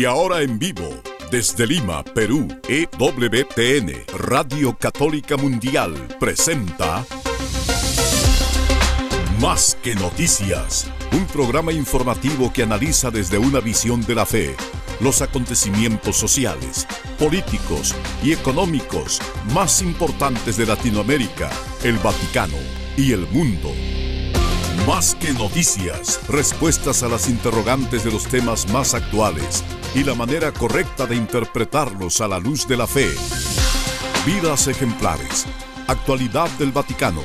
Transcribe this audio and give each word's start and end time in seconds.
Y 0.00 0.06
ahora 0.06 0.40
en 0.40 0.58
vivo, 0.58 0.88
desde 1.30 1.66
Lima, 1.66 2.02
Perú, 2.02 2.48
EWTN, 2.70 3.92
Radio 4.16 4.74
Católica 4.74 5.36
Mundial, 5.36 5.92
presenta 6.18 7.04
Más 9.42 9.76
que 9.82 9.94
Noticias, 9.94 10.90
un 11.12 11.26
programa 11.26 11.70
informativo 11.70 12.50
que 12.50 12.62
analiza 12.62 13.10
desde 13.10 13.36
una 13.36 13.60
visión 13.60 14.00
de 14.00 14.14
la 14.14 14.24
fe 14.24 14.56
los 15.00 15.20
acontecimientos 15.20 16.16
sociales, 16.16 16.86
políticos 17.18 17.94
y 18.22 18.32
económicos 18.32 19.20
más 19.52 19.82
importantes 19.82 20.56
de 20.56 20.64
Latinoamérica, 20.64 21.50
el 21.84 21.98
Vaticano 21.98 22.56
y 22.96 23.12
el 23.12 23.26
mundo. 23.26 23.70
Más 24.86 25.14
que 25.14 25.34
noticias, 25.34 26.26
respuestas 26.26 27.02
a 27.02 27.08
las 27.08 27.28
interrogantes 27.28 28.02
de 28.02 28.10
los 28.10 28.24
temas 28.24 28.66
más 28.72 28.94
actuales 28.94 29.62
y 29.94 30.04
la 30.04 30.14
manera 30.14 30.52
correcta 30.52 31.06
de 31.06 31.16
interpretarlos 31.16 32.20
a 32.20 32.28
la 32.28 32.38
luz 32.38 32.66
de 32.66 32.76
la 32.76 32.86
fe. 32.86 33.08
Vidas 34.24 34.68
ejemplares, 34.68 35.46
actualidad 35.86 36.48
del 36.58 36.72
Vaticano, 36.72 37.22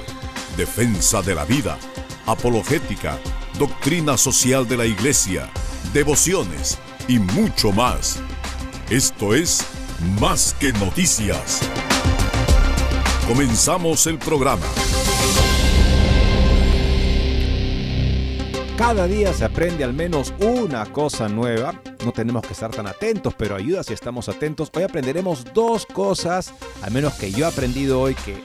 defensa 0.57 1.21
de 1.21 1.35
la 1.35 1.45
vida, 1.45 1.77
apologética, 2.25 3.19
doctrina 3.59 4.17
social 4.17 4.67
de 4.67 4.77
la 4.77 4.85
Iglesia, 4.85 5.49
devociones 5.93 6.79
y 7.07 7.19
mucho 7.19 7.71
más. 7.71 8.19
Esto 8.89 9.35
es 9.35 9.65
Más 10.19 10.55
que 10.59 10.73
Noticias. 10.73 11.61
Comenzamos 13.27 14.07
el 14.07 14.17
programa. 14.17 14.65
Cada 18.77 19.07
día 19.07 19.31
se 19.31 19.45
aprende 19.45 19.85
al 19.85 19.93
menos 19.93 20.33
una 20.41 20.85
cosa 20.87 21.29
nueva. 21.29 21.81
No 22.03 22.11
tenemos 22.11 22.45
que 22.45 22.51
estar 22.51 22.71
tan 22.71 22.87
atentos, 22.87 23.33
pero 23.33 23.55
ayuda 23.55 23.83
si 23.83 23.93
estamos 23.93 24.27
atentos. 24.27 24.69
Hoy 24.75 24.83
aprenderemos 24.83 25.45
dos 25.53 25.85
cosas, 25.85 26.53
al 26.81 26.91
menos 26.91 27.13
que 27.13 27.31
yo 27.31 27.45
he 27.45 27.47
aprendido 27.47 28.01
hoy, 28.01 28.15
que 28.15 28.43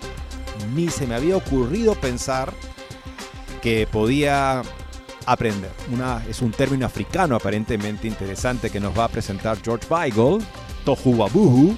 ni 0.73 0.89
se 0.89 1.09
me 1.09 1.17
había 1.17 1.37
ocurrido 1.37 1.97
pensar 1.97 2.53
que 3.61 3.89
podía 3.91 4.63
aprender. 5.27 5.73
Una, 5.93 6.23
es 6.29 6.41
un 6.43 6.53
término 6.53 6.87
africano 6.87 7.35
aparentemente 7.35 8.07
interesante 8.07 8.71
que 8.71 8.79
nos 8.79 8.97
va 8.97 9.07
a 9.07 9.09
presentar 9.09 9.59
George 9.61 9.87
Weigel, 9.91 10.39
Tohu 10.85 11.17
Wabuhu. 11.17 11.77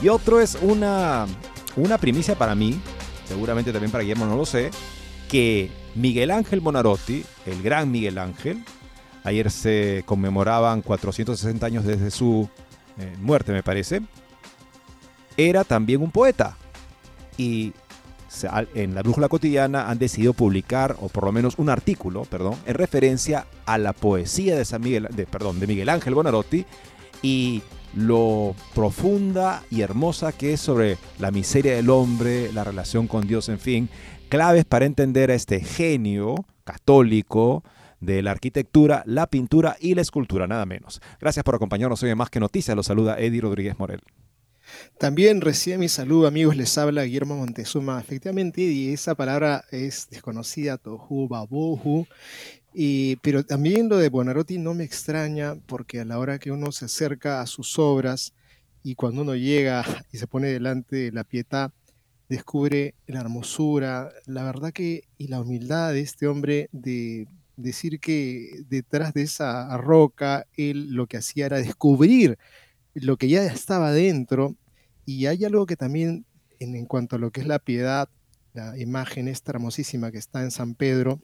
Y 0.00 0.08
otro 0.08 0.40
es 0.40 0.56
una, 0.62 1.26
una 1.74 1.98
primicia 1.98 2.36
para 2.36 2.54
mí, 2.54 2.80
seguramente 3.26 3.72
también 3.72 3.90
para 3.90 4.02
Guillermo, 4.02 4.26
no 4.26 4.36
lo 4.36 4.46
sé, 4.46 4.70
que 5.28 5.81
Miguel 5.94 6.30
Ángel 6.30 6.60
Bonarotti, 6.60 7.24
el 7.46 7.62
gran 7.62 7.90
Miguel 7.90 8.18
Ángel, 8.18 8.62
ayer 9.24 9.50
se 9.50 10.02
conmemoraban 10.06 10.82
460 10.82 11.66
años 11.66 11.84
desde 11.84 12.10
su 12.10 12.48
eh, 12.98 13.14
muerte, 13.20 13.52
me 13.52 13.62
parece, 13.62 14.02
era 15.36 15.64
también 15.64 16.02
un 16.02 16.10
poeta. 16.10 16.56
Y 17.36 17.72
en 18.74 18.94
la 18.94 19.02
Brújula 19.02 19.28
Cotidiana 19.28 19.90
han 19.90 19.98
decidido 19.98 20.32
publicar, 20.32 20.96
o 21.00 21.08
por 21.08 21.24
lo 21.24 21.32
menos 21.32 21.54
un 21.58 21.68
artículo, 21.68 22.22
perdón, 22.24 22.56
en 22.66 22.74
referencia 22.74 23.46
a 23.66 23.78
la 23.78 23.92
poesía 23.92 24.56
de, 24.56 24.64
San 24.64 24.82
Miguel, 24.82 25.08
de, 25.10 25.26
perdón, 25.26 25.60
de 25.60 25.66
Miguel 25.66 25.88
Ángel 25.88 26.14
Bonarotti 26.14 26.64
y 27.20 27.62
lo 27.94 28.54
profunda 28.74 29.62
y 29.70 29.82
hermosa 29.82 30.32
que 30.32 30.54
es 30.54 30.60
sobre 30.60 30.96
la 31.18 31.30
miseria 31.30 31.74
del 31.74 31.90
hombre, 31.90 32.50
la 32.52 32.64
relación 32.64 33.06
con 33.06 33.26
Dios, 33.26 33.48
en 33.50 33.58
fin, 33.58 33.88
claves 34.32 34.64
para 34.64 34.86
entender 34.86 35.30
a 35.30 35.34
este 35.34 35.60
genio 35.60 36.46
católico 36.64 37.62
de 38.00 38.22
la 38.22 38.30
arquitectura, 38.30 39.02
la 39.04 39.26
pintura 39.26 39.76
y 39.78 39.94
la 39.94 40.00
escultura, 40.00 40.46
nada 40.46 40.64
menos. 40.64 41.02
Gracias 41.20 41.44
por 41.44 41.54
acompañarnos 41.54 42.02
hoy 42.02 42.08
en 42.08 42.16
Más 42.16 42.30
que 42.30 42.40
Noticias. 42.40 42.74
Los 42.74 42.86
saluda 42.86 43.18
Eddie 43.18 43.42
Rodríguez 43.42 43.78
Morel. 43.78 44.00
También 44.98 45.42
recibe 45.42 45.76
mi 45.76 45.90
saludo, 45.90 46.26
amigos. 46.26 46.56
Les 46.56 46.78
habla 46.78 47.02
Guillermo 47.02 47.36
Montezuma. 47.36 48.00
Efectivamente, 48.00 48.62
y 48.62 48.94
esa 48.94 49.14
palabra 49.14 49.66
es 49.70 50.08
desconocida, 50.08 50.78
tohu, 50.78 51.28
babohu. 51.28 52.06
Y, 52.72 53.16
pero 53.16 53.44
también 53.44 53.90
lo 53.90 53.98
de 53.98 54.08
Bonarotti 54.08 54.56
no 54.56 54.72
me 54.72 54.84
extraña 54.84 55.56
porque 55.66 56.00
a 56.00 56.06
la 56.06 56.18
hora 56.18 56.38
que 56.38 56.50
uno 56.50 56.72
se 56.72 56.86
acerca 56.86 57.42
a 57.42 57.46
sus 57.46 57.78
obras 57.78 58.32
y 58.82 58.94
cuando 58.94 59.20
uno 59.20 59.34
llega 59.34 59.84
y 60.10 60.16
se 60.16 60.26
pone 60.26 60.48
delante 60.48 60.96
de 60.96 61.12
la 61.12 61.22
pietad, 61.24 61.70
descubre 62.32 62.94
la 63.06 63.20
hermosura, 63.20 64.10
la 64.24 64.42
verdad 64.42 64.72
que 64.72 65.04
y 65.18 65.28
la 65.28 65.40
humildad 65.40 65.92
de 65.92 66.00
este 66.00 66.26
hombre 66.26 66.70
de 66.72 67.28
decir 67.56 68.00
que 68.00 68.64
detrás 68.68 69.12
de 69.12 69.22
esa 69.22 69.76
roca 69.76 70.46
él 70.56 70.94
lo 70.94 71.06
que 71.06 71.18
hacía 71.18 71.46
era 71.46 71.58
descubrir 71.58 72.38
lo 72.94 73.18
que 73.18 73.28
ya 73.28 73.44
estaba 73.44 73.92
dentro 73.92 74.56
y 75.04 75.26
hay 75.26 75.44
algo 75.44 75.66
que 75.66 75.76
también 75.76 76.24
en, 76.58 76.86
cuanto 76.86 77.16
a 77.16 77.18
lo 77.18 77.30
que 77.32 77.42
es 77.42 77.46
la 77.46 77.58
piedad, 77.58 78.08
la 78.54 78.78
imagen 78.78 79.28
esta 79.28 79.52
hermosísima 79.52 80.10
que 80.10 80.18
está 80.18 80.42
en 80.42 80.50
San 80.50 80.74
Pedro, 80.74 81.20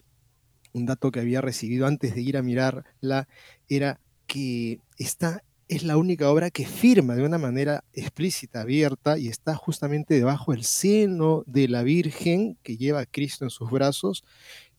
un 0.73 0.85
dato 0.85 1.11
que 1.11 1.21
había 1.21 1.41
recibido 1.41 1.87
antes 1.87 2.13
de 2.13 2.21
ir 2.21 2.37
a 2.37 2.43
mirarla 2.43 3.27
era 3.67 3.99
que 4.27 4.79
está 4.97 5.43
es 5.69 5.83
la 5.83 5.97
única 5.97 6.31
obra 6.31 6.49
que 6.49 6.65
firma 6.65 7.15
de 7.15 7.23
una 7.23 7.37
manera 7.37 7.83
explícita, 7.93 8.61
abierta, 8.61 9.19
y 9.19 9.27
está 9.27 9.55
justamente 9.55 10.15
debajo 10.15 10.51
del 10.51 10.63
seno 10.63 11.43
de 11.45 11.67
la 11.67 11.83
Virgen 11.83 12.57
que 12.63 12.75
lleva 12.75 13.01
a 13.01 13.05
Cristo 13.05 13.45
en 13.45 13.51
sus 13.51 13.69
brazos, 13.69 14.23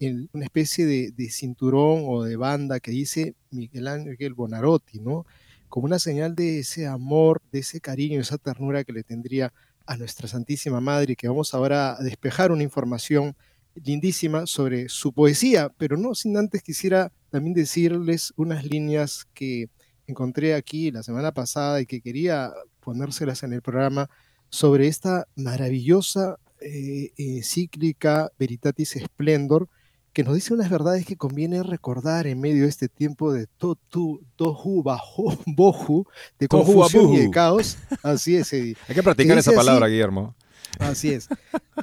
en 0.01 0.29
una 0.33 0.45
especie 0.45 0.87
de, 0.87 1.31
cinturón 1.31 2.03
o 2.07 2.25
de 2.25 2.37
banda 2.37 2.81
que 2.81 2.91
dice 2.91 3.37
Miguel 3.53 3.87
Ángel 3.87 4.35
Bonarotti, 4.35 4.99
¿no? 4.99 5.27
Como 5.69 5.87
una 5.87 6.01
señal 6.01 6.35
de 6.35 6.59
ese 6.59 6.89
amor, 6.89 7.41
de 7.53 7.61
ese 7.61 7.81
cariño, 7.81 8.21
esa 8.21 8.37
ternura 8.37 8.83
que 8.83 8.93
le 8.93 9.05
tendría 9.05 9.53
a 9.87 9.97
nuestra 9.97 10.27
Santísima 10.27 10.81
Madre, 10.81 11.15
que 11.15 11.29
vamos 11.29 11.55
ahora 11.55 11.97
a 11.97 12.03
despejar 12.03 12.51
una 12.51 12.65
información 12.65 13.37
lindísima 13.77 14.45
sobre 14.47 14.89
su 14.89 15.13
poesía, 15.13 15.73
pero 15.79 15.97
no 15.97 16.17
sin 16.17 16.37
antes 16.37 16.65
quisiera 16.65 17.13
también 17.31 17.55
decirles 17.55 18.33
unas 18.37 18.65
líneas 18.65 19.29
que 19.33 19.69
encontré 20.11 20.55
aquí 20.55 20.91
la 20.91 21.03
semana 21.03 21.33
pasada 21.33 21.81
y 21.81 21.87
que 21.87 22.01
quería 22.01 22.53
ponérselas 22.81 23.43
en 23.43 23.53
el 23.53 23.63
programa 23.63 24.11
sobre 24.51 24.89
esta 24.89 25.27
maravillosa 25.37 26.37
eh, 26.61 27.41
cíclica 27.43 28.31
Veritatis 28.39 28.99
Splendor, 29.03 29.69
que 30.13 30.25
nos 30.25 30.35
dice 30.35 30.53
unas 30.53 30.69
verdades 30.69 31.07
que 31.07 31.17
conviene 31.17 31.63
recordar 31.63 32.27
en 32.27 32.41
medio 32.41 32.65
de 32.65 32.69
este 32.69 32.89
tiempo 32.89 33.33
de 33.33 33.47
tohu, 33.47 34.21
bohu, 34.37 36.07
de 36.39 36.49
confusión 36.49 37.15
y 37.15 37.19
de 37.19 37.31
caos. 37.31 37.79
Así 38.03 38.37
es, 38.37 38.53
Eddie. 38.53 38.77
Hay 38.89 38.95
que 38.95 39.03
practicar 39.03 39.39
esa 39.39 39.53
palabra, 39.53 39.87
Guillermo. 39.87 40.35
Así 40.79 41.11
es. 41.11 41.29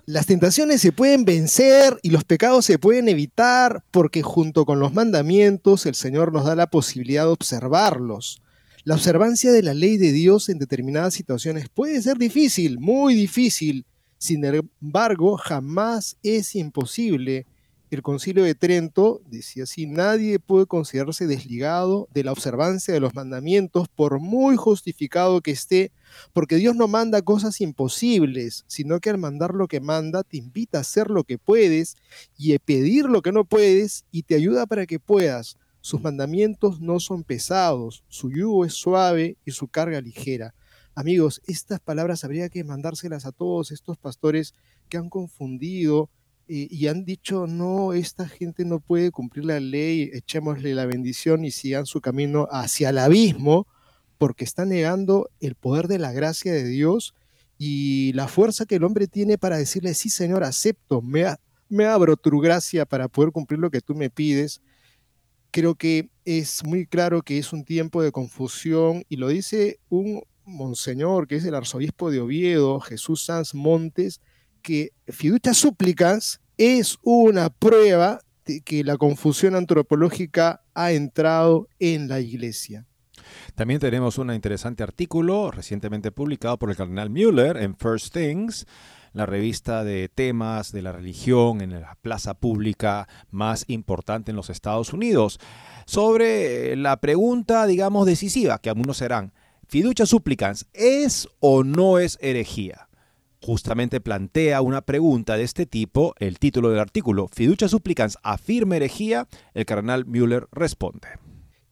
Las 0.05 0.25
tentaciones 0.25 0.81
se 0.81 0.91
pueden 0.91 1.25
vencer 1.25 1.99
y 2.01 2.09
los 2.09 2.23
pecados 2.23 2.65
se 2.65 2.79
pueden 2.79 3.09
evitar 3.09 3.83
porque 3.91 4.21
junto 4.21 4.65
con 4.65 4.79
los 4.79 4.93
mandamientos 4.93 5.85
el 5.85 5.95
Señor 5.95 6.31
nos 6.31 6.45
da 6.45 6.55
la 6.55 6.67
posibilidad 6.67 7.23
de 7.23 7.31
observarlos. 7.31 8.41
La 8.83 8.95
observancia 8.95 9.51
de 9.51 9.63
la 9.63 9.73
ley 9.73 9.97
de 9.97 10.11
Dios 10.11 10.49
en 10.49 10.59
determinadas 10.59 11.13
situaciones 11.13 11.67
puede 11.69 12.01
ser 12.01 12.17
difícil, 12.17 12.79
muy 12.79 13.15
difícil. 13.15 13.85
Sin 14.17 14.43
embargo, 14.45 15.37
jamás 15.37 16.17
es 16.23 16.55
imposible 16.55 17.45
el 17.89 18.01
concilio 18.01 18.43
de 18.43 18.53
Trento 18.53 19.21
decía 19.25 19.63
así, 19.63 19.87
nadie 19.87 20.39
puede 20.39 20.65
considerarse 20.65 21.25
desligado 21.25 22.09
de 22.13 22.25
la 22.25 22.33
observancia 22.33 22.93
de 22.93 22.99
los 22.99 23.15
mandamientos 23.15 23.87
por 23.87 24.19
muy 24.19 24.57
justificado 24.57 25.39
que 25.41 25.51
esté, 25.51 25.91
porque 26.33 26.57
Dios 26.57 26.75
no 26.75 26.89
manda 26.89 27.21
cosas 27.21 27.61
imposibles, 27.61 28.65
sino 28.67 28.99
que 28.99 29.09
al 29.09 29.17
mandar 29.17 29.53
lo 29.53 29.67
que 29.67 29.79
manda 29.79 30.23
te 30.23 30.37
invita 30.37 30.79
a 30.79 30.81
hacer 30.81 31.09
lo 31.09 31.23
que 31.23 31.37
puedes 31.37 31.95
y 32.37 32.53
a 32.53 32.59
pedir 32.59 33.05
lo 33.05 33.21
que 33.21 33.31
no 33.31 33.45
puedes 33.45 34.03
y 34.11 34.23
te 34.23 34.35
ayuda 34.35 34.65
para 34.65 34.85
que 34.85 34.99
puedas. 34.99 35.57
Sus 35.79 36.01
mandamientos 36.01 36.81
no 36.81 36.99
son 36.99 37.23
pesados, 37.23 38.03
su 38.09 38.31
yugo 38.31 38.65
es 38.65 38.73
suave 38.73 39.37
y 39.45 39.51
su 39.51 39.69
carga 39.69 40.01
ligera. 40.01 40.53
Amigos, 40.93 41.41
estas 41.47 41.79
palabras 41.79 42.25
habría 42.25 42.49
que 42.49 42.63
mandárselas 42.63 43.25
a 43.25 43.31
todos 43.31 43.71
estos 43.71 43.97
pastores 43.97 44.53
que 44.89 44.97
han 44.97 45.09
confundido 45.09 46.09
y, 46.47 46.87
han 46.87 47.03
dicho, 47.03 47.45
no, 47.47 47.93
esta 47.93 48.27
gente 48.27 48.63
no 48.63 48.79
puede 48.79 49.11
cumplir 49.11 49.45
la 49.45 49.59
ley, 49.59 50.09
echémosle 50.13 50.73
la 50.73 50.85
bendición 50.85 51.43
y 51.43 51.51
sigan 51.51 51.85
su 51.85 51.99
camino 51.99 52.47
hacia 52.51 52.89
el 52.89 52.97
abismo, 52.99 53.67
porque 54.17 54.45
está 54.45 54.65
negando 54.65 55.29
el 55.39 55.55
poder 55.55 55.87
de 55.87 55.99
la 55.99 56.11
gracia 56.11 56.53
de 56.53 56.63
Dios 56.63 57.13
y 57.57 58.13
la 58.13 58.27
fuerza 58.27 58.65
que 58.65 58.75
el 58.75 58.83
hombre 58.83 59.07
tiene 59.07 59.37
para 59.37 59.57
decirle, 59.57 59.93
sí, 59.93 60.09
Señor, 60.09 60.43
acepto, 60.43 61.01
me, 61.01 61.25
me 61.69 61.85
abro 61.85 62.15
tu 62.15 62.39
gracia 62.39 62.85
para 62.85 63.07
poder 63.07 63.31
cumplir 63.31 63.59
lo 63.59 63.69
que 63.69 63.81
tú 63.81 63.93
me 63.93 64.09
pides. 64.09 64.61
Creo 65.51 65.75
que 65.75 66.09
es 66.23 66.63
muy 66.63 66.85
claro 66.85 67.21
que 67.21 67.37
es 67.37 67.51
un 67.53 67.65
tiempo 67.65 68.01
de 68.01 68.11
confusión 68.11 69.03
y 69.09 69.17
lo 69.17 69.27
dice 69.27 69.79
un 69.89 70.21
monseñor 70.45 71.27
que 71.27 71.35
es 71.35 71.45
el 71.45 71.55
arzobispo 71.55 72.09
de 72.09 72.21
Oviedo, 72.21 72.79
Jesús 72.79 73.25
Sanz 73.25 73.53
Montes, 73.53 74.21
que 74.67 74.91
fiducia 75.07 75.53
súplicas 75.53 76.41
es 76.57 76.97
una 77.01 77.49
prueba 77.49 78.19
de 78.45 78.59
que 78.59 78.83
la 78.83 78.97
confusión 78.97 79.55
antropológica 79.55 80.61
ha 80.73 80.91
entrado 80.91 81.69
en 81.79 82.09
la 82.09 82.19
iglesia. 82.19 82.85
También 83.55 83.79
tenemos 83.79 84.17
un 84.17 84.33
interesante 84.33 84.83
artículo 84.83 85.51
recientemente 85.51 86.11
publicado 86.11 86.59
por 86.59 86.69
el 86.69 86.75
cardenal 86.75 87.09
Mueller 87.09 87.55
en 87.55 87.77
First 87.77 88.13
Things, 88.13 88.65
la 89.13 89.25
revista 89.25 89.85
de 89.85 90.09
temas 90.09 90.73
de 90.73 90.81
la 90.81 90.91
religión 90.91 91.61
en 91.61 91.79
la 91.79 91.97
plaza 92.01 92.33
pública 92.33 93.07
más 93.31 93.63
importante 93.69 94.31
en 94.31 94.35
los 94.35 94.49
Estados 94.49 94.91
Unidos, 94.91 95.39
sobre 95.85 96.75
la 96.75 96.99
pregunta, 96.99 97.65
digamos, 97.67 98.05
decisiva, 98.05 98.59
que 98.59 98.67
algunos 98.69 98.97
serán, 98.97 99.31
fiducia 99.69 100.05
supplicans, 100.05 100.67
¿es 100.73 101.29
o 101.39 101.63
no 101.63 101.99
es 101.99 102.17
herejía? 102.21 102.86
Justamente 103.41 104.01
plantea 104.01 104.61
una 104.61 104.81
pregunta 104.81 105.37
de 105.37 105.43
este 105.43 105.65
tipo, 105.65 106.15
el 106.19 106.39
título 106.39 106.69
del 106.69 106.79
artículo, 106.79 107.27
Fiducia 107.31 107.67
supplicans, 107.67 108.17
¿afirma 108.23 108.77
herejía? 108.77 109.27
El 109.53 109.65
cardenal 109.65 110.05
Müller 110.05 110.47
responde. 110.51 111.07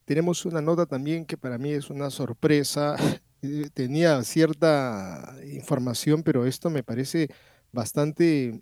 Tenemos 0.05 0.45
una 0.45 0.61
nota 0.61 0.85
también 0.85 1.25
que 1.25 1.37
para 1.37 1.57
mí 1.57 1.71
es 1.71 1.89
una 1.89 2.09
sorpresa. 2.09 2.95
Eh, 3.41 3.69
tenía 3.75 4.23
cierta 4.23 5.35
información, 5.53 6.23
pero 6.23 6.47
esto 6.47 6.71
me 6.71 6.81
parece 6.81 7.29
bastante 7.71 8.59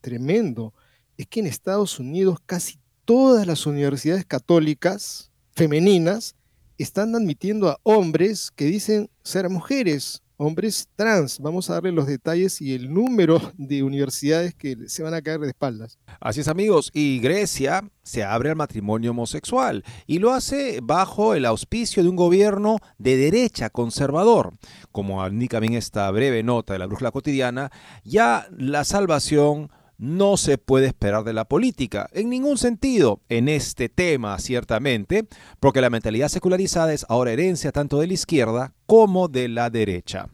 tremendo. 0.00 0.74
Es 1.16 1.28
que 1.28 1.38
en 1.38 1.46
Estados 1.46 2.00
Unidos 2.00 2.38
casi 2.44 2.80
todas 3.04 3.46
las 3.46 3.66
universidades 3.66 4.24
católicas 4.24 5.30
femeninas 5.52 6.34
están 6.76 7.14
admitiendo 7.14 7.68
a 7.68 7.78
hombres 7.84 8.50
que 8.50 8.64
dicen 8.64 9.10
ser 9.22 9.48
mujeres 9.48 10.22
hombres 10.36 10.88
trans. 10.96 11.38
Vamos 11.40 11.70
a 11.70 11.74
darle 11.74 11.92
los 11.92 12.06
detalles 12.06 12.60
y 12.60 12.74
el 12.74 12.92
número 12.92 13.40
de 13.56 13.82
universidades 13.82 14.54
que 14.54 14.76
se 14.88 15.02
van 15.02 15.14
a 15.14 15.22
caer 15.22 15.40
de 15.40 15.48
espaldas. 15.48 15.98
Así 16.20 16.40
es 16.40 16.48
amigos, 16.48 16.90
y 16.94 17.20
Grecia 17.20 17.88
se 18.02 18.24
abre 18.24 18.50
al 18.50 18.56
matrimonio 18.56 19.10
homosexual 19.10 19.84
y 20.06 20.18
lo 20.18 20.32
hace 20.32 20.80
bajo 20.82 21.34
el 21.34 21.44
auspicio 21.44 22.02
de 22.02 22.08
un 22.08 22.16
gobierno 22.16 22.78
de 22.98 23.16
derecha 23.16 23.70
conservador. 23.70 24.52
Como 24.92 25.26
indica 25.26 25.60
bien 25.60 25.74
esta 25.74 26.10
breve 26.10 26.42
nota 26.42 26.72
de 26.72 26.78
la 26.78 26.86
brújula 26.86 27.10
cotidiana, 27.10 27.70
ya 28.04 28.46
la 28.56 28.84
salvación 28.84 29.70
no 29.98 30.36
se 30.36 30.58
puede 30.58 30.86
esperar 30.86 31.24
de 31.24 31.32
la 31.32 31.46
política, 31.46 32.08
en 32.12 32.30
ningún 32.30 32.58
sentido, 32.58 33.20
en 33.28 33.48
este 33.48 33.88
tema 33.88 34.38
ciertamente, 34.38 35.26
porque 35.60 35.80
la 35.80 35.90
mentalidad 35.90 36.28
secularizada 36.28 36.92
es 36.92 37.06
ahora 37.08 37.32
herencia 37.32 37.72
tanto 37.72 37.98
de 37.98 38.06
la 38.06 38.14
izquierda 38.14 38.74
como 38.86 39.28
de 39.28 39.48
la 39.48 39.70
derecha. 39.70 40.28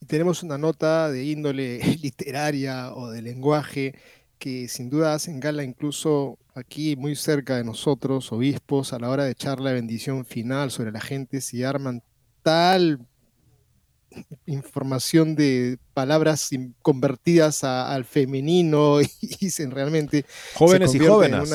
Y 0.00 0.06
tenemos 0.06 0.42
una 0.42 0.58
nota 0.58 1.10
de 1.10 1.24
índole 1.24 1.78
literaria 2.02 2.92
o 2.94 3.10
de 3.10 3.22
lenguaje 3.22 3.94
que 4.38 4.68
sin 4.68 4.88
duda 4.88 5.14
hacen 5.14 5.40
gala 5.40 5.64
incluso 5.64 6.38
aquí 6.54 6.96
muy 6.96 7.16
cerca 7.16 7.56
de 7.56 7.64
nosotros, 7.64 8.32
obispos, 8.32 8.92
a 8.92 8.98
la 8.98 9.10
hora 9.10 9.24
de 9.24 9.32
echar 9.32 9.60
la 9.60 9.72
bendición 9.72 10.24
final 10.24 10.70
sobre 10.70 10.92
la 10.92 11.00
gente, 11.00 11.40
si 11.40 11.64
arman 11.64 12.02
tal 12.42 13.00
información 14.46 15.34
de 15.34 15.78
palabras 15.94 16.50
convertidas 16.82 17.64
al 17.64 18.04
femenino 18.04 19.00
y 19.20 19.36
dicen 19.40 19.70
realmente... 19.70 20.24
Jóvenes 20.54 20.94
y 20.94 20.98
jóvenes. 20.98 21.52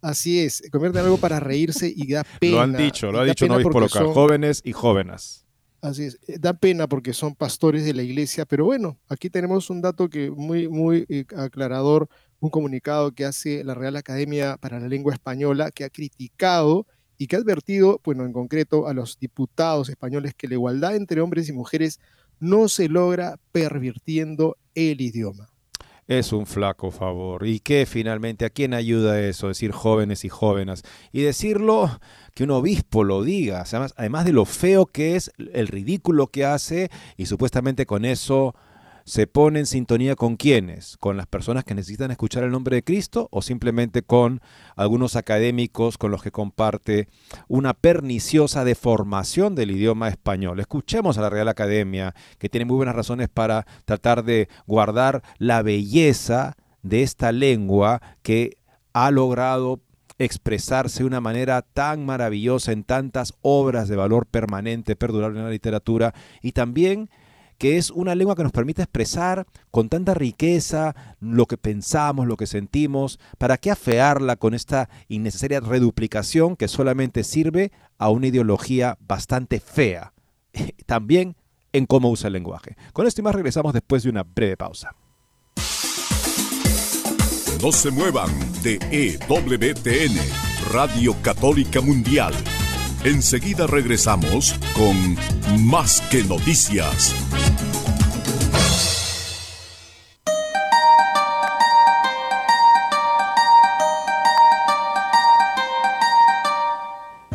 así 0.00 0.40
es, 0.40 0.62
convierten 0.70 1.00
en 1.00 1.06
algo 1.06 1.18
para 1.18 1.40
reírse 1.40 1.92
y 1.94 2.12
da 2.12 2.24
pena. 2.40 2.52
Lo 2.56 2.62
han 2.62 2.76
dicho, 2.76 3.12
lo 3.12 3.20
ha 3.20 3.24
dicho 3.24 3.46
local, 3.46 4.06
jóvenes 4.12 4.60
y 4.64 4.72
jóvenes. 4.72 5.44
Así 5.84 6.04
es, 6.04 6.18
eh, 6.26 6.38
da 6.38 6.54
pena 6.54 6.88
porque 6.88 7.12
son 7.12 7.34
pastores 7.34 7.84
de 7.84 7.92
la 7.92 8.02
iglesia, 8.02 8.46
pero 8.46 8.64
bueno, 8.64 8.98
aquí 9.06 9.28
tenemos 9.28 9.68
un 9.68 9.82
dato 9.82 10.08
que 10.08 10.30
muy, 10.30 10.66
muy 10.66 11.04
eh, 11.10 11.26
aclarador, 11.36 12.08
un 12.40 12.48
comunicado 12.48 13.12
que 13.12 13.26
hace 13.26 13.62
la 13.64 13.74
Real 13.74 13.96
Academia 13.96 14.56
para 14.56 14.80
la 14.80 14.88
Lengua 14.88 15.12
Española, 15.12 15.70
que 15.70 15.84
ha 15.84 15.90
criticado 15.90 16.86
y 17.18 17.26
que 17.26 17.36
ha 17.36 17.38
advertido, 17.38 18.00
bueno, 18.04 18.24
en 18.24 18.32
concreto 18.32 18.86
a 18.86 18.94
los 18.94 19.18
diputados 19.18 19.88
españoles 19.88 20.34
que 20.34 20.48
la 20.48 20.54
igualdad 20.54 20.96
entre 20.96 21.20
hombres 21.20 21.48
y 21.48 21.52
mujeres 21.52 22.00
no 22.40 22.68
se 22.68 22.88
logra 22.88 23.38
pervirtiendo 23.52 24.56
el 24.74 25.00
idioma. 25.00 25.48
Es 26.06 26.34
un 26.34 26.44
flaco 26.44 26.90
favor. 26.90 27.46
¿Y 27.46 27.60
qué 27.60 27.86
finalmente? 27.86 28.44
¿A 28.44 28.50
quién 28.50 28.74
ayuda 28.74 29.20
eso? 29.20 29.48
Decir 29.48 29.72
jóvenes 29.72 30.26
y 30.26 30.28
jóvenes. 30.28 30.82
Y 31.12 31.22
decirlo, 31.22 31.98
que 32.34 32.44
un 32.44 32.50
obispo 32.50 33.04
lo 33.04 33.22
diga. 33.22 33.64
Además 33.96 34.26
de 34.26 34.32
lo 34.32 34.44
feo 34.44 34.84
que 34.84 35.16
es, 35.16 35.32
el 35.38 35.66
ridículo 35.66 36.26
que 36.26 36.44
hace, 36.44 36.90
y 37.16 37.24
supuestamente 37.24 37.86
con 37.86 38.04
eso 38.04 38.54
se 39.04 39.26
pone 39.26 39.60
en 39.60 39.66
sintonía 39.66 40.16
con 40.16 40.36
quiénes, 40.36 40.96
con 40.98 41.16
las 41.16 41.26
personas 41.26 41.64
que 41.64 41.74
necesitan 41.74 42.10
escuchar 42.10 42.42
el 42.42 42.50
nombre 42.50 42.76
de 42.76 42.82
Cristo 42.82 43.28
o 43.30 43.42
simplemente 43.42 44.02
con 44.02 44.40
algunos 44.76 45.14
académicos 45.16 45.98
con 45.98 46.10
los 46.10 46.22
que 46.22 46.30
comparte 46.30 47.08
una 47.46 47.74
perniciosa 47.74 48.64
deformación 48.64 49.54
del 49.54 49.72
idioma 49.72 50.08
español. 50.08 50.58
Escuchemos 50.58 51.18
a 51.18 51.22
la 51.22 51.30
Real 51.30 51.48
Academia, 51.48 52.14
que 52.38 52.48
tiene 52.48 52.64
muy 52.64 52.76
buenas 52.76 52.96
razones 52.96 53.28
para 53.28 53.66
tratar 53.84 54.24
de 54.24 54.48
guardar 54.66 55.22
la 55.38 55.62
belleza 55.62 56.56
de 56.82 57.02
esta 57.02 57.30
lengua 57.32 58.00
que 58.22 58.56
ha 58.94 59.10
logrado 59.10 59.80
expresarse 60.18 61.02
de 61.02 61.06
una 61.06 61.20
manera 61.20 61.62
tan 61.62 62.06
maravillosa 62.06 62.72
en 62.72 62.84
tantas 62.84 63.34
obras 63.42 63.88
de 63.88 63.96
valor 63.96 64.26
permanente, 64.26 64.96
perdurable 64.96 65.40
en 65.40 65.44
la 65.46 65.50
literatura 65.50 66.14
y 66.40 66.52
también 66.52 67.10
que 67.58 67.76
es 67.76 67.90
una 67.90 68.14
lengua 68.14 68.36
que 68.36 68.42
nos 68.42 68.52
permite 68.52 68.82
expresar 68.82 69.46
con 69.70 69.88
tanta 69.88 70.14
riqueza 70.14 70.94
lo 71.20 71.46
que 71.46 71.56
pensamos, 71.56 72.26
lo 72.26 72.36
que 72.36 72.46
sentimos, 72.46 73.18
¿para 73.38 73.56
qué 73.56 73.70
afearla 73.70 74.36
con 74.36 74.54
esta 74.54 74.88
innecesaria 75.08 75.60
reduplicación 75.60 76.56
que 76.56 76.68
solamente 76.68 77.24
sirve 77.24 77.72
a 77.98 78.10
una 78.10 78.26
ideología 78.26 78.98
bastante 79.00 79.60
fea? 79.60 80.12
También 80.86 81.36
en 81.72 81.86
cómo 81.86 82.10
usa 82.10 82.28
el 82.28 82.34
lenguaje. 82.34 82.76
Con 82.92 83.06
esto 83.06 83.20
y 83.20 83.24
más 83.24 83.34
regresamos 83.34 83.72
después 83.72 84.02
de 84.02 84.10
una 84.10 84.22
breve 84.22 84.56
pausa. 84.56 84.94
No 87.62 87.72
se 87.72 87.90
muevan 87.90 88.30
de 88.62 88.78
EWTN, 88.90 90.18
Radio 90.70 91.16
Católica 91.22 91.80
Mundial 91.80 92.34
Enseguida 93.04 93.66
regresamos 93.66 94.54
con 94.74 95.18
Más 95.66 96.00
que 96.10 96.24
Noticias. 96.24 97.14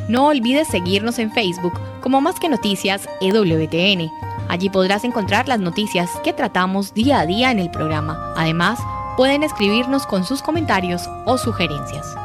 No 0.10 0.26
olvides 0.26 0.68
seguirnos 0.68 1.20
en 1.20 1.32
Facebook 1.32 1.74
como 2.02 2.20
Más 2.20 2.40
que 2.40 2.50
Noticias 2.50 3.08
EWTN. 3.22 4.12
Allí 4.48 4.68
podrás 4.72 5.04
encontrar 5.04 5.48
las 5.48 5.60
noticias 5.60 6.10
que 6.24 6.34
tratamos 6.34 6.96
día 6.96 7.20
a 7.20 7.28
día 7.28 7.52
en 7.52 7.60
el 7.60 7.70
programa. 7.70 8.34
Además, 8.36 8.80
pueden 9.18 9.44
escribirnos 9.44 10.08
con 10.08 10.26
sus 10.26 10.42
comentarios 10.42 11.08
o 11.26 11.38
sugerencias. 11.38 12.16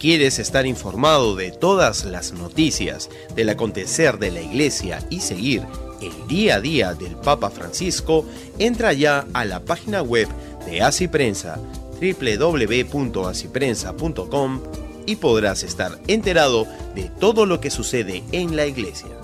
Quieres 0.00 0.38
estar 0.38 0.66
informado 0.66 1.36
de 1.36 1.52
todas 1.52 2.04
las 2.04 2.32
noticias 2.32 3.10
del 3.36 3.50
acontecer 3.50 4.18
de 4.18 4.30
la 4.30 4.40
iglesia 4.40 4.98
y 5.10 5.20
seguir 5.20 5.62
el 6.00 6.26
día 6.26 6.56
a 6.56 6.60
día 6.60 6.94
del 6.94 7.14
Papa 7.16 7.50
Francisco, 7.50 8.24
entra 8.58 8.94
ya 8.94 9.26
a 9.34 9.44
la 9.44 9.60
página 9.60 10.02
web 10.02 10.26
de 10.66 10.80
Así 10.80 11.06
Prensa 11.06 11.58
y 15.06 15.16
podrás 15.16 15.62
estar 15.62 15.98
enterado 16.06 16.66
de 16.94 17.10
todo 17.20 17.44
lo 17.44 17.60
que 17.60 17.70
sucede 17.70 18.24
en 18.32 18.56
la 18.56 18.66
iglesia. 18.66 19.19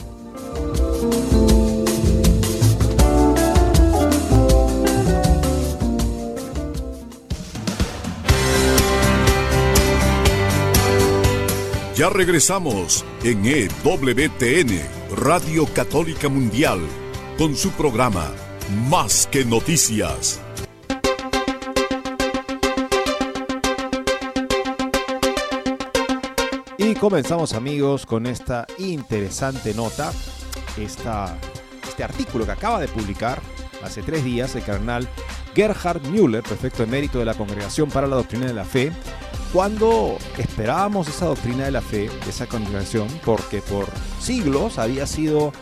Ya 11.97 12.11
regresamos 12.11 13.07
en 13.25 13.43
EWTN, 13.47 14.83
Radio 15.17 15.65
Católica 15.65 16.29
Mundial, 16.29 16.79
con 17.39 17.57
su 17.57 17.71
programa 17.71 18.31
Más 18.91 19.27
que 19.27 19.47
Noticias. 19.47 20.39
Y 26.77 26.95
comenzamos 26.97 27.55
amigos 27.55 28.05
con 28.05 28.27
esta 28.27 28.67
interesante 28.77 29.73
nota, 29.73 30.13
esta, 30.77 31.39
este 31.89 32.05
artículo 32.05 32.45
que 32.45 32.53
acaba 32.53 32.79
de 32.79 32.89
publicar 32.89 33.41
hace 33.83 34.03
tres 34.03 34.23
días 34.23 34.55
el 34.55 34.65
carnal 34.65 35.09
Gerhard 35.55 36.03
Müller, 36.09 36.43
prefecto 36.43 36.83
emérito 36.83 37.19
de 37.19 37.25
la 37.25 37.33
Congregación 37.33 37.89
para 37.89 38.07
la 38.07 38.17
Doctrina 38.17 38.45
de 38.45 38.53
la 38.53 38.67
Fe, 38.67 38.93
cuando 39.53 40.19
esperábamos 40.39 41.09
esa 41.09 41.27
doctrina 41.27 41.65
de 41.65 41.71
la 41.71 41.81
fe, 41.81 42.11
esa 42.29 42.47
congregación, 42.47 43.09
porque 43.25 43.63
por 43.63 43.87
siglos 44.21 44.79
había 44.79 45.07
sido 45.07 45.53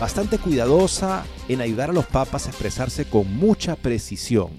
bastante 0.00 0.38
cuidadosa 0.38 1.24
en 1.48 1.60
ayudar 1.60 1.90
a 1.90 1.92
los 1.92 2.06
papas 2.06 2.46
a 2.46 2.50
expresarse 2.50 3.04
con 3.04 3.34
mucha 3.36 3.76
precisión. 3.76 4.50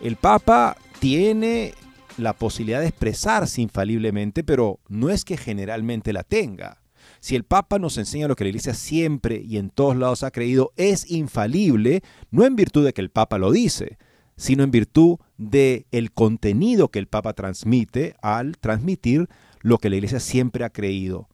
El 0.00 0.16
papa 0.16 0.76
tiene 0.98 1.74
la 2.16 2.34
posibilidad 2.34 2.80
de 2.80 2.88
expresarse 2.88 3.60
infaliblemente, 3.60 4.44
pero 4.44 4.80
no 4.88 5.10
es 5.10 5.24
que 5.24 5.36
generalmente 5.36 6.12
la 6.12 6.22
tenga. 6.22 6.80
Si 7.20 7.36
el 7.36 7.44
Papa 7.44 7.78
nos 7.78 7.98
enseña 7.98 8.28
lo 8.28 8.36
que 8.36 8.44
la 8.44 8.50
Iglesia 8.50 8.72
siempre 8.72 9.42
y 9.44 9.58
en 9.58 9.70
todos 9.70 9.96
lados 9.96 10.22
ha 10.22 10.30
creído, 10.30 10.72
es 10.76 11.10
infalible, 11.10 12.02
no 12.30 12.46
en 12.46 12.56
virtud 12.56 12.84
de 12.84 12.94
que 12.94 13.02
el 13.02 13.10
Papa 13.10 13.36
lo 13.36 13.50
dice, 13.50 13.98
sino 14.40 14.64
en 14.64 14.70
virtud 14.70 15.18
del 15.36 15.84
el 15.90 16.12
contenido 16.12 16.88
que 16.88 16.98
el 16.98 17.08
Papa 17.08 17.34
transmite 17.34 18.16
al 18.22 18.56
transmitir 18.56 19.28
lo 19.60 19.76
que 19.76 19.90
la 19.90 19.96
Iglesia 19.96 20.18
siempre 20.18 20.64
ha 20.64 20.70
creído 20.70 21.28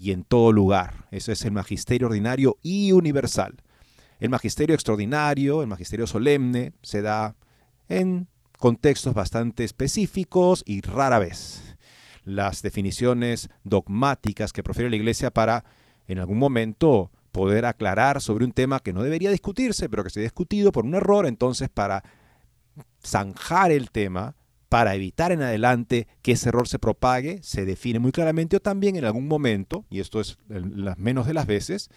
y 0.00 0.10
en 0.10 0.24
todo 0.24 0.50
lugar. 0.50 1.06
Eso 1.12 1.30
es 1.30 1.44
el 1.44 1.52
magisterio 1.52 2.08
ordinario 2.08 2.58
y 2.60 2.90
universal. 2.90 3.54
El 4.18 4.30
magisterio 4.30 4.74
extraordinario, 4.74 5.62
el 5.62 5.68
magisterio 5.68 6.08
solemne, 6.08 6.72
se 6.82 7.02
da 7.02 7.36
en 7.88 8.26
contextos 8.58 9.14
bastante 9.14 9.62
específicos 9.62 10.64
y 10.66 10.80
rara 10.80 11.20
vez 11.20 11.76
las 12.24 12.62
definiciones 12.62 13.48
dogmáticas 13.62 14.52
que 14.52 14.64
profiere 14.64 14.90
la 14.90 14.96
Iglesia 14.96 15.30
para 15.30 15.64
en 16.08 16.18
algún 16.18 16.38
momento 16.38 17.12
poder 17.30 17.64
aclarar 17.64 18.20
sobre 18.20 18.44
un 18.44 18.50
tema 18.50 18.80
que 18.80 18.92
no 18.92 19.04
debería 19.04 19.30
discutirse, 19.30 19.88
pero 19.88 20.02
que 20.02 20.10
se 20.10 20.18
ha 20.18 20.24
discutido 20.24 20.72
por 20.72 20.84
un 20.84 20.96
error, 20.96 21.26
entonces 21.26 21.68
para 21.68 22.02
zanjar 23.02 23.72
el 23.72 23.90
tema, 23.90 24.34
para 24.70 24.94
evitar 24.94 25.32
en 25.32 25.42
adelante 25.42 26.06
que 26.22 26.32
ese 26.32 26.48
error 26.48 26.68
se 26.68 26.78
propague, 26.78 27.40
se 27.42 27.64
define 27.64 27.98
muy 27.98 28.12
claramente 28.12 28.56
o 28.56 28.60
también 28.60 28.94
en 28.94 29.04
algún 29.04 29.26
momento, 29.26 29.84
y 29.90 29.98
esto 29.98 30.20
es 30.20 30.38
las 30.48 30.96
menos 30.96 31.26
de 31.26 31.34
las 31.34 31.46
veces, 31.46 31.90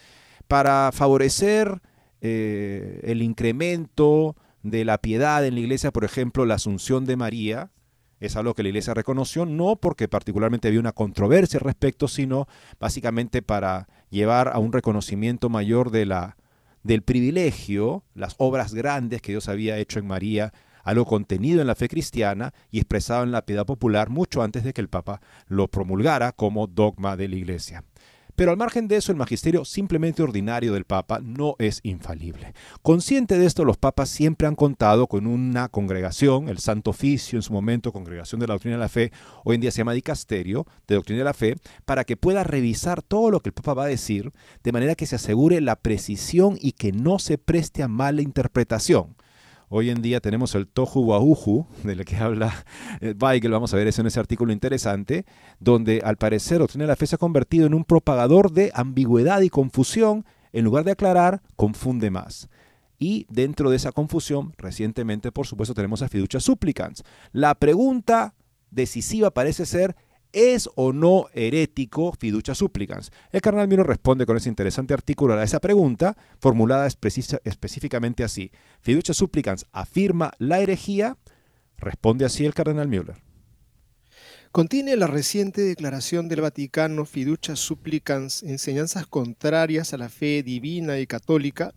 para 0.48 0.92
favorecer 0.92 1.82
eh, 2.22 3.00
el 3.04 3.22
incremento 3.22 4.36
de 4.64 4.86
la 4.86 4.98
piedad 4.98 5.46
en 5.46 5.54
la 5.54 5.60
iglesia, 5.60 5.92
por 5.92 6.04
ejemplo, 6.04 6.48
la 6.48 6.56
asunción 6.56 7.06
de 7.06 7.16
María, 7.16 7.70
es 8.20 8.36
algo 8.38 8.56
que 8.56 8.64
la 8.64 8.70
iglesia 8.70 8.96
reconoció, 8.96 9.46
no 9.46 9.76
porque 9.76 10.08
particularmente 10.08 10.68
había 10.68 10.80
una 10.80 10.94
controversia 10.94 11.60
al 11.60 11.66
respecto, 11.66 12.08
sino 12.08 12.48
básicamente 12.80 13.44
para 13.44 13.88
llevar 14.10 14.48
a 14.48 14.58
un 14.58 14.74
reconocimiento 14.74 15.50
mayor 15.50 15.92
de 15.92 16.08
la, 16.08 16.38
del 16.82 17.04
privilegio, 17.04 18.04
las 18.16 18.34
obras 18.38 18.74
grandes 18.74 19.22
que 19.22 19.34
Dios 19.34 19.48
había 19.48 19.78
hecho 19.78 20.00
en 20.00 20.08
María, 20.08 20.54
algo 20.84 21.06
contenido 21.06 21.62
en 21.62 21.68
la 21.68 21.76
fe 21.76 21.90
cristiana 21.90 22.54
y 22.70 22.78
expresado 22.78 23.24
en 23.24 23.32
la 23.32 23.46
piedad 23.46 23.66
popular 23.66 24.10
mucho 24.10 24.44
antes 24.44 24.64
de 24.64 24.74
que 24.74 24.82
el 24.82 24.90
Papa 24.90 25.22
lo 25.48 25.68
promulgara 25.70 26.32
como 26.34 26.68
dogma 26.68 27.18
de 27.18 27.28
la 27.28 27.36
iglesia. 27.36 27.84
Pero 28.36 28.50
al 28.50 28.58
margen 28.58 28.88
de 28.88 28.96
eso, 28.96 29.12
el 29.12 29.18
magisterio 29.18 29.64
simplemente 29.64 30.24
ordinario 30.24 30.74
del 30.74 30.86
Papa 30.86 31.20
no 31.22 31.56
es 31.60 31.82
infalible. 31.84 32.54
Consciente 32.82 33.38
de 33.38 33.46
esto, 33.46 33.64
los 33.64 33.78
papas 33.78 34.10
siempre 34.10 34.48
han 34.48 34.56
contado 34.56 35.06
con 35.06 35.28
una 35.28 35.70
congregación, 35.70 36.50
el 36.50 36.58
Santo 36.58 36.90
Oficio 36.90 37.38
en 37.38 37.44
su 37.44 37.54
momento, 37.54 37.92
Congregación 37.92 38.40
de 38.40 38.48
la 38.48 38.56
Doctrina 38.56 38.78
de 38.78 38.82
la 38.82 38.90
Fe, 38.90 39.12
hoy 39.44 39.56
en 39.56 39.62
día 39.62 39.70
se 39.70 39.80
llama 39.80 39.94
Dicasterio 39.94 40.66
de 40.88 40.96
Doctrina 40.96 41.20
de 41.20 41.26
la 41.26 41.36
Fe, 41.36 41.58
para 41.86 42.06
que 42.06 42.18
pueda 42.18 42.44
revisar 42.44 43.04
todo 43.04 43.30
lo 43.30 43.40
que 43.42 43.50
el 43.50 43.54
Papa 43.54 43.76
va 43.76 43.84
a 43.84 43.88
decir, 43.88 44.32
de 44.64 44.72
manera 44.72 44.96
que 44.96 45.06
se 45.06 45.18
asegure 45.18 45.62
la 45.62 45.76
precisión 45.76 46.58
y 46.60 46.72
que 46.72 46.92
no 46.92 47.20
se 47.20 47.38
preste 47.38 47.84
a 47.84 47.88
mala 47.88 48.24
interpretación. 48.24 49.16
Hoy 49.76 49.90
en 49.90 50.04
día 50.04 50.20
tenemos 50.20 50.54
el 50.54 50.68
tohu 50.68 51.00
wahuhu, 51.00 51.66
del 51.84 52.06
que 52.06 52.16
habla 52.18 52.64
eh, 53.02 53.16
Weigel, 53.20 53.50
vamos 53.50 53.74
a 53.74 53.78
ver 53.78 53.88
eso 53.88 54.02
en 54.02 54.08
ese 54.08 54.20
artículo 54.20 54.54
interesante, 54.54 55.26
donde 55.60 56.00
al 56.06 56.18
parecer 56.18 56.62
de 56.62 56.86
la 56.86 56.96
Fe 56.96 57.08
se 57.08 57.16
ha 57.16 57.18
convertido 57.18 57.66
en 57.66 57.74
un 57.74 57.84
propagador 57.84 58.52
de 58.52 58.72
ambigüedad 58.76 59.42
y 59.42 59.50
confusión, 59.50 60.26
en 60.52 60.64
lugar 60.64 60.84
de 60.84 60.92
aclarar, 60.92 61.42
confunde 61.56 62.12
más. 62.12 62.50
Y 63.00 63.26
dentro 63.32 63.72
de 63.72 63.78
esa 63.78 63.92
confusión, 63.92 64.54
recientemente, 64.60 65.32
por 65.32 65.48
supuesto, 65.48 65.74
tenemos 65.74 66.04
a 66.04 66.08
fiducia 66.08 66.40
supplicans. 66.40 67.04
La 67.32 67.56
pregunta 67.56 68.36
decisiva 68.70 69.32
parece 69.32 69.66
ser, 69.66 69.96
¿Es 70.34 70.68
o 70.74 70.94
no 70.94 71.28
herético 71.34 72.12
fiducia 72.12 72.56
supplicans? 72.56 73.12
El 73.32 73.42
cardenal 73.42 73.68
Miro 73.68 73.84
responde 73.84 74.26
con 74.26 74.36
ese 74.36 74.50
interesante 74.50 74.96
artículo 74.96 75.36
a 75.36 75.44
esa 75.44 75.60
pregunta, 75.60 76.18
formulada 76.40 76.88
específicamente 76.88 78.24
así. 78.24 78.52
¿Fiducia 78.82 79.14
supplicans 79.14 79.68
afirma 79.72 80.32
la 80.40 80.60
herejía? 80.60 81.20
Responde 81.78 82.26
así 82.26 82.46
el 82.46 82.56
cardenal 82.56 82.88
Müller. 82.88 83.22
Contiene 84.52 84.96
la 84.96 85.06
reciente 85.06 85.62
declaración 85.62 86.30
del 86.30 86.42
Vaticano 86.42 87.06
Fiducia 87.06 87.56
Supplicans 87.56 88.42
enseñanzas 88.42 89.06
contrarias 89.06 89.94
a 89.94 89.98
la 89.98 90.10
fe 90.10 90.42
divina 90.42 90.98
y 90.98 91.06
católica. 91.06 91.76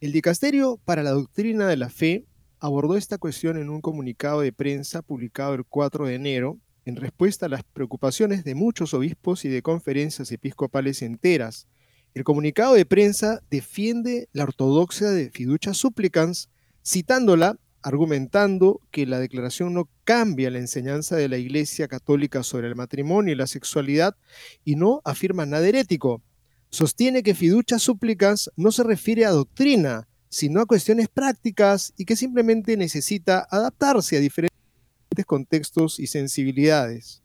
El 0.00 0.12
Dicasterio 0.12 0.78
para 0.84 1.02
la 1.02 1.12
Doctrina 1.12 1.66
de 1.66 1.76
la 1.78 1.88
Fe 1.88 2.26
abordó 2.60 2.98
esta 2.98 3.16
cuestión 3.16 3.56
en 3.56 3.70
un 3.70 3.80
comunicado 3.80 4.42
de 4.42 4.52
prensa 4.52 5.00
publicado 5.00 5.54
el 5.54 5.64
4 5.64 6.04
de 6.04 6.14
enero 6.14 6.58
en 6.88 6.96
respuesta 6.96 7.44
a 7.44 7.48
las 7.50 7.64
preocupaciones 7.64 8.44
de 8.44 8.54
muchos 8.54 8.94
obispos 8.94 9.44
y 9.44 9.50
de 9.50 9.60
conferencias 9.60 10.32
episcopales 10.32 11.02
enteras. 11.02 11.66
El 12.14 12.24
comunicado 12.24 12.72
de 12.72 12.86
prensa 12.86 13.42
defiende 13.50 14.30
la 14.32 14.44
ortodoxia 14.44 15.10
de 15.10 15.28
fiducia 15.28 15.74
supplicans, 15.74 16.48
citándola, 16.82 17.58
argumentando 17.82 18.80
que 18.90 19.04
la 19.04 19.20
declaración 19.20 19.74
no 19.74 19.90
cambia 20.04 20.50
la 20.50 20.60
enseñanza 20.60 21.14
de 21.14 21.28
la 21.28 21.36
Iglesia 21.36 21.88
católica 21.88 22.42
sobre 22.42 22.68
el 22.68 22.74
matrimonio 22.74 23.34
y 23.34 23.36
la 23.36 23.46
sexualidad 23.46 24.16
y 24.64 24.76
no 24.76 25.02
afirma 25.04 25.44
nada 25.44 25.68
herético. 25.68 26.22
Sostiene 26.70 27.22
que 27.22 27.34
fiducia 27.34 27.78
supplicans 27.78 28.50
no 28.56 28.72
se 28.72 28.82
refiere 28.82 29.26
a 29.26 29.30
doctrina, 29.30 30.08
sino 30.30 30.62
a 30.62 30.66
cuestiones 30.66 31.08
prácticas 31.08 31.92
y 31.98 32.06
que 32.06 32.16
simplemente 32.16 32.78
necesita 32.78 33.46
adaptarse 33.50 34.16
a 34.16 34.20
diferentes 34.20 34.47
contextos 35.24 35.98
y 35.98 36.06
sensibilidades. 36.06 37.22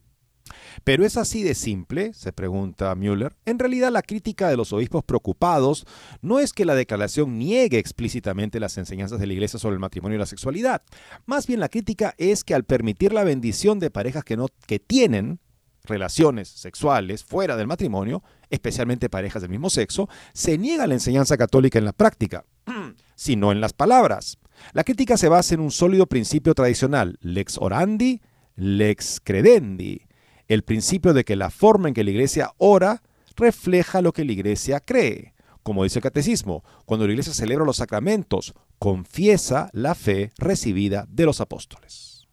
Pero 0.84 1.04
es 1.04 1.16
así 1.16 1.42
de 1.42 1.54
simple, 1.54 2.12
se 2.12 2.32
pregunta 2.32 2.94
Müller. 2.94 3.34
En 3.46 3.58
realidad 3.58 3.90
la 3.90 4.02
crítica 4.02 4.48
de 4.48 4.56
los 4.56 4.72
obispos 4.72 5.04
preocupados 5.04 5.86
no 6.20 6.38
es 6.38 6.52
que 6.52 6.64
la 6.64 6.74
declaración 6.74 7.38
niegue 7.38 7.78
explícitamente 7.78 8.60
las 8.60 8.76
enseñanzas 8.76 9.20
de 9.20 9.26
la 9.26 9.32
Iglesia 9.32 9.58
sobre 9.58 9.74
el 9.74 9.80
matrimonio 9.80 10.16
y 10.16 10.18
la 10.18 10.26
sexualidad. 10.26 10.82
Más 11.26 11.46
bien 11.46 11.60
la 11.60 11.68
crítica 11.68 12.14
es 12.18 12.44
que 12.44 12.54
al 12.54 12.64
permitir 12.64 13.12
la 13.12 13.24
bendición 13.24 13.78
de 13.78 13.90
parejas 13.90 14.24
que, 14.24 14.36
no, 14.36 14.48
que 14.66 14.78
tienen 14.78 15.40
relaciones 15.84 16.48
sexuales 16.48 17.24
fuera 17.24 17.56
del 17.56 17.66
matrimonio, 17.66 18.22
especialmente 18.50 19.10
parejas 19.10 19.42
del 19.42 19.50
mismo 19.50 19.70
sexo, 19.70 20.08
se 20.32 20.58
niega 20.58 20.86
la 20.86 20.94
enseñanza 20.94 21.36
católica 21.36 21.78
en 21.78 21.84
la 21.84 21.92
práctica, 21.92 22.44
sino 23.14 23.52
en 23.52 23.60
las 23.60 23.72
palabras. 23.72 24.38
La 24.72 24.84
crítica 24.84 25.16
se 25.16 25.28
basa 25.28 25.54
en 25.54 25.60
un 25.60 25.70
sólido 25.70 26.06
principio 26.06 26.54
tradicional, 26.54 27.18
lex 27.20 27.58
orandi, 27.58 28.20
lex 28.56 29.20
credendi, 29.22 30.02
el 30.48 30.62
principio 30.62 31.12
de 31.12 31.24
que 31.24 31.36
la 31.36 31.50
forma 31.50 31.88
en 31.88 31.94
que 31.94 32.04
la 32.04 32.10
iglesia 32.10 32.52
ora 32.58 33.02
refleja 33.36 34.02
lo 34.02 34.12
que 34.12 34.24
la 34.24 34.32
iglesia 34.32 34.80
cree. 34.80 35.34
Como 35.62 35.84
dice 35.84 35.98
el 35.98 36.02
catecismo, 36.02 36.62
cuando 36.84 37.06
la 37.06 37.12
iglesia 37.12 37.32
celebra 37.32 37.64
los 37.64 37.78
sacramentos, 37.78 38.54
confiesa 38.78 39.70
la 39.72 39.94
fe 39.94 40.30
recibida 40.36 41.06
de 41.08 41.24
los 41.24 41.40
apóstoles. 41.40 42.28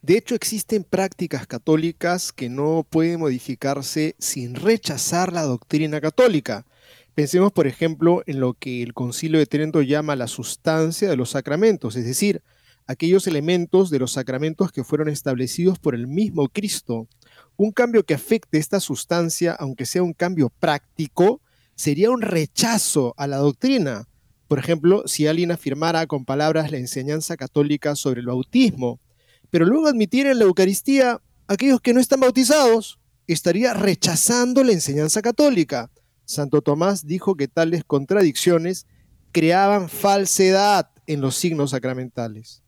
De 0.00 0.16
hecho, 0.16 0.34
existen 0.34 0.84
prácticas 0.84 1.46
católicas 1.46 2.32
que 2.32 2.48
no 2.48 2.86
pueden 2.88 3.20
modificarse 3.20 4.14
sin 4.18 4.54
rechazar 4.54 5.32
la 5.32 5.42
doctrina 5.42 6.00
católica. 6.00 6.64
Pensemos, 7.16 7.50
por 7.50 7.66
ejemplo, 7.66 8.22
en 8.26 8.40
lo 8.40 8.52
que 8.52 8.82
el 8.82 8.92
Concilio 8.92 9.38
de 9.38 9.46
Trento 9.46 9.80
llama 9.80 10.16
la 10.16 10.26
sustancia 10.26 11.08
de 11.08 11.16
los 11.16 11.30
sacramentos, 11.30 11.96
es 11.96 12.04
decir, 12.04 12.42
aquellos 12.86 13.26
elementos 13.26 13.88
de 13.88 13.98
los 13.98 14.12
sacramentos 14.12 14.70
que 14.70 14.84
fueron 14.84 15.08
establecidos 15.08 15.78
por 15.78 15.94
el 15.94 16.08
mismo 16.08 16.50
Cristo. 16.50 17.08
Un 17.56 17.72
cambio 17.72 18.04
que 18.04 18.12
afecte 18.12 18.58
esta 18.58 18.80
sustancia, 18.80 19.56
aunque 19.58 19.86
sea 19.86 20.02
un 20.02 20.12
cambio 20.12 20.52
práctico, 20.60 21.40
sería 21.74 22.10
un 22.10 22.20
rechazo 22.20 23.14
a 23.16 23.26
la 23.26 23.38
doctrina. 23.38 24.06
Por 24.46 24.58
ejemplo, 24.58 25.04
si 25.06 25.26
alguien 25.26 25.52
afirmara 25.52 26.06
con 26.06 26.26
palabras 26.26 26.70
la 26.70 26.76
enseñanza 26.76 27.38
católica 27.38 27.96
sobre 27.96 28.20
el 28.20 28.26
bautismo, 28.26 29.00
pero 29.48 29.64
luego 29.64 29.86
admitiera 29.86 30.32
en 30.32 30.38
la 30.38 30.44
Eucaristía 30.44 31.22
aquellos 31.48 31.80
que 31.80 31.94
no 31.94 32.00
están 32.00 32.20
bautizados, 32.20 32.98
estaría 33.26 33.72
rechazando 33.72 34.62
la 34.62 34.72
enseñanza 34.72 35.22
católica. 35.22 35.90
Santo 36.26 36.60
Tomás 36.60 37.06
dijo 37.06 37.36
que 37.36 37.48
tales 37.48 37.84
contradicciones 37.84 38.86
creaban 39.32 39.88
falsedad 39.88 40.90
en 41.06 41.20
los 41.20 41.36
signos 41.36 41.70
sacramentales. 41.70 42.62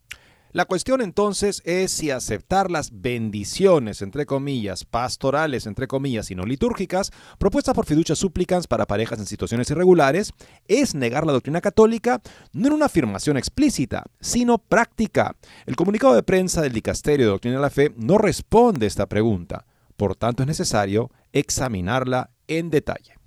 La 0.51 0.65
cuestión 0.65 1.01
entonces 1.01 1.61
es 1.63 1.91
si 1.91 2.09
aceptar 2.09 2.71
las 2.71 3.01
bendiciones, 3.01 4.01
entre 4.01 4.25
comillas, 4.25 4.83
pastorales, 4.83 5.67
entre 5.67 5.87
comillas, 5.87 6.31
y 6.31 6.35
no 6.35 6.43
litúrgicas, 6.43 7.11
propuestas 7.37 7.75
por 7.75 7.85
fiducia 7.85 8.15
supplicans 8.15 8.65
para 8.65 8.87
parejas 8.87 9.19
en 9.19 9.27
situaciones 9.27 9.69
irregulares, 9.69 10.31
es 10.67 10.95
negar 10.95 11.27
la 11.27 11.33
doctrina 11.33 11.61
católica, 11.61 12.19
no 12.51 12.67
en 12.67 12.73
una 12.73 12.87
afirmación 12.87 13.37
explícita, 13.37 14.05
sino 14.21 14.57
práctica. 14.57 15.35
El 15.67 15.75
comunicado 15.75 16.15
de 16.15 16.23
prensa 16.23 16.63
del 16.63 16.73
Dicasterio 16.73 17.27
de 17.27 17.31
Doctrina 17.31 17.57
de 17.57 17.61
la 17.61 17.69
Fe 17.69 17.93
no 17.95 18.17
responde 18.17 18.87
a 18.87 18.87
esta 18.87 19.05
pregunta, 19.05 19.67
por 19.97 20.15
tanto 20.15 20.41
es 20.41 20.47
necesario 20.47 21.11
examinarla 21.31 22.31
en 22.47 22.71
detalle. 22.71 23.18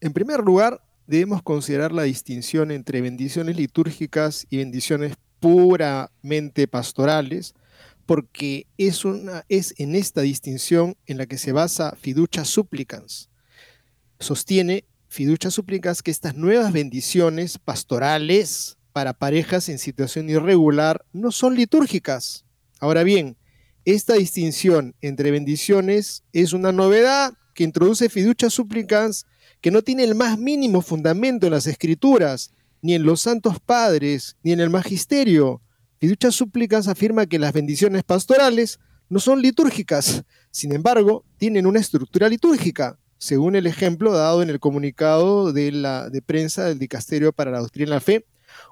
En 0.00 0.12
primer 0.12 0.40
lugar, 0.40 0.80
debemos 1.06 1.42
considerar 1.42 1.92
la 1.92 2.04
distinción 2.04 2.70
entre 2.70 3.00
bendiciones 3.00 3.56
litúrgicas 3.56 4.46
y 4.50 4.58
bendiciones 4.58 5.14
puramente 5.40 6.68
pastorales, 6.68 7.54
porque 8.06 8.66
es, 8.78 9.04
en 9.04 9.94
esta 9.96 10.20
distinción 10.20 10.96
en 11.06 11.18
la 11.18 11.26
que 11.26 11.38
se 11.38 11.52
basa 11.52 11.96
Fiducia 12.00 12.44
Supplicans. 12.44 13.28
Sostiene 14.20 14.84
Fiducia 15.08 15.50
Supplicans 15.50 16.02
que 16.02 16.10
estas 16.10 16.34
nuevas 16.34 16.72
bendiciones 16.72 17.58
pastorales 17.58 18.78
para 18.92 19.14
parejas 19.14 19.68
en 19.68 19.78
situación 19.78 20.28
irregular 20.30 21.04
no 21.12 21.32
son 21.32 21.54
litúrgicas. 21.54 22.44
Ahora 22.80 23.02
bien, 23.02 23.36
esta 23.84 24.14
distinción 24.14 24.94
entre 25.00 25.30
bendiciones 25.30 26.24
es 26.32 26.52
una 26.52 26.72
novedad 26.72 27.34
que 27.54 27.64
introduce 27.64 28.08
Fiducia 28.08 28.50
Supplicans 28.50 29.26
que 29.60 29.70
no 29.70 29.82
tiene 29.82 30.04
el 30.04 30.14
más 30.14 30.38
mínimo 30.38 30.82
fundamento 30.82 31.46
en 31.46 31.52
las 31.52 31.66
escrituras 31.66 32.52
ni 32.80 32.94
en 32.94 33.02
los 33.02 33.20
santos 33.20 33.58
padres, 33.60 34.36
ni 34.42 34.52
en 34.52 34.60
el 34.60 34.70
magisterio. 34.70 35.60
Fiducia 35.98 36.30
Súplicas 36.30 36.86
afirma 36.86 37.26
que 37.26 37.38
las 37.38 37.52
bendiciones 37.52 38.04
pastorales 38.04 38.78
no 39.08 39.18
son 39.18 39.42
litúrgicas, 39.42 40.24
sin 40.50 40.72
embargo, 40.72 41.24
tienen 41.38 41.66
una 41.66 41.80
estructura 41.80 42.28
litúrgica, 42.28 42.98
según 43.18 43.56
el 43.56 43.66
ejemplo 43.66 44.12
dado 44.12 44.42
en 44.42 44.50
el 44.50 44.60
comunicado 44.60 45.52
de, 45.52 45.72
la, 45.72 46.08
de 46.08 46.22
prensa 46.22 46.64
del 46.64 46.78
Dicasterio 46.78 47.32
para 47.32 47.50
la 47.50 47.60
Doctrina 47.60 47.90
de 47.90 47.94
la 47.96 48.00
Fe, 48.00 48.26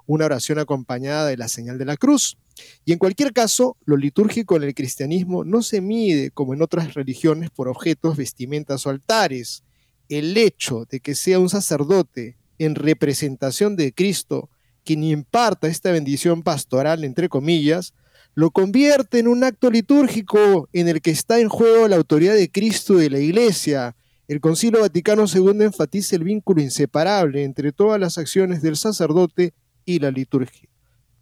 una 0.05 0.25
oración 0.25 0.59
acompañada 0.59 1.27
de 1.27 1.37
la 1.37 1.47
señal 1.47 1.77
de 1.77 1.85
la 1.85 1.97
cruz. 1.97 2.37
Y 2.85 2.93
en 2.93 2.99
cualquier 2.99 3.33
caso, 3.33 3.77
lo 3.85 3.97
litúrgico 3.97 4.55
en 4.55 4.63
el 4.63 4.73
cristianismo 4.73 5.43
no 5.43 5.61
se 5.61 5.81
mide, 5.81 6.31
como 6.31 6.53
en 6.53 6.61
otras 6.61 6.93
religiones, 6.93 7.49
por 7.49 7.67
objetos, 7.67 8.17
vestimentas 8.17 8.85
o 8.85 8.89
altares. 8.89 9.63
El 10.09 10.37
hecho 10.37 10.85
de 10.89 10.99
que 10.99 11.15
sea 11.15 11.39
un 11.39 11.49
sacerdote 11.49 12.37
en 12.59 12.75
representación 12.75 13.75
de 13.75 13.93
Cristo, 13.93 14.49
quien 14.83 15.03
imparta 15.03 15.67
esta 15.67 15.91
bendición 15.91 16.43
pastoral, 16.43 17.03
entre 17.03 17.29
comillas, 17.29 17.93
lo 18.35 18.51
convierte 18.51 19.19
en 19.19 19.27
un 19.27 19.43
acto 19.43 19.69
litúrgico 19.69 20.69
en 20.71 20.87
el 20.87 21.01
que 21.01 21.11
está 21.11 21.39
en 21.39 21.49
juego 21.49 21.87
la 21.87 21.95
autoridad 21.95 22.35
de 22.35 22.51
Cristo 22.51 22.97
y 22.99 23.03
de 23.03 23.09
la 23.09 23.19
Iglesia. 23.19 23.95
El 24.27 24.41
Concilio 24.41 24.81
Vaticano 24.81 25.25
II 25.25 25.63
enfatiza 25.63 26.15
el 26.15 26.23
vínculo 26.23 26.61
inseparable 26.61 27.43
entre 27.43 27.71
todas 27.71 27.99
las 27.99 28.17
acciones 28.17 28.61
del 28.61 28.77
sacerdote 28.77 29.53
y 29.85 29.99
la 29.99 30.11
liturgia. 30.11 30.69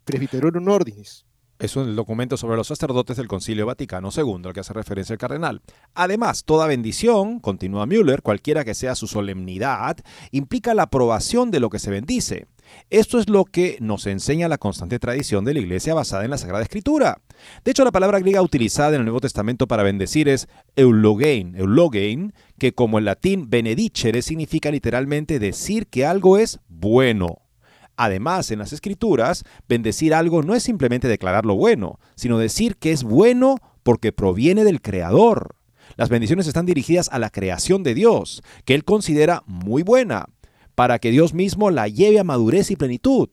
Presbiterorum 0.03 0.67
Ordinis. 0.67 1.24
Es 1.57 1.77
el 1.77 1.95
documento 1.95 2.35
sobre 2.35 2.57
los 2.57 2.67
sacerdotes 2.67 3.15
del 3.15 3.29
Concilio 3.29 3.65
Vaticano 3.65 4.09
II, 4.15 4.41
al 4.43 4.53
que 4.53 4.59
hace 4.59 4.73
referencia 4.73 5.13
el 5.13 5.19
cardenal. 5.19 5.61
Además, 5.93 6.43
toda 6.43 6.67
bendición, 6.67 7.39
continúa 7.39 7.85
Müller, 7.85 8.21
cualquiera 8.21 8.65
que 8.65 8.73
sea 8.73 8.93
su 8.93 9.07
solemnidad, 9.07 9.95
implica 10.31 10.73
la 10.73 10.83
aprobación 10.83 11.51
de 11.51 11.61
lo 11.61 11.69
que 11.69 11.79
se 11.79 11.91
bendice. 11.91 12.47
Esto 12.89 13.19
es 13.19 13.29
lo 13.29 13.45
que 13.45 13.77
nos 13.79 14.05
enseña 14.05 14.49
la 14.49 14.57
constante 14.57 14.99
tradición 14.99 15.45
de 15.45 15.53
la 15.53 15.61
Iglesia 15.61 15.93
basada 15.93 16.25
en 16.25 16.31
la 16.31 16.37
Sagrada 16.37 16.63
Escritura. 16.63 17.21
De 17.63 17.71
hecho, 17.71 17.85
la 17.85 17.91
palabra 17.93 18.19
griega 18.19 18.41
utilizada 18.41 18.89
en 18.89 19.01
el 19.01 19.05
Nuevo 19.05 19.21
Testamento 19.21 19.65
para 19.65 19.83
bendecir 19.83 20.27
es 20.27 20.49
eulogein, 20.75 21.55
eulogein, 21.55 22.33
que 22.59 22.73
como 22.73 22.99
en 22.99 23.05
latín 23.05 23.49
benedicere 23.49 24.21
significa 24.21 24.71
literalmente 24.71 25.39
decir 25.39 25.87
que 25.87 26.05
algo 26.05 26.37
es 26.37 26.59
bueno. 26.67 27.44
Además, 27.97 28.51
en 28.51 28.59
las 28.59 28.73
escrituras, 28.73 29.43
bendecir 29.67 30.13
algo 30.13 30.43
no 30.43 30.55
es 30.55 30.63
simplemente 30.63 31.07
declararlo 31.07 31.55
bueno, 31.55 31.99
sino 32.15 32.37
decir 32.37 32.77
que 32.77 32.91
es 32.91 33.03
bueno 33.03 33.57
porque 33.83 34.11
proviene 34.11 34.63
del 34.63 34.81
Creador. 34.81 35.55
Las 35.95 36.09
bendiciones 36.09 36.47
están 36.47 36.65
dirigidas 36.65 37.09
a 37.11 37.19
la 37.19 37.29
creación 37.29 37.83
de 37.83 37.93
Dios, 37.93 38.43
que 38.65 38.73
Él 38.73 38.83
considera 38.83 39.43
muy 39.45 39.83
buena, 39.83 40.27
para 40.75 40.99
que 40.99 41.11
Dios 41.11 41.33
mismo 41.33 41.71
la 41.71 41.87
lleve 41.87 42.19
a 42.19 42.23
madurez 42.23 42.69
y 42.69 42.75
plenitud. 42.75 43.29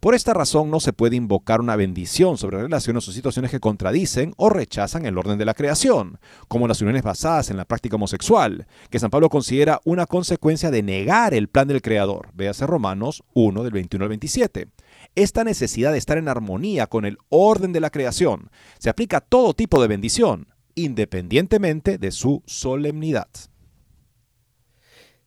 Por 0.00 0.14
esta 0.14 0.32
razón 0.34 0.70
no 0.70 0.80
se 0.80 0.94
puede 0.94 1.16
invocar 1.16 1.60
una 1.60 1.76
bendición 1.76 2.38
sobre 2.38 2.60
relaciones 2.60 3.06
o 3.06 3.12
situaciones 3.12 3.50
que 3.50 3.60
contradicen 3.60 4.32
o 4.36 4.48
rechazan 4.48 5.04
el 5.04 5.18
orden 5.18 5.38
de 5.38 5.44
la 5.44 5.54
creación, 5.54 6.18
como 6.48 6.66
las 6.66 6.80
uniones 6.80 7.02
basadas 7.02 7.50
en 7.50 7.58
la 7.58 7.66
práctica 7.66 7.96
homosexual, 7.96 8.66
que 8.90 8.98
San 8.98 9.10
Pablo 9.10 9.28
considera 9.28 9.80
una 9.84 10.06
consecuencia 10.06 10.70
de 10.70 10.82
negar 10.82 11.34
el 11.34 11.48
plan 11.48 11.68
del 11.68 11.82
Creador. 11.82 12.30
Véase 12.34 12.66
Romanos 12.66 13.22
1 13.34 13.62
del 13.62 13.72
21 13.72 14.04
al 14.04 14.08
27. 14.08 14.68
Esta 15.14 15.44
necesidad 15.44 15.92
de 15.92 15.98
estar 15.98 16.18
en 16.18 16.28
armonía 16.28 16.86
con 16.86 17.04
el 17.04 17.18
orden 17.28 17.72
de 17.72 17.80
la 17.80 17.90
creación 17.90 18.50
se 18.78 18.90
aplica 18.90 19.18
a 19.18 19.20
todo 19.20 19.54
tipo 19.54 19.80
de 19.80 19.88
bendición, 19.88 20.48
independientemente 20.74 21.98
de 21.98 22.10
su 22.10 22.42
solemnidad. 22.46 23.28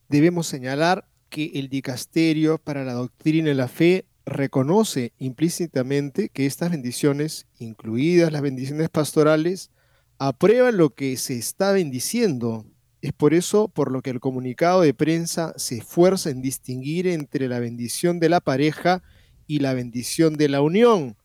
Debemos 0.08 0.48
señalar 0.48 1.09
que 1.30 1.52
el 1.56 1.70
dicasterio 1.70 2.58
para 2.58 2.84
la 2.84 2.94
doctrina 2.94 3.52
y 3.52 3.54
la 3.54 3.68
fe 3.68 4.06
reconoce 4.26 5.14
implícitamente 5.18 6.30
que 6.30 6.46
estas 6.46 6.72
bendiciones, 6.72 7.48
incluidas 7.58 8.32
las 8.32 8.42
bendiciones 8.42 8.90
pastorales, 8.90 9.72
aprueban 10.18 10.78
lo 10.78 10.92
que 10.92 11.18
se 11.18 11.38
está 11.38 11.72
bendiciendo. 11.72 12.66
Es 13.02 13.14
por 13.14 13.34
eso 13.34 13.70
por 13.70 13.92
lo 13.92 14.02
que 14.02 14.10
el 14.10 14.20
comunicado 14.20 14.82
de 14.82 14.94
prensa 14.94 15.54
se 15.58 15.78
esfuerza 15.78 16.30
en 16.30 16.42
distinguir 16.42 17.08
entre 17.08 17.48
la 17.48 17.60
bendición 17.60 18.20
de 18.20 18.30
la 18.30 18.42
pareja 18.42 19.02
y 19.48 19.60
la 19.60 19.74
bendición 19.74 20.36
de 20.36 20.50
la 20.50 20.62
unión. 20.62 21.16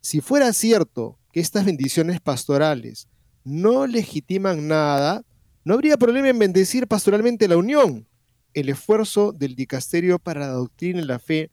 Si 0.00 0.20
fuera 0.20 0.52
cierto 0.52 1.18
que 1.32 1.40
estas 1.40 1.64
bendiciones 1.64 2.20
pastorales 2.20 3.08
no 3.42 3.86
legitiman 3.86 4.68
nada, 4.68 5.24
no 5.64 5.74
habría 5.74 5.96
problema 5.96 6.28
en 6.28 6.38
bendecir 6.38 6.86
pastoralmente 6.86 7.48
la 7.48 7.56
unión, 7.56 8.06
el 8.54 8.68
esfuerzo 8.68 9.32
del 9.32 9.54
dicasterio 9.54 10.18
para 10.18 10.40
la 10.40 10.48
doctrina 10.48 11.00
y 11.00 11.04
la 11.04 11.18
fe 11.18 11.50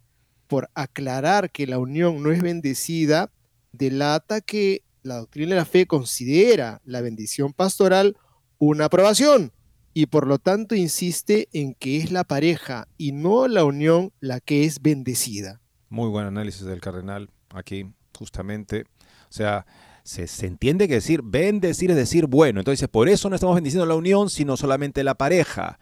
por 0.47 0.69
aclarar 0.73 1.51
que 1.51 1.67
la 1.67 1.79
unión 1.79 2.21
no 2.23 2.31
es 2.31 2.41
bendecida 2.41 3.31
delata 3.71 4.41
que 4.41 4.83
la 5.03 5.17
doctrina 5.17 5.53
y 5.53 5.55
la 5.55 5.65
fe 5.65 5.85
considera 5.85 6.81
la 6.85 7.01
bendición 7.01 7.53
pastoral 7.53 8.17
una 8.57 8.85
aprobación 8.85 9.51
y 9.93 10.05
por 10.05 10.27
lo 10.27 10.37
tanto 10.37 10.75
insiste 10.75 11.49
en 11.53 11.73
que 11.73 11.97
es 11.97 12.11
la 12.11 12.23
pareja 12.23 12.87
y 12.97 13.11
no 13.11 13.47
la 13.47 13.65
unión 13.65 14.11
la 14.19 14.39
que 14.39 14.65
es 14.65 14.81
bendecida. 14.81 15.61
Muy 15.89 16.09
buen 16.09 16.25
análisis 16.25 16.63
del 16.63 16.79
cardenal 16.79 17.29
aquí, 17.53 17.91
justamente. 18.17 18.85
O 19.29 19.33
sea, 19.33 19.65
se, 20.03 20.27
se, 20.27 20.45
entiende 20.45 20.87
que 20.87 20.95
decir 20.95 21.21
bendecir 21.23 21.91
es 21.91 21.97
decir 21.97 22.27
bueno. 22.27 22.61
Entonces, 22.61 22.87
por 22.87 23.09
eso 23.09 23.29
no 23.29 23.35
estamos 23.35 23.55
bendiciendo 23.55 23.85
la 23.85 23.95
unión, 23.95 24.29
sino 24.29 24.55
solamente 24.55 25.03
la 25.03 25.15
pareja. 25.15 25.79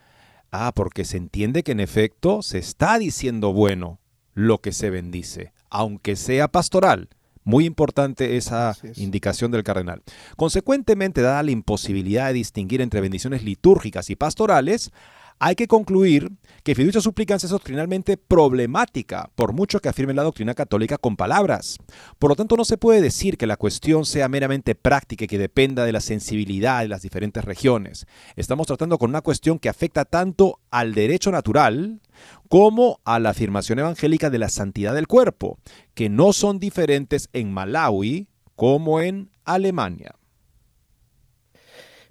Ah, 0.51 0.71
porque 0.73 1.05
se 1.05 1.17
entiende 1.17 1.63
que 1.63 1.73
en 1.73 1.79
efecto 1.79 2.41
se 2.41 2.57
está 2.57 2.97
diciendo 2.97 3.53
bueno 3.53 3.99
lo 4.33 4.59
que 4.59 4.71
se 4.71 4.89
bendice, 4.89 5.53
aunque 5.69 6.15
sea 6.15 6.47
pastoral. 6.47 7.09
Muy 7.43 7.65
importante 7.65 8.37
esa 8.37 8.75
indicación 8.95 9.51
del 9.51 9.63
cardenal. 9.63 10.03
Consecuentemente, 10.37 11.21
dada 11.21 11.41
la 11.41 11.51
imposibilidad 11.51 12.27
de 12.27 12.33
distinguir 12.33 12.81
entre 12.81 13.01
bendiciones 13.01 13.43
litúrgicas 13.43 14.09
y 14.09 14.15
pastorales, 14.15 14.91
hay 15.39 15.55
que 15.55 15.67
concluir 15.67 16.31
que 16.63 16.75
fiducia 16.75 16.99
supplicans 16.99 17.45
es 17.45 17.49
doctrinalmente 17.49 18.17
problemática, 18.17 19.31
por 19.35 19.53
mucho 19.53 19.79
que 19.79 19.87
afirme 19.87 20.13
la 20.13 20.23
doctrina 20.23 20.53
católica 20.53 20.97
con 20.97 21.15
palabras. 21.15 21.77
Por 22.19 22.29
lo 22.29 22.35
tanto, 22.35 22.57
no 22.57 22.65
se 22.65 22.77
puede 22.77 23.01
decir 23.01 23.37
que 23.37 23.47
la 23.47 23.55
cuestión 23.55 24.05
sea 24.05 24.27
meramente 24.27 24.75
práctica 24.75 25.23
y 25.23 25.27
que 25.27 25.37
dependa 25.37 25.85
de 25.85 25.93
la 25.93 26.01
sensibilidad 26.01 26.81
de 26.81 26.89
las 26.89 27.01
diferentes 27.01 27.45
regiones. 27.45 28.05
Estamos 28.35 28.67
tratando 28.67 28.97
con 28.97 29.09
una 29.09 29.21
cuestión 29.21 29.59
que 29.59 29.69
afecta 29.69 30.03
tanto 30.03 30.59
al 30.71 30.93
derecho 30.93 31.31
natural 31.31 32.01
como 32.49 32.99
a 33.05 33.19
la 33.19 33.29
afirmación 33.29 33.79
evangélica 33.79 34.29
de 34.29 34.39
la 34.39 34.49
santidad 34.49 34.93
del 34.93 35.07
cuerpo, 35.07 35.57
que 35.93 36.09
no 36.09 36.33
son 36.33 36.59
diferentes 36.59 37.29
en 37.31 37.53
Malawi 37.53 38.27
como 38.55 38.99
en 38.99 39.31
Alemania. 39.45 40.15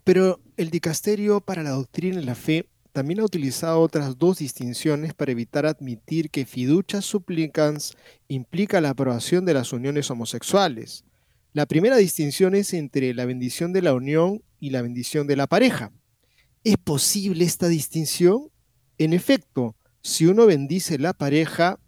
Pero 0.02 0.40
el 0.56 0.70
dicasterio 0.70 1.42
para 1.42 1.62
la 1.62 1.70
doctrina 1.70 2.22
y 2.22 2.24
la 2.24 2.34
fe 2.34 2.66
también 2.98 3.20
ha 3.20 3.24
utilizado 3.24 3.80
otras 3.80 4.18
dos 4.18 4.38
distinciones 4.38 5.14
para 5.14 5.30
evitar 5.30 5.66
admitir 5.66 6.30
que 6.30 6.44
fiducia 6.44 7.00
supplicans 7.00 7.96
implica 8.26 8.80
la 8.80 8.90
aprobación 8.90 9.44
de 9.44 9.54
las 9.54 9.72
uniones 9.72 10.10
homosexuales. 10.10 11.04
La 11.52 11.66
primera 11.66 11.96
distinción 11.96 12.56
es 12.56 12.74
entre 12.74 13.14
la 13.14 13.24
bendición 13.24 13.72
de 13.72 13.82
la 13.82 13.94
unión 13.94 14.42
y 14.58 14.70
la 14.70 14.82
bendición 14.82 15.28
de 15.28 15.36
la 15.36 15.46
pareja. 15.46 15.92
¿Es 16.64 16.76
posible 16.76 17.44
esta 17.44 17.68
distinción? 17.68 18.50
En 18.98 19.12
efecto, 19.12 19.76
si 20.02 20.26
uno 20.26 20.44
bendice 20.46 20.98
la 20.98 21.12
pareja, 21.12 21.78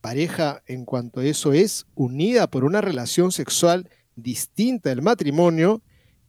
pareja 0.00 0.64
en 0.66 0.84
cuanto 0.84 1.20
a 1.20 1.26
eso 1.26 1.52
es 1.52 1.86
unida 1.94 2.48
por 2.48 2.64
una 2.64 2.80
relación 2.80 3.30
sexual 3.30 3.88
distinta 4.16 4.88
del 4.88 5.00
matrimonio, 5.00 5.80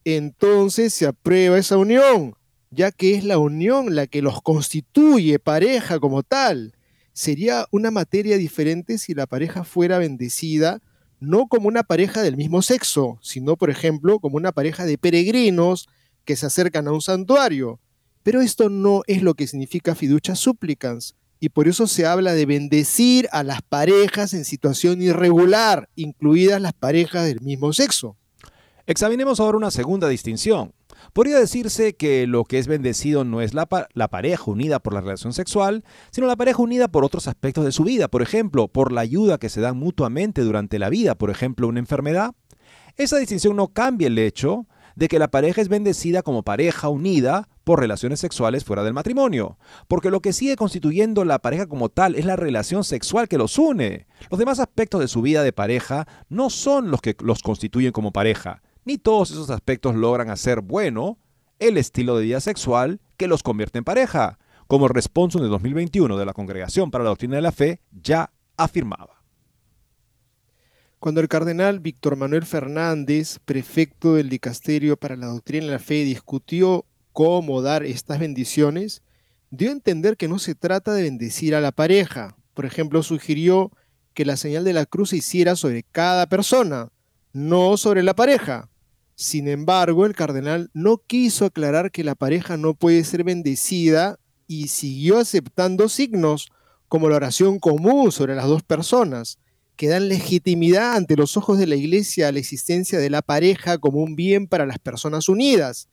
entonces 0.06 0.94
se 0.94 1.08
aprueba 1.08 1.58
esa 1.58 1.78
unión, 1.78 2.36
ya 2.74 2.92
que 2.92 3.16
es 3.16 3.24
la 3.24 3.38
unión 3.38 3.96
la 3.96 4.08
que 4.08 4.22
los 4.22 4.42
constituye 4.42 5.40
pareja 5.40 6.00
como 6.00 6.24
tal. 6.24 6.76
Sería 7.14 7.68
una 7.72 7.92
materia 7.92 8.38
diferente 8.38 8.98
si 8.98 9.14
la 9.14 9.28
pareja 9.28 9.64
fuera 9.64 10.00
bendecida 10.00 10.82
no 11.24 11.48
como 11.48 11.68
una 11.70 11.84
pareja 11.84 12.22
del 12.22 12.36
mismo 12.36 12.62
sexo, 12.62 13.18
sino, 13.22 13.56
por 13.56 13.70
ejemplo, 13.70 14.20
como 14.20 14.38
una 14.38 14.52
pareja 14.52 14.86
de 14.86 14.98
peregrinos 14.98 15.88
que 16.26 16.36
se 16.36 16.46
acercan 16.46 16.88
a 16.88 16.92
un 16.92 17.02
santuario. 17.02 17.80
Pero 18.24 18.42
esto 18.42 18.70
no 18.70 19.04
es 19.08 19.22
lo 19.22 19.34
que 19.34 19.48
significa 19.48 19.96
fiducia 19.96 20.36
supplicans, 20.36 21.16
y 21.40 21.50
por 21.50 21.68
eso 21.68 21.88
se 21.88 22.06
habla 22.06 22.34
de 22.34 22.46
bendecir 22.46 23.28
a 23.32 23.44
las 23.44 23.62
parejas 23.62 24.34
en 24.34 24.46
situación 24.46 25.02
irregular, 25.02 25.90
incluidas 25.96 26.62
las 26.62 26.74
parejas 26.74 27.26
del 27.26 27.42
mismo 27.42 27.74
sexo. 27.74 28.16
Examinemos 28.86 29.40
ahora 29.40 29.58
una 29.58 29.72
segunda 29.72 30.08
distinción. 30.08 30.74
Podría 31.13 31.38
decirse 31.38 31.95
que 31.95 32.26
lo 32.26 32.43
que 32.43 32.58
es 32.58 32.65
bendecido 32.65 33.23
no 33.23 33.41
es 33.41 33.54
la, 33.54 33.67
la, 33.93 34.08
pareja 34.08 34.49
unida 34.49 34.80
por 34.80 34.95
la 34.95 35.02
relación 35.02 35.32
sexual, 35.32 35.84
sino 36.10 36.26
la 36.26 36.36
pareja 36.36 36.60
unida 36.60 36.88
por 36.88 37.06
otros 37.06 37.28
aspectos 37.28 37.65
de 37.65 37.71
su 37.71 37.84
vida, 37.84 38.08
por 38.08 38.23
ejemplo, 38.23 38.67
por 38.67 38.91
la 38.91 39.02
ayuda 39.02 39.38
que 39.38 39.49
se 39.49 39.62
dan 39.62 39.78
mutuamente 39.78 40.41
durante 40.41 40.80
la 40.80 40.89
vida, 40.89 41.13
por 41.13 41.30
ejemplo, 41.30 41.67
una 41.67 41.78
enfermedad. 41.78 42.34
Esa 42.97 43.17
distinción 43.17 43.56
no 43.56 43.67
cambia 43.67 44.08
el 44.08 44.17
hecho 44.17 44.65
de 44.95 45.08
que 45.08 45.19
la 45.19 45.28
pareja 45.28 45.62
es 45.62 45.69
bendecida 45.69 46.23
como 46.23 46.41
pareja 46.41 46.89
unida 46.89 47.47
por 47.63 47.80
relaciones 47.80 48.19
sexuales 48.19 48.65
fuera 48.65 48.84
del 48.84 48.95
matrimonio, 48.95 49.60
porque 49.88 50.10
lo 50.10 50.19
que 50.19 50.34
sigue 50.34 50.56
constituyendo 50.56 51.26
la 51.26 51.38
pareja 51.38 51.67
como 51.67 51.89
tal 51.89 52.15
es 52.15 52.26
la 52.26 52.38
relación 52.38 52.84
sexual 52.84 53.28
que 53.28 53.38
los 53.38 53.60
une. 53.60 54.08
Los 54.32 54.39
demás 54.39 54.60
aspectos 54.60 54.99
de 54.99 55.08
su 55.08 55.21
vida 55.21 55.43
de 55.43 55.54
pareja 55.54 56.08
no 56.28 56.49
son 56.49 56.89
los 56.89 57.02
que 57.02 57.15
los 57.19 57.43
constituyen 57.43 57.91
como 57.91 58.12
pareja, 58.12 58.62
ni 58.86 58.98
todos 58.98 59.32
esos 59.32 59.50
aspectos 59.50 59.96
logran 59.96 60.30
hacer 60.30 60.62
bueno 60.62 61.17
el 61.60 61.78
estilo 61.78 62.17
de 62.17 62.26
vida 62.26 62.39
sexual 62.39 63.00
que 63.17 63.28
los 63.28 63.43
convierte 63.43 63.78
en 63.78 63.84
pareja, 63.84 64.39
como 64.67 64.88
el 64.88 64.93
Responsum 64.93 65.41
de 65.41 65.48
2021 65.48 66.17
de 66.17 66.26
la 66.26 66.34
Congregación 66.34 66.91
para 66.91 67.04
la 67.04 67.12
Doctrina 67.12 67.36
de 67.36 67.41
la 67.41 67.52
Fe 67.52 67.82
ya 67.91 68.32
afirmaba. 68.58 69.24
Cuando 71.00 71.19
el 71.19 71.28
cardenal 71.28 71.80
Víctor 71.80 72.15
Manuel 72.15 72.46
Fernández, 72.46 73.39
prefecto 73.43 74.15
del 74.15 74.30
Dicasterio 74.30 74.96
para 74.96 75.17
la 75.17 75.28
Doctrina 75.28 75.65
de 75.65 75.72
la 75.74 75.80
Fe, 75.80 76.06
discutió 76.06 76.86
cómo 77.12 77.62
dar 77.62 77.84
estas 77.84 78.19
bendiciones, 78.19 79.04
dio 79.52 79.69
a 79.69 79.74
entender 79.74 80.17
que 80.17 80.28
no 80.28 80.39
se 80.39 80.56
trata 80.56 80.93
de 80.93 81.04
bendecir 81.04 81.56
a 81.56 81.62
la 81.62 81.72
pareja. 81.72 82.38
Por 82.54 82.65
ejemplo, 82.65 83.04
sugirió 83.04 83.72
que 84.13 84.26
la 84.26 84.38
señal 84.38 84.63
de 84.63 84.74
la 84.74 84.86
cruz 84.86 85.10
se 85.10 85.17
hiciera 85.17 85.56
sobre 85.56 85.84
cada 85.84 86.28
persona, 86.28 86.89
no 87.34 87.78
sobre 87.78 88.02
la 88.02 88.15
pareja. 88.15 88.69
Sin 89.15 89.47
embargo, 89.47 90.06
el 90.06 90.15
cardenal 90.15 90.69
no 90.73 90.97
quiso 90.97 91.45
aclarar 91.45 91.91
que 91.91 92.04
la 92.04 92.15
pareja 92.15 92.58
no 92.58 92.73
puede 92.73 93.04
ser 93.04 93.23
bendecida 93.23 94.17
y 94.47 94.67
siguió 94.69 95.19
aceptando 95.19 95.88
signos 95.88 96.52
como 96.88 97.10
la 97.10 97.15
oración 97.15 97.60
común 97.60 98.12
sobre 98.12 98.36
las 98.36 98.47
dos 98.47 98.63
personas, 98.63 99.39
que 99.76 99.88
dan 99.88 100.10
legitimidad 100.10 100.93
ante 100.95 101.15
los 101.15 101.38
ojos 101.38 101.58
de 101.58 101.67
la 101.67 101.76
Iglesia 101.76 102.28
a 102.28 102.32
la 102.32 102.39
existencia 102.39 102.99
de 102.99 103.10
la 103.10 103.21
pareja 103.21 103.78
como 103.78 103.99
un 103.99 104.15
bien 104.15 104.47
para 104.47 104.65
las 104.65 104.80
personas 104.80 105.30
unidas. 105.30 105.89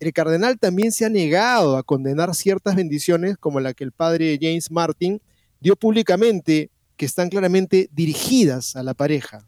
El 0.00 0.12
cardenal 0.12 0.58
también 0.58 0.92
se 0.92 1.04
ha 1.04 1.08
negado 1.08 1.76
a 1.76 1.82
condenar 1.82 2.34
ciertas 2.34 2.76
bendiciones 2.76 3.36
como 3.38 3.60
la 3.60 3.74
que 3.74 3.84
el 3.84 3.92
padre 3.92 4.38
James 4.40 4.70
Martin 4.70 5.20
dio 5.60 5.76
públicamente, 5.76 6.70
que 6.96 7.06
están 7.06 7.28
claramente 7.28 7.88
dirigidas 7.92 8.76
a 8.76 8.82
la 8.82 8.94
pareja. 8.94 9.46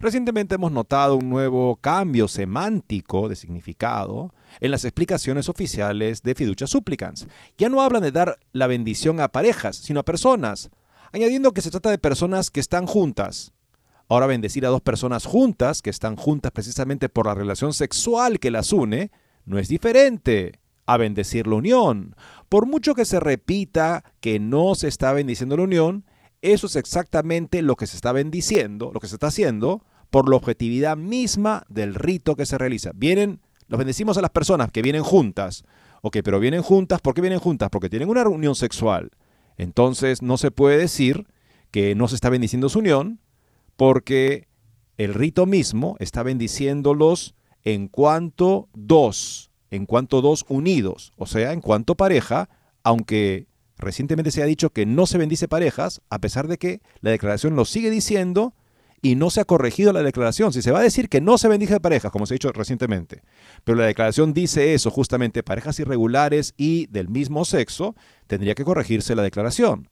Recientemente 0.00 0.54
hemos 0.54 0.72
notado 0.72 1.16
un 1.16 1.28
nuevo 1.28 1.76
cambio 1.76 2.26
semántico 2.26 3.28
de 3.28 3.36
significado 3.36 4.32
en 4.58 4.70
las 4.70 4.86
explicaciones 4.86 5.50
oficiales 5.50 6.22
de 6.22 6.34
fiducia 6.34 6.66
supplicans. 6.66 7.28
Ya 7.58 7.68
no 7.68 7.82
hablan 7.82 8.02
de 8.02 8.10
dar 8.10 8.38
la 8.52 8.66
bendición 8.66 9.20
a 9.20 9.28
parejas, 9.28 9.76
sino 9.76 10.00
a 10.00 10.04
personas, 10.06 10.70
añadiendo 11.12 11.52
que 11.52 11.60
se 11.60 11.70
trata 11.70 11.90
de 11.90 11.98
personas 11.98 12.50
que 12.50 12.60
están 12.60 12.86
juntas. 12.86 13.52
Ahora 14.08 14.26
bendecir 14.26 14.64
a 14.64 14.70
dos 14.70 14.80
personas 14.80 15.26
juntas, 15.26 15.82
que 15.82 15.90
están 15.90 16.16
juntas 16.16 16.50
precisamente 16.50 17.10
por 17.10 17.26
la 17.26 17.34
relación 17.34 17.74
sexual 17.74 18.40
que 18.40 18.50
las 18.50 18.72
une, 18.72 19.10
no 19.44 19.58
es 19.58 19.68
diferente 19.68 20.60
a 20.86 20.96
bendecir 20.96 21.46
la 21.46 21.56
unión. 21.56 22.16
Por 22.48 22.64
mucho 22.64 22.94
que 22.94 23.04
se 23.04 23.20
repita 23.20 24.02
que 24.20 24.40
no 24.40 24.74
se 24.74 24.88
está 24.88 25.12
bendiciendo 25.12 25.58
la 25.58 25.64
unión, 25.64 26.06
eso 26.40 26.68
es 26.68 26.76
exactamente 26.76 27.60
lo 27.60 27.76
que 27.76 27.86
se 27.86 27.96
está 27.96 28.12
bendiciendo, 28.12 28.92
lo 28.94 29.00
que 29.00 29.08
se 29.08 29.16
está 29.16 29.26
haciendo, 29.26 29.84
por 30.10 30.28
la 30.28 30.36
objetividad 30.36 30.96
misma 30.96 31.64
del 31.68 31.94
rito 31.94 32.36
que 32.36 32.46
se 32.46 32.58
realiza. 32.58 32.90
Vienen, 32.94 33.40
los 33.68 33.78
bendecimos 33.78 34.18
a 34.18 34.22
las 34.22 34.30
personas 34.30 34.70
que 34.70 34.82
vienen 34.82 35.02
juntas. 35.02 35.64
Ok, 36.02 36.18
pero 36.24 36.40
vienen 36.40 36.62
juntas, 36.62 37.00
¿por 37.00 37.14
qué 37.14 37.20
vienen 37.20 37.38
juntas? 37.38 37.70
Porque 37.70 37.88
tienen 37.88 38.08
una 38.08 38.24
reunión 38.24 38.54
sexual. 38.54 39.10
Entonces 39.56 40.22
no 40.22 40.36
se 40.36 40.50
puede 40.50 40.78
decir 40.78 41.26
que 41.70 41.94
no 41.94 42.08
se 42.08 42.14
está 42.14 42.30
bendiciendo 42.30 42.68
su 42.68 42.80
unión 42.80 43.20
porque 43.76 44.48
el 44.96 45.14
rito 45.14 45.46
mismo 45.46 45.96
está 45.98 46.22
bendiciéndolos 46.22 47.34
en 47.64 47.88
cuanto 47.88 48.68
dos, 48.74 49.50
en 49.70 49.86
cuanto 49.86 50.20
dos 50.20 50.44
unidos, 50.48 51.12
o 51.16 51.26
sea, 51.26 51.52
en 51.52 51.60
cuanto 51.60 51.94
pareja, 51.94 52.48
aunque 52.82 53.46
recientemente 53.78 54.30
se 54.30 54.42
ha 54.42 54.46
dicho 54.46 54.70
que 54.70 54.86
no 54.86 55.06
se 55.06 55.18
bendice 55.18 55.48
parejas, 55.48 56.02
a 56.10 56.18
pesar 56.18 56.48
de 56.48 56.58
que 56.58 56.80
la 57.00 57.10
declaración 57.10 57.56
lo 57.56 57.64
sigue 57.64 57.90
diciendo 57.90 58.54
y 59.02 59.14
no 59.14 59.30
se 59.30 59.40
ha 59.40 59.44
corregido 59.44 59.92
la 59.92 60.02
declaración. 60.02 60.52
Si 60.52 60.62
se 60.62 60.72
va 60.72 60.80
a 60.80 60.82
decir 60.82 61.08
que 61.08 61.20
no 61.20 61.38
se 61.38 61.48
bendice 61.48 61.80
parejas, 61.80 62.12
como 62.12 62.26
se 62.26 62.34
ha 62.34 62.36
dicho 62.36 62.52
recientemente, 62.52 63.22
pero 63.64 63.78
la 63.78 63.86
declaración 63.86 64.34
dice 64.34 64.74
eso, 64.74 64.90
justamente 64.90 65.42
parejas 65.42 65.78
irregulares 65.80 66.54
y 66.56 66.86
del 66.86 67.08
mismo 67.08 67.44
sexo, 67.44 67.94
tendría 68.26 68.54
que 68.54 68.64
corregirse 68.64 69.14
la 69.14 69.22
declaración. 69.22 69.88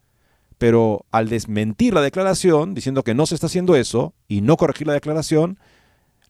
Pero 0.58 1.06
al 1.12 1.28
desmentir 1.28 1.94
la 1.94 2.02
declaración, 2.02 2.74
diciendo 2.74 3.04
que 3.04 3.14
no 3.14 3.26
se 3.26 3.34
está 3.34 3.46
haciendo 3.46 3.76
eso 3.76 4.14
y 4.26 4.40
no 4.40 4.56
corregir 4.56 4.88
la 4.88 4.92
declaración, 4.94 5.58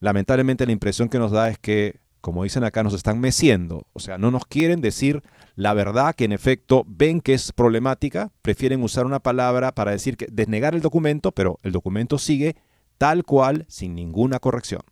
lamentablemente 0.00 0.66
la 0.66 0.72
impresión 0.72 1.08
que 1.08 1.18
nos 1.18 1.32
da 1.32 1.48
es 1.48 1.58
que, 1.58 1.98
como 2.20 2.44
dicen 2.44 2.62
acá, 2.62 2.82
nos 2.82 2.92
están 2.92 3.20
meciendo. 3.20 3.86
O 3.94 4.00
sea, 4.00 4.18
no 4.18 4.30
nos 4.30 4.44
quieren 4.44 4.82
decir 4.82 5.22
la 5.56 5.72
verdad 5.72 6.14
que 6.14 6.24
en 6.24 6.32
efecto 6.32 6.84
ven 6.86 7.20
que 7.20 7.34
es 7.34 7.52
problemática, 7.52 8.30
prefieren 8.42 8.82
usar 8.82 9.06
una 9.06 9.18
palabra 9.18 9.74
para 9.74 9.92
decir 9.92 10.16
que 10.16 10.26
desnegar 10.30 10.74
el 10.74 10.82
documento, 10.82 11.32
pero 11.32 11.58
el 11.62 11.72
documento 11.72 12.18
sigue 12.18 12.54
tal 12.98 13.24
cual, 13.24 13.64
sin 13.68 13.94
ninguna 13.94 14.40
corrección. 14.40 14.82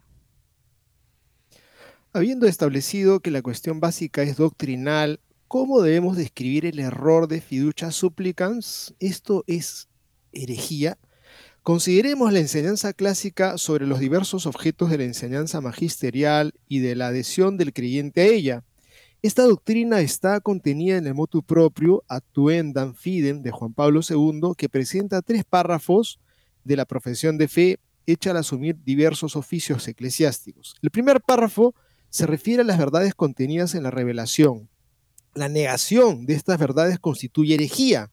Habiendo 2.12 2.46
establecido 2.46 3.20
que 3.20 3.30
la 3.30 3.42
cuestión 3.42 3.78
básica 3.78 4.22
es 4.22 4.36
doctrinal, 4.36 5.20
¿cómo 5.48 5.82
debemos 5.82 6.16
describir 6.16 6.64
el 6.64 6.78
error 6.78 7.28
de 7.28 7.42
fiducia 7.42 7.90
supplicans? 7.90 8.94
Esto 9.00 9.44
es 9.46 9.88
herejía. 10.32 10.98
Consideremos 11.62 12.32
la 12.32 12.38
enseñanza 12.38 12.92
clásica 12.92 13.58
sobre 13.58 13.86
los 13.86 13.98
diversos 13.98 14.46
objetos 14.46 14.88
de 14.88 14.98
la 14.98 15.04
enseñanza 15.04 15.60
magisterial 15.60 16.54
y 16.68 16.78
de 16.78 16.94
la 16.94 17.08
adhesión 17.08 17.58
del 17.58 17.72
creyente 17.72 18.20
a 18.20 18.26
ella. 18.26 18.64
Esta 19.20 19.42
doctrina 19.42 20.00
está 20.00 20.40
contenida 20.40 20.96
en 20.96 21.06
el 21.06 21.14
motu 21.14 21.42
propio 21.42 22.04
Atuendam 22.06 22.94
Fidem 22.94 23.42
de 23.42 23.50
Juan 23.50 23.74
Pablo 23.74 24.00
II, 24.08 24.52
que 24.56 24.68
presenta 24.68 25.22
tres 25.22 25.44
párrafos 25.44 26.20
de 26.62 26.76
la 26.76 26.84
profesión 26.84 27.36
de 27.36 27.48
fe 27.48 27.80
hecha 28.06 28.30
al 28.30 28.38
asumir 28.38 28.76
diversos 28.84 29.36
oficios 29.36 29.86
eclesiásticos. 29.88 30.74
El 30.82 30.90
primer 30.90 31.20
párrafo 31.20 31.74
se 32.08 32.26
refiere 32.26 32.62
a 32.62 32.64
las 32.64 32.78
verdades 32.78 33.14
contenidas 33.14 33.74
en 33.74 33.82
la 33.82 33.90
revelación. 33.90 34.68
La 35.34 35.48
negación 35.48 36.24
de 36.24 36.34
estas 36.34 36.58
verdades 36.58 36.98
constituye 36.98 37.54
herejía. 37.54 38.10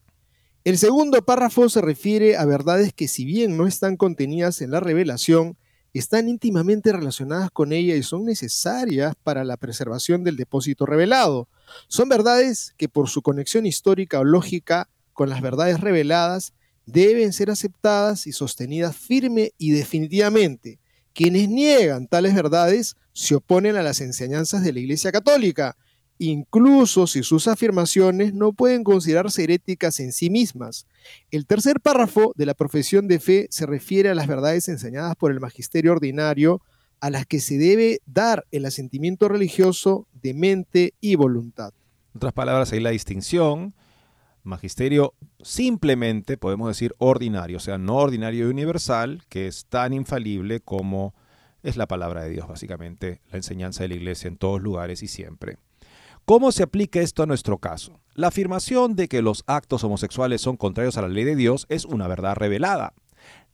El 0.66 0.78
segundo 0.78 1.22
párrafo 1.22 1.70
se 1.70 1.82
refiere 1.82 2.38
a 2.38 2.46
verdades 2.46 2.94
que 2.94 3.08
si 3.08 3.26
bien 3.26 3.58
no 3.58 3.68
están 3.68 3.98
contenidas 3.98 4.62
en 4.62 4.72
la 4.72 4.80
revelación, 4.80 5.58
están 5.94 6.28
íntimamente 6.28 6.92
relacionadas 6.92 7.52
con 7.52 7.72
ella 7.72 7.96
y 7.96 8.04
son 8.04 8.26
necesarias 8.26 9.14
para 9.24 9.44
la 9.44 9.58
preservación 9.58 10.24
del 10.24 10.38
depósito 10.38 10.86
revelado. 10.86 11.48
Son 11.88 12.10
verdades 12.10 12.74
que 12.78 12.90
por 12.90 13.10
su 13.10 13.22
conexión 13.22 13.66
histórica 13.66 14.20
o 14.20 14.24
lógica 14.24 14.90
con 15.14 15.30
las 15.30 15.42
verdades 15.42 15.80
reveladas 15.80 16.54
deben 16.86 17.34
ser 17.34 17.50
aceptadas 17.50 18.28
y 18.28 18.32
sostenidas 18.32 18.96
firme 18.96 19.52
y 19.58 19.72
definitivamente. 19.72 20.80
Quienes 21.14 21.50
niegan 21.50 22.08
tales 22.08 22.34
verdades 22.34 22.96
se 23.14 23.36
oponen 23.36 23.76
a 23.76 23.84
las 23.84 24.02
enseñanzas 24.02 24.64
de 24.64 24.74
la 24.74 24.80
Iglesia 24.80 25.12
Católica 25.12 25.76
incluso 26.18 27.08
si 27.08 27.24
sus 27.24 27.48
afirmaciones 27.48 28.34
no 28.34 28.54
pueden 28.54 28.84
considerarse 28.84 29.44
heréticas 29.44 30.00
en 30.00 30.12
sí 30.12 30.30
mismas. 30.30 30.88
El 31.32 31.46
tercer 31.46 31.80
párrafo 31.82 32.34
de 32.36 32.46
la 32.46 32.54
profesión 32.54 33.08
de 33.08 33.20
fe 33.20 33.48
se 33.50 33.66
refiere 33.66 34.10
a 34.10 34.16
las 34.16 34.28
verdades 34.28 34.68
enseñadas 34.70 35.16
por 35.16 35.32
el 35.32 35.40
magisterio 35.40 35.92
ordinario 35.92 36.62
a 37.00 37.10
las 37.10 37.26
que 37.26 37.40
se 37.40 37.58
debe 37.58 38.00
dar 38.06 38.46
el 38.52 38.66
asentimiento 38.66 39.28
religioso 39.28 40.08
de 40.22 40.34
mente 40.34 40.94
y 41.02 41.16
voluntad. 41.16 41.74
En 42.14 42.18
otras 42.18 42.34
palabras, 42.34 42.72
hay 42.72 42.80
la 42.80 42.92
distinción 42.92 43.74
magisterio 44.44 45.14
simplemente, 45.42 46.38
podemos 46.38 46.68
decir, 46.68 46.96
ordinario, 46.98 47.58
o 47.58 47.60
sea, 47.60 47.78
no 47.78 47.96
ordinario 47.98 48.48
y 48.48 48.52
universal, 48.52 49.24
que 49.30 49.48
es 49.48 49.66
tan 49.66 49.94
infalible 49.94 50.60
como 50.60 51.14
es 51.64 51.78
la 51.78 51.88
palabra 51.88 52.24
de 52.24 52.30
Dios, 52.30 52.48
básicamente, 52.48 53.22
la 53.32 53.38
enseñanza 53.38 53.84
de 53.84 53.90
la 53.90 53.96
iglesia 53.96 54.28
en 54.28 54.38
todos 54.38 54.62
lugares 54.62 55.02
y 55.02 55.08
siempre. 55.08 55.58
¿Cómo 56.26 56.52
se 56.52 56.64
aplica 56.64 57.02
esto 57.02 57.24
a 57.24 57.26
nuestro 57.26 57.58
caso? 57.58 58.00
La 58.14 58.28
afirmación 58.28 58.96
de 58.96 59.08
que 59.08 59.22
los 59.22 59.44
actos 59.48 59.84
homosexuales 59.84 60.42
son 60.42 60.56
contrarios 60.56 60.98
a 60.98 61.02
la 61.02 61.10
ley 61.10 61.24
de 61.24 61.36
Dios 61.36 61.66
es 61.70 61.86
una 61.86 62.08
verdad 62.08 62.36
revelada. 62.36 62.94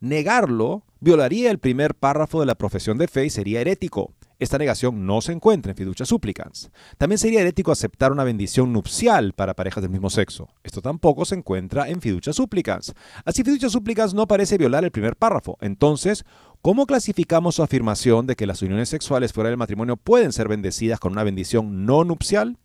Negarlo 0.00 0.84
violaría 1.00 1.50
el 1.50 1.58
primer 1.58 1.94
párrafo 1.94 2.40
de 2.40 2.46
la 2.46 2.54
profesión 2.54 2.98
de 2.98 3.08
fe 3.08 3.26
y 3.26 3.30
sería 3.30 3.60
herético. 3.60 4.12
Esta 4.40 4.56
negación 4.56 5.04
no 5.04 5.20
se 5.20 5.32
encuentra 5.32 5.70
en 5.70 5.76
fiducia 5.76 6.06
supplicans. 6.06 6.70
También 6.96 7.18
sería 7.18 7.42
herético 7.42 7.72
aceptar 7.72 8.10
una 8.10 8.24
bendición 8.24 8.72
nupcial 8.72 9.34
para 9.34 9.52
parejas 9.52 9.82
del 9.82 9.90
mismo 9.90 10.08
sexo. 10.08 10.48
Esto 10.64 10.80
tampoco 10.80 11.26
se 11.26 11.34
encuentra 11.34 11.90
en 11.90 12.00
fiducia 12.00 12.32
supplicans. 12.32 12.94
Así 13.26 13.44
fiducia 13.44 13.68
supplicans 13.68 14.14
no 14.14 14.26
parece 14.26 14.56
violar 14.56 14.82
el 14.82 14.92
primer 14.92 15.14
párrafo. 15.14 15.58
Entonces, 15.60 16.24
¿cómo 16.62 16.86
clasificamos 16.86 17.56
su 17.56 17.62
afirmación 17.62 18.26
de 18.26 18.34
que 18.34 18.46
las 18.46 18.62
uniones 18.62 18.88
sexuales 18.88 19.34
fuera 19.34 19.50
del 19.50 19.58
matrimonio 19.58 19.98
pueden 19.98 20.32
ser 20.32 20.48
bendecidas 20.48 21.00
con 21.00 21.12
una 21.12 21.22
bendición 21.22 21.84
no 21.84 22.04
nupcial? 22.04 22.56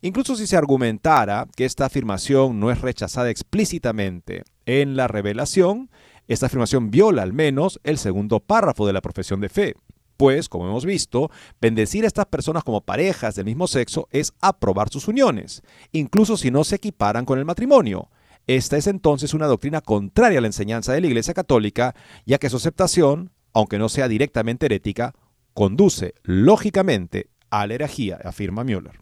Incluso 0.00 0.34
si 0.34 0.46
se 0.46 0.56
argumentara 0.56 1.46
que 1.54 1.66
esta 1.66 1.84
afirmación 1.84 2.58
no 2.58 2.70
es 2.70 2.80
rechazada 2.80 3.28
explícitamente 3.28 4.44
en 4.64 4.96
la 4.96 5.08
revelación, 5.08 5.90
esta 6.26 6.46
afirmación 6.46 6.90
viola 6.90 7.22
al 7.22 7.34
menos 7.34 7.80
el 7.84 7.98
segundo 7.98 8.40
párrafo 8.40 8.86
de 8.86 8.94
la 8.94 9.02
profesión 9.02 9.42
de 9.42 9.50
fe. 9.50 9.74
Pues, 10.18 10.48
como 10.48 10.66
hemos 10.66 10.84
visto, 10.84 11.30
bendecir 11.60 12.02
a 12.02 12.08
estas 12.08 12.26
personas 12.26 12.64
como 12.64 12.80
parejas 12.80 13.36
del 13.36 13.44
mismo 13.44 13.68
sexo 13.68 14.08
es 14.10 14.32
aprobar 14.40 14.88
sus 14.88 15.06
uniones, 15.06 15.62
incluso 15.92 16.36
si 16.36 16.50
no 16.50 16.64
se 16.64 16.74
equiparan 16.74 17.24
con 17.24 17.38
el 17.38 17.44
matrimonio. 17.44 18.10
Esta 18.48 18.76
es 18.76 18.88
entonces 18.88 19.32
una 19.32 19.46
doctrina 19.46 19.80
contraria 19.80 20.38
a 20.38 20.40
la 20.40 20.48
enseñanza 20.48 20.92
de 20.92 21.00
la 21.00 21.06
Iglesia 21.06 21.34
Católica, 21.34 21.94
ya 22.26 22.38
que 22.38 22.50
su 22.50 22.56
aceptación, 22.56 23.30
aunque 23.52 23.78
no 23.78 23.88
sea 23.88 24.08
directamente 24.08 24.66
herética, 24.66 25.14
conduce 25.54 26.14
lógicamente 26.24 27.30
a 27.50 27.68
la 27.68 27.74
herejía, 27.74 28.18
afirma 28.24 28.64
Müller. 28.64 28.98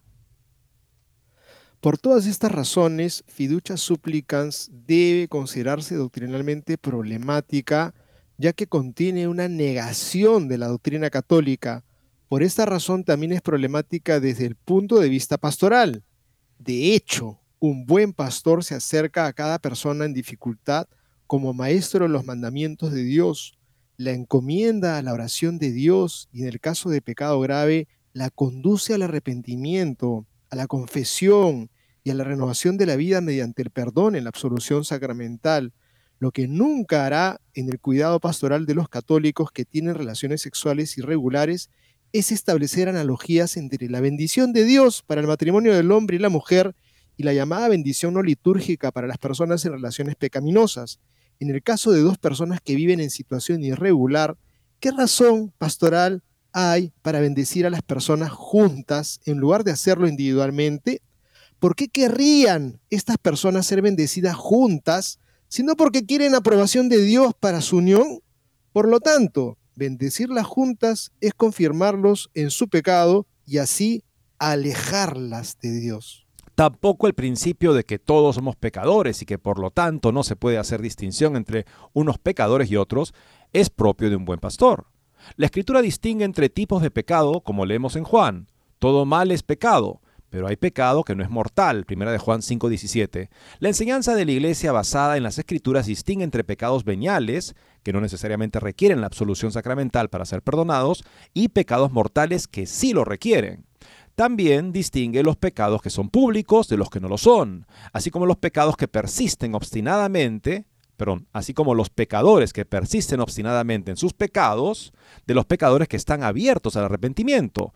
Por 1.81 1.97
todas 1.97 2.27
estas 2.27 2.53
razones, 2.53 3.25
fiducia 3.27 3.79
supplicans 3.79 4.71
debe 4.71 5.29
considerarse 5.29 5.95
doctrinalmente 5.95 6.77
problemática 6.77 7.95
ya 8.39 8.53
que 8.53 8.67
contiene 8.67 9.29
una 9.29 9.49
negación 9.49 10.49
de 10.49 10.59
la 10.59 10.69
doctrina 10.69 11.11
católica. 11.11 11.85
Por 12.29 12.43
esta 12.43 12.67
razón 12.67 13.05
también 13.05 13.33
es 13.33 13.43
problemática 13.43 14.21
desde 14.21 14.47
el 14.47 14.57
punto 14.57 14.99
de 14.99 15.09
vista 15.09 15.39
pastoral. 15.39 16.03
De 16.59 16.95
hecho, 16.95 17.39
un 17.59 17.87
buen 17.87 18.13
pastor 18.13 18.65
se 18.65 18.75
acerca 18.75 19.27
a 19.27 19.33
cada 19.33 19.59
persona 19.59 20.05
en 20.05 20.13
dificultad 20.13 20.87
como 21.27 21.55
maestro 21.55 22.05
de 22.05 22.11
los 22.11 22.25
mandamientos 22.25 22.93
de 22.93 23.03
Dios, 23.03 23.59
la 23.97 24.13
encomienda 24.13 24.99
a 24.99 25.03
la 25.03 25.13
oración 25.13 25.59
de 25.59 25.73
Dios 25.73 26.29
y 26.33 26.43
en 26.43 26.49
el 26.49 26.61
caso 26.61 26.91
de 26.91 27.01
pecado 27.01 27.41
grave, 27.41 27.89
la 28.13 28.31
conduce 28.31 28.95
al 28.95 29.03
arrepentimiento, 29.03 30.27
a 30.51 30.57
la 30.57 30.67
confesión 30.67 31.71
y 32.05 32.11
a 32.11 32.15
la 32.15 32.25
renovación 32.25 32.77
de 32.77 32.87
la 32.87 32.97
vida 32.97 33.21
mediante 33.21 33.63
el 33.63 33.71
perdón 33.71 34.15
en 34.15 34.25
la 34.25 34.31
absolución 34.31 34.85
sacramental 34.85 35.73
lo 36.19 36.31
que 36.33 36.49
nunca 36.49 37.05
hará 37.05 37.41
en 37.55 37.69
el 37.69 37.79
cuidado 37.79 38.21
pastoral 38.21 38.67
de 38.67 38.75
los 38.75 38.89
católicos 38.89 39.51
que 39.53 39.65
tienen 39.65 39.95
relaciones 39.95 40.43
sexuales 40.43 40.97
irregulares 40.99 41.71
es 42.13 42.33
establecer 42.33 42.89
analogías 42.89 43.57
entre 43.57 43.89
la 43.91 44.01
bendición 44.01 44.53
de 44.53 44.65
Dios 44.65 45.03
para 45.03 45.21
el 45.21 45.27
matrimonio 45.27 45.75
del 45.75 45.93
hombre 45.93 46.17
y 46.17 46.21
la 46.21 46.29
mujer 46.29 46.75
y 47.17 47.23
la 47.23 47.33
llamada 47.33 47.69
bendición 47.69 48.15
no 48.15 48.23
litúrgica 48.23 48.91
para 48.93 49.07
las 49.07 49.19
personas 49.19 49.65
en 49.65 49.73
relaciones 49.73 50.17
pecaminosas. 50.17 51.01
En 51.39 51.51
el 51.51 51.63
caso 51.63 51.93
de 51.93 52.01
dos 52.01 52.19
personas 52.19 52.61
que 52.63 52.77
viven 52.77 53.01
en 53.01 53.11
situación 53.11 53.63
irregular, 53.63 54.37
¿qué 54.81 54.91
razón 54.91 55.53
pastoral 55.59 56.23
hay 56.53 56.93
para 57.03 57.21
bendecir 57.21 57.67
a 57.67 57.71
las 57.71 57.83
personas 57.83 58.31
juntas 58.31 59.21
en 59.27 59.39
lugar 59.39 59.65
de 59.65 59.73
hacerlo 59.73 60.09
individualmente? 60.09 61.03
¿Por 61.59 61.75
qué 61.75 61.89
querrían 61.89 62.81
estas 62.91 63.19
personas 63.19 63.67
ser 63.67 63.83
bendecidas 63.83 64.37
juntas 64.37 65.19
sino 65.49 65.77
porque 65.77 66.05
quieren 66.05 66.35
aprobación 66.35 66.89
de 66.89 67.03
Dios 67.03 67.33
para 67.39 67.61
su 67.61 67.79
unión. 67.79 68.21
Por 68.73 68.89
lo 68.89 69.01
tanto, 69.01 69.59
bendecirlas 69.75 70.47
juntas 70.47 71.13
es 71.21 71.35
confirmarlos 71.35 72.31
en 72.35 72.51
su 72.51 72.69
pecado 72.69 73.27
y 73.47 73.59
así 73.59 74.03
alejarlas 74.39 75.59
de 75.61 75.73
Dios. 75.81 76.27
Tampoco 76.55 77.07
el 77.07 77.15
principio 77.15 77.75
de 77.75 77.85
que 77.85 77.99
todos 77.99 78.37
somos 78.37 78.57
pecadores 78.57 79.21
y 79.21 79.27
que 79.27 79.39
por 79.39 79.59
lo 79.59 79.71
tanto 79.71 80.11
no 80.11 80.23
se 80.23 80.37
puede 80.37 80.57
hacer 80.57 80.81
distinción 80.81 81.37
entre 81.37 81.67
unos 81.93 82.19
pecadores 82.19 82.71
y 82.71 82.77
otros 82.77 83.13
es 83.53 83.69
propio 83.69 84.09
de 84.09 84.17
un 84.17 84.25
buen 84.25 84.41
pastor. 84.41 84.87
La 85.37 85.47
escritura 85.47 85.83
distingue 85.83 86.25
entre 86.25 86.49
tipos 86.49 86.83
de 86.83 86.91
pecado, 86.91 87.43
como 87.43 87.67
leemos 87.67 87.95
en 87.97 88.05
Juan. 88.05 88.47
Todo 88.79 89.05
mal 89.05 89.33
es 89.33 89.43
pecado, 89.43 90.01
pero 90.31 90.49
hay 90.49 90.57
pecado 90.57 91.05
que 91.05 91.15
no 91.15 91.23
es 91.23 91.31
mortal, 91.31 91.85
primera 91.85 92.13
de 92.13 92.19
Juan 92.19 92.43
5:17. 92.43 93.31
La 93.59 93.69
enseñanza 93.69 94.15
de 94.15 94.25
la 94.25 94.33
iglesia 94.33 94.73
basada 94.73 95.17
en 95.17 95.23
las 95.23 95.39
escrituras 95.39 95.87
distingue 95.87 96.25
entre 96.25 96.45
pecados 96.45 96.85
veniales, 96.85 97.55
que 97.83 97.93
no 97.93 98.01
necesariamente 98.01 98.61
requieren 98.61 99.01
la 99.01 99.07
absolución 99.07 99.53
sacramental 99.53 100.09
para 100.09 100.25
ser 100.25 100.43
perdonados, 100.43 101.05
y 101.33 101.49
pecados 101.49 101.93
mortales 101.93 102.49
que 102.49 102.67
sí 102.67 102.93
lo 102.93 103.05
requieren. 103.05 103.65
También 104.17 104.73
distingue 104.73 105.23
los 105.23 105.37
pecados 105.37 105.83
que 105.83 105.91
son 105.91 106.09
públicos 106.09 106.69
de 106.69 106.79
los 106.79 106.89
que 106.89 107.01
no 107.01 107.09
lo 107.09 107.19
son, 107.19 107.67
así 107.93 108.11
como 108.11 108.25
los 108.25 108.39
pecados 108.39 108.77
que 108.77 108.89
persisten 108.89 109.55
obstinadamente, 109.55 110.65
perdón, 110.97 111.29
así 111.35 111.53
como 111.53 111.75
los 111.75 111.91
pecadores 111.91 112.55
que 112.55 112.65
persisten 112.65 113.21
obstinadamente 113.21 113.91
en 113.91 113.99
sus 113.99 114.15
pecados, 114.15 114.95
de 115.27 115.35
los 115.35 115.45
pecadores 115.45 115.87
que 115.87 115.99
están 115.99 116.23
abiertos 116.23 116.77
al 116.77 116.85
arrepentimiento. 116.85 117.75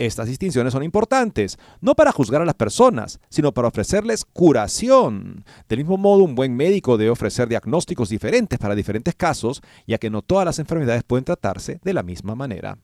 Estas 0.00 0.28
distinciones 0.28 0.72
son 0.72 0.82
importantes, 0.82 1.58
no 1.82 1.94
para 1.94 2.10
juzgar 2.10 2.40
a 2.40 2.46
las 2.46 2.54
personas, 2.54 3.20
sino 3.28 3.52
para 3.52 3.68
ofrecerles 3.68 4.24
curación. 4.24 5.44
Del 5.68 5.80
mismo 5.80 5.98
modo, 5.98 6.24
un 6.24 6.34
buen 6.34 6.56
médico 6.56 6.96
debe 6.96 7.10
ofrecer 7.10 7.48
diagnósticos 7.48 8.08
diferentes 8.08 8.58
para 8.58 8.74
diferentes 8.74 9.14
casos, 9.14 9.60
ya 9.86 9.98
que 9.98 10.08
no 10.08 10.22
todas 10.22 10.46
las 10.46 10.58
enfermedades 10.58 11.02
pueden 11.02 11.26
tratarse 11.26 11.80
de 11.84 11.92
la 11.92 12.02
misma 12.02 12.34
manera. 12.34 12.78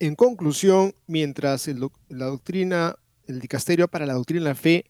En 0.00 0.16
conclusión, 0.16 0.94
mientras 1.06 1.68
la 2.08 2.26
doctrina, 2.26 2.96
el 3.28 3.38
dicasterio 3.38 3.86
para 3.86 4.06
la 4.06 4.14
doctrina 4.14 4.42
de 4.42 4.50
la 4.50 4.56
fe 4.56 4.86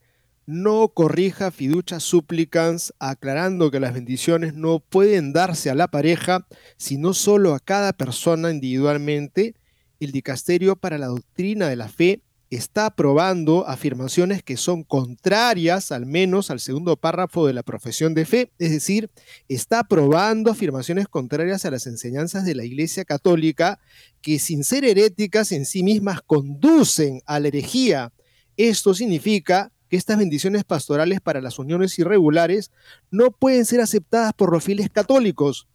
no 0.46 0.88
corrija 0.88 1.50
fiducia 1.50 2.00
supplicans, 2.00 2.94
aclarando 2.98 3.70
que 3.70 3.78
las 3.78 3.92
bendiciones 3.92 4.54
no 4.54 4.80
pueden 4.80 5.34
darse 5.34 5.68
a 5.68 5.74
la 5.74 5.88
pareja, 5.88 6.46
sino 6.78 7.12
solo 7.12 7.54
a 7.54 7.60
cada 7.60 7.92
persona 7.92 8.50
individualmente, 8.50 9.54
el 10.00 10.12
dicasterio 10.12 10.76
para 10.76 10.98
la 10.98 11.06
doctrina 11.06 11.68
de 11.68 11.76
la 11.76 11.88
fe 11.88 12.22
está 12.50 12.86
aprobando 12.86 13.66
afirmaciones 13.68 14.42
que 14.42 14.56
son 14.56 14.82
contrarias 14.82 15.92
al 15.92 16.04
menos 16.04 16.50
al 16.50 16.58
segundo 16.58 16.96
párrafo 16.96 17.46
de 17.46 17.52
la 17.52 17.62
profesión 17.62 18.12
de 18.12 18.26
fe, 18.26 18.50
es 18.58 18.72
decir, 18.72 19.08
está 19.48 19.80
aprobando 19.80 20.50
afirmaciones 20.50 21.06
contrarias 21.06 21.64
a 21.64 21.70
las 21.70 21.86
enseñanzas 21.86 22.44
de 22.44 22.56
la 22.56 22.64
Iglesia 22.64 23.04
Católica 23.04 23.78
que 24.20 24.40
sin 24.40 24.64
ser 24.64 24.84
heréticas 24.84 25.52
en 25.52 25.64
sí 25.64 25.84
mismas 25.84 26.22
conducen 26.22 27.22
a 27.24 27.38
la 27.38 27.48
herejía. 27.48 28.12
Esto 28.56 28.94
significa 28.94 29.72
que 29.88 29.96
estas 29.96 30.18
bendiciones 30.18 30.64
pastorales 30.64 31.20
para 31.20 31.40
las 31.40 31.58
uniones 31.58 31.98
irregulares 31.98 32.72
no 33.10 33.30
pueden 33.30 33.64
ser 33.64 33.80
aceptadas 33.80 34.32
por 34.32 34.52
los 34.52 34.64
fieles 34.64 34.90
católicos, 34.90 35.68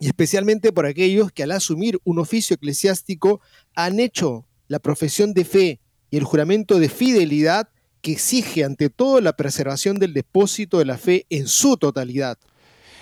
y 0.00 0.06
especialmente 0.06 0.72
por 0.72 0.86
aquellos 0.86 1.30
que 1.30 1.44
al 1.44 1.52
asumir 1.52 2.00
un 2.04 2.18
oficio 2.18 2.54
eclesiástico 2.54 3.40
han 3.76 4.00
hecho 4.00 4.46
la 4.66 4.78
profesión 4.78 5.34
de 5.34 5.44
fe 5.44 5.80
y 6.10 6.16
el 6.16 6.24
juramento 6.24 6.80
de 6.80 6.88
fidelidad 6.88 7.68
que 8.00 8.12
exige 8.12 8.64
ante 8.64 8.88
todo 8.88 9.20
la 9.20 9.36
preservación 9.36 9.98
del 9.98 10.14
depósito 10.14 10.78
de 10.78 10.86
la 10.86 10.96
fe 10.96 11.26
en 11.28 11.46
su 11.46 11.76
totalidad. 11.76 12.38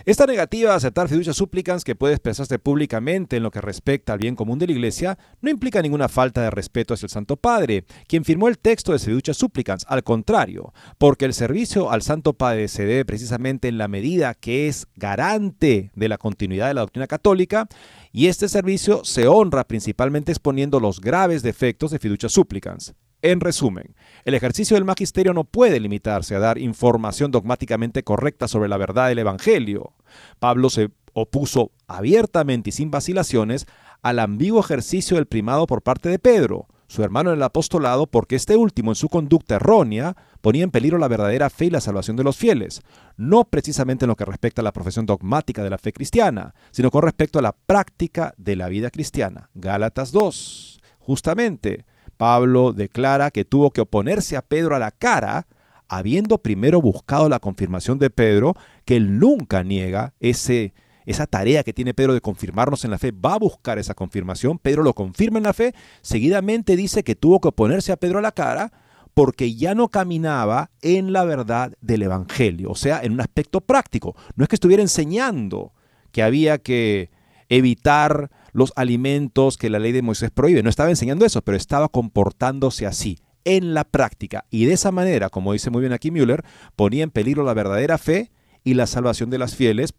Esta 0.04 0.26
negativa 0.26 0.72
a 0.72 0.76
aceptar 0.76 1.08
fiducia 1.08 1.32
súplicas 1.32 1.82
que 1.82 1.96
puede 1.96 2.14
expresarse 2.14 2.58
públicamente 2.58 3.36
en 3.36 3.42
lo 3.42 3.50
que 3.50 3.60
respecta 3.60 4.12
al 4.12 4.20
bien 4.20 4.36
común 4.36 4.58
de 4.58 4.66
la 4.66 4.72
Iglesia 4.72 5.18
no 5.40 5.50
implica 5.50 5.82
ninguna 5.82 6.08
falta 6.08 6.40
de 6.40 6.50
respeto 6.50 6.94
hacia 6.94 7.06
el 7.06 7.10
Santo 7.10 7.36
Padre, 7.36 7.84
quien 8.06 8.24
firmó 8.24 8.48
el 8.48 8.58
texto 8.58 8.92
de 8.92 9.00
fiducia 9.00 9.34
súplicas, 9.34 9.84
al 9.88 10.04
contrario, 10.04 10.72
porque 10.98 11.24
el 11.24 11.34
servicio 11.34 11.90
al 11.90 12.02
Santo 12.02 12.34
Padre 12.34 12.68
se 12.68 12.84
debe 12.84 13.04
precisamente 13.04 13.66
en 13.68 13.78
la 13.78 13.88
medida 13.88 14.34
que 14.34 14.68
es 14.68 14.86
garante 14.94 15.90
de 15.94 16.08
la 16.08 16.18
continuidad 16.18 16.68
de 16.68 16.74
la 16.74 16.82
doctrina 16.82 17.08
católica 17.08 17.66
y 18.12 18.28
este 18.28 18.48
servicio 18.48 19.04
se 19.04 19.26
honra 19.26 19.64
principalmente 19.64 20.32
exponiendo 20.32 20.78
los 20.78 21.00
graves 21.00 21.42
defectos 21.42 21.90
de 21.90 21.98
fiducia 21.98 22.28
súplicas. 22.28 22.94
En 23.20 23.40
resumen, 23.40 23.96
el 24.24 24.34
ejercicio 24.34 24.76
del 24.76 24.84
magisterio 24.84 25.34
no 25.34 25.42
puede 25.42 25.80
limitarse 25.80 26.36
a 26.36 26.38
dar 26.38 26.58
información 26.58 27.32
dogmáticamente 27.32 28.04
correcta 28.04 28.46
sobre 28.46 28.68
la 28.68 28.76
verdad 28.76 29.08
del 29.08 29.18
Evangelio. 29.18 29.94
Pablo 30.38 30.70
se 30.70 30.90
opuso 31.14 31.72
abiertamente 31.88 32.70
y 32.70 32.72
sin 32.72 32.92
vacilaciones 32.92 33.66
al 34.02 34.20
ambiguo 34.20 34.60
ejercicio 34.60 35.16
del 35.16 35.26
primado 35.26 35.66
por 35.66 35.82
parte 35.82 36.08
de 36.08 36.20
Pedro. 36.20 36.68
su 36.90 37.02
hermano 37.02 37.30
en 37.30 37.36
el 37.36 37.42
apostolado, 37.42 38.06
porque 38.06 38.34
este 38.34 38.56
último 38.56 38.92
en 38.92 38.94
su 38.94 39.10
conducta 39.10 39.56
errónea 39.56 40.16
ponía 40.40 40.64
en 40.64 40.70
peligro 40.70 40.96
la 40.96 41.08
verdadera 41.08 41.50
fe 41.50 41.66
y 41.66 41.70
la 41.70 41.82
salvación 41.82 42.16
de 42.16 42.24
los 42.24 42.38
fieles, 42.38 42.80
no 43.18 43.44
precisamente 43.44 44.06
en 44.06 44.08
lo 44.08 44.16
que 44.16 44.24
respecta 44.24 44.62
a 44.62 44.64
la 44.64 44.72
profesión 44.72 45.04
dogmática 45.04 45.62
de 45.62 45.68
la 45.68 45.76
fe 45.76 45.92
cristiana, 45.92 46.54
sino 46.70 46.90
con 46.90 47.02
respecto 47.02 47.38
a 47.38 47.42
la 47.42 47.52
práctica 47.52 48.32
de 48.38 48.56
la 48.56 48.70
vida 48.70 48.90
cristiana. 48.90 49.50
Gálatas 49.52 50.12
2. 50.12 50.80
Justamente, 50.98 51.84
Pablo 52.18 52.74
declara 52.74 53.30
que 53.30 53.46
tuvo 53.46 53.70
que 53.70 53.80
oponerse 53.80 54.36
a 54.36 54.42
Pedro 54.42 54.76
a 54.76 54.78
la 54.78 54.90
cara, 54.90 55.46
habiendo 55.88 56.38
primero 56.38 56.82
buscado 56.82 57.30
la 57.30 57.38
confirmación 57.38 57.98
de 57.98 58.10
Pedro, 58.10 58.54
que 58.84 58.96
él 58.96 59.18
nunca 59.18 59.62
niega 59.62 60.12
ese 60.20 60.74
esa 61.06 61.26
tarea 61.26 61.64
que 61.64 61.72
tiene 61.72 61.94
Pedro 61.94 62.12
de 62.12 62.20
confirmarnos 62.20 62.84
en 62.84 62.90
la 62.90 62.98
fe, 62.98 63.12
va 63.12 63.32
a 63.32 63.38
buscar 63.38 63.78
esa 63.78 63.94
confirmación, 63.94 64.58
Pedro 64.58 64.82
lo 64.82 64.92
confirma 64.92 65.38
en 65.38 65.44
la 65.44 65.54
fe, 65.54 65.74
seguidamente 66.02 66.76
dice 66.76 67.02
que 67.02 67.16
tuvo 67.16 67.40
que 67.40 67.48
oponerse 67.48 67.92
a 67.92 67.96
Pedro 67.96 68.18
a 68.18 68.22
la 68.22 68.32
cara 68.32 68.72
porque 69.14 69.54
ya 69.54 69.74
no 69.74 69.88
caminaba 69.88 70.70
en 70.82 71.14
la 71.14 71.24
verdad 71.24 71.72
del 71.80 72.02
Evangelio, 72.02 72.70
o 72.70 72.74
sea, 72.74 73.00
en 73.02 73.12
un 73.12 73.22
aspecto 73.22 73.62
práctico. 73.62 74.14
No 74.36 74.44
es 74.44 74.48
que 74.48 74.56
estuviera 74.56 74.82
enseñando 74.82 75.72
que 76.12 76.22
había 76.22 76.58
que 76.58 77.10
evitar 77.48 78.30
los 78.52 78.72
alimentos 78.76 79.56
que 79.56 79.70
la 79.70 79.78
ley 79.78 79.92
de 79.92 80.02
Moisés 80.02 80.30
prohíbe, 80.30 80.62
no 80.62 80.70
estaba 80.70 80.90
enseñando 80.90 81.24
eso, 81.24 81.42
pero 81.42 81.56
estaba 81.56 81.88
comportándose 81.88 82.86
así 82.86 83.18
en 83.44 83.74
la 83.74 83.84
práctica. 83.84 84.44
Y 84.50 84.66
de 84.66 84.74
esa 84.74 84.92
manera, 84.92 85.30
como 85.30 85.52
dice 85.52 85.70
muy 85.70 85.80
bien 85.80 85.92
aquí 85.92 86.10
Müller, 86.10 86.44
ponía 86.76 87.04
en 87.04 87.10
peligro 87.10 87.44
la 87.44 87.54
verdadera 87.54 87.98
fe 87.98 88.30
y 88.64 88.74
la 88.74 88.86
salvación 88.86 89.30
de 89.30 89.38
las 89.38 89.54
fieles, 89.54 89.94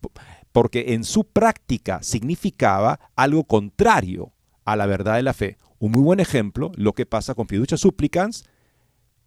porque 0.52 0.94
en 0.94 1.04
su 1.04 1.26
práctica 1.26 2.04
significaba 2.04 3.00
algo 3.16 3.44
contrario 3.46 4.34
a 4.66 4.76
la 4.76 4.86
verdad 4.86 5.16
de 5.16 5.24
la 5.24 5.34
fe. 5.34 5.58
Un 5.80 5.92
muy 5.92 6.02
buen 6.02 6.20
ejemplo, 6.20 6.72
lo 6.76 6.94
que 6.94 7.06
pasa 7.06 7.34
con 7.34 7.48
fiducia 7.48 7.78
supplicans 7.78 8.46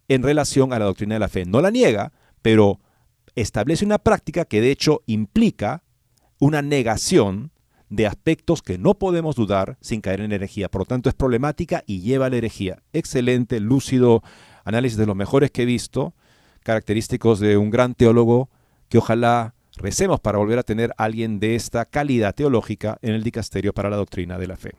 en 0.07 0.23
relación 0.23 0.73
a 0.73 0.79
la 0.79 0.85
doctrina 0.85 1.15
de 1.15 1.19
la 1.19 1.29
fe. 1.29 1.45
No 1.45 1.61
la 1.61 1.71
niega, 1.71 2.13
pero 2.41 2.79
establece 3.35 3.85
una 3.85 3.99
práctica 3.99 4.45
que 4.45 4.61
de 4.61 4.71
hecho 4.71 5.01
implica 5.05 5.83
una 6.39 6.61
negación 6.61 7.51
de 7.95 8.07
aspectos 8.07 8.61
que 8.61 8.77
no 8.77 8.93
podemos 8.95 9.35
dudar 9.35 9.77
sin 9.81 10.01
caer 10.01 10.21
en 10.21 10.31
herejía. 10.31 10.69
Por 10.69 10.81
lo 10.81 10.85
tanto, 10.85 11.09
es 11.09 11.15
problemática 11.15 11.83
y 11.85 12.01
lleva 12.01 12.27
a 12.27 12.29
la 12.29 12.37
herejía. 12.37 12.83
Excelente, 12.93 13.59
lúcido 13.59 14.23
análisis 14.63 14.97
de 14.97 15.05
los 15.05 15.15
mejores 15.15 15.51
que 15.51 15.63
he 15.63 15.65
visto, 15.65 16.13
característicos 16.63 17.39
de 17.39 17.57
un 17.57 17.69
gran 17.69 17.93
teólogo 17.93 18.49
que 18.89 18.97
ojalá 18.97 19.55
Recemos 19.77 20.19
para 20.19 20.37
volver 20.37 20.59
a 20.59 20.63
tener 20.63 20.91
a 20.97 21.05
alguien 21.05 21.39
de 21.39 21.55
esta 21.55 21.85
calidad 21.85 22.35
teológica 22.35 22.99
en 23.01 23.15
el 23.15 23.23
dicasterio 23.23 23.73
para 23.73 23.89
la 23.89 23.97
doctrina 23.97 24.37
de 24.37 24.47
la 24.47 24.55
fe. 24.55 24.73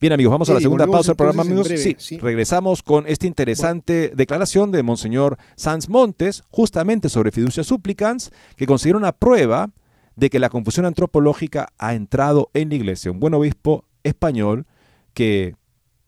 Bien 0.00 0.12
amigos, 0.12 0.32
vamos 0.32 0.50
a 0.50 0.54
la 0.54 0.60
segunda 0.60 0.86
pausa 0.86 1.12
del 1.12 1.16
programa 1.16 1.42
amigos. 1.42 1.68
sí, 1.68 2.18
regresamos 2.18 2.82
con 2.82 3.06
esta 3.06 3.26
interesante 3.26 4.12
declaración 4.14 4.72
de 4.72 4.82
Monseñor 4.82 5.38
Sanz 5.56 5.88
Montes, 5.88 6.42
justamente 6.50 7.08
sobre 7.08 7.30
fiducia 7.30 7.62
supplicans, 7.62 8.32
que 8.56 8.66
considera 8.66 8.98
una 8.98 9.12
prueba 9.12 9.70
de 10.16 10.30
que 10.30 10.38
la 10.38 10.50
confusión 10.50 10.86
antropológica 10.86 11.72
ha 11.78 11.94
entrado 11.94 12.50
en 12.54 12.68
la 12.70 12.74
iglesia. 12.74 13.10
Un 13.10 13.20
buen 13.20 13.34
obispo 13.34 13.84
español 14.02 14.66
que 15.14 15.54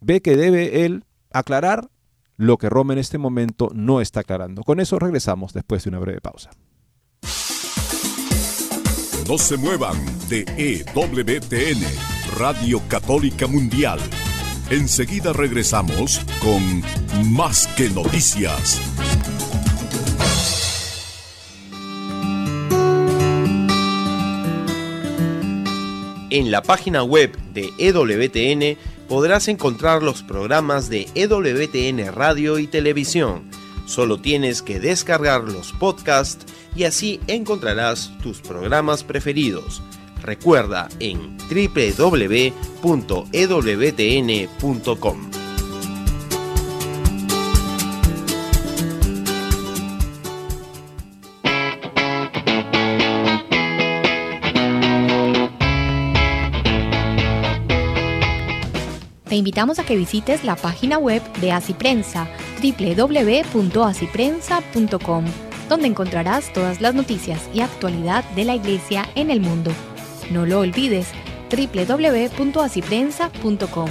ve 0.01 0.21
que 0.21 0.37
debe 0.37 0.85
él 0.85 1.05
aclarar 1.33 1.91
lo 2.37 2.59
que 2.59 2.69
Roma 2.69 2.93
en 2.93 2.99
este 2.99 3.19
momento 3.19 3.71
no 3.75 4.01
está 4.01 4.21
aclarando. 4.21 4.63
Con 4.63 4.81
eso 4.81 4.99
regresamos 4.99 5.53
después 5.53 5.85
de 5.85 5.91
una 5.91 5.99
breve 5.99 6.21
pausa. 6.21 6.51
No 9.29 9.39
se 9.39 9.57
muevan 9.57 9.97
de 10.29 10.45
EWTN, 10.59 11.83
Radio 12.37 12.83
Católica 12.89 13.47
Mundial. 13.47 13.99
Enseguida 14.69 15.33
regresamos 15.33 16.21
con 16.41 16.83
Más 17.33 17.67
que 17.69 17.89
Noticias. 17.89 18.81
En 26.35 26.51
la 26.51 26.63
página 26.65 27.05
web 27.05 27.39
de 27.53 27.73
EWTN 27.79 28.77
podrás 29.07 29.47
encontrar 29.47 30.03
los 30.03 30.25
programas 30.25 30.89
de 30.89 31.07
EWTN 31.15 32.13
Radio 32.13 32.59
y 32.59 32.67
Televisión. 32.67 33.49
Solo 33.87 34.21
tienes 34.21 34.61
que 34.61 34.81
descargar 34.81 35.45
los 35.45 35.71
podcasts 35.75 36.45
y 36.75 36.83
así 36.83 37.21
encontrarás 37.29 38.11
tus 38.21 38.41
programas 38.41 39.05
preferidos. 39.05 39.81
Recuerda 40.23 40.89
en 40.99 41.37
www.ewtn.com. 41.39 42.65
Te 59.35 59.39
invitamos 59.39 59.81
a 59.81 59.85
que 59.85 59.97
visites 59.97 60.45
la 60.45 60.55
página 60.55 60.97
web 60.97 61.21
de 61.41 61.51
Asiprensa 61.51 62.29
www.asiprensa.com 62.63 65.25
donde 65.69 65.89
encontrarás 65.89 66.53
todas 66.53 66.81
las 66.81 66.95
noticias 66.95 67.51
y 67.53 67.59
actualidad 67.59 68.23
de 68.37 68.45
la 68.45 68.55
Iglesia 68.55 69.09
en 69.17 69.33
el 69.33 69.41
mundo. 69.41 69.73
No 70.31 70.47
lo 70.47 70.61
olvides, 70.61 71.09
www.asiprensa.com. 71.51 73.91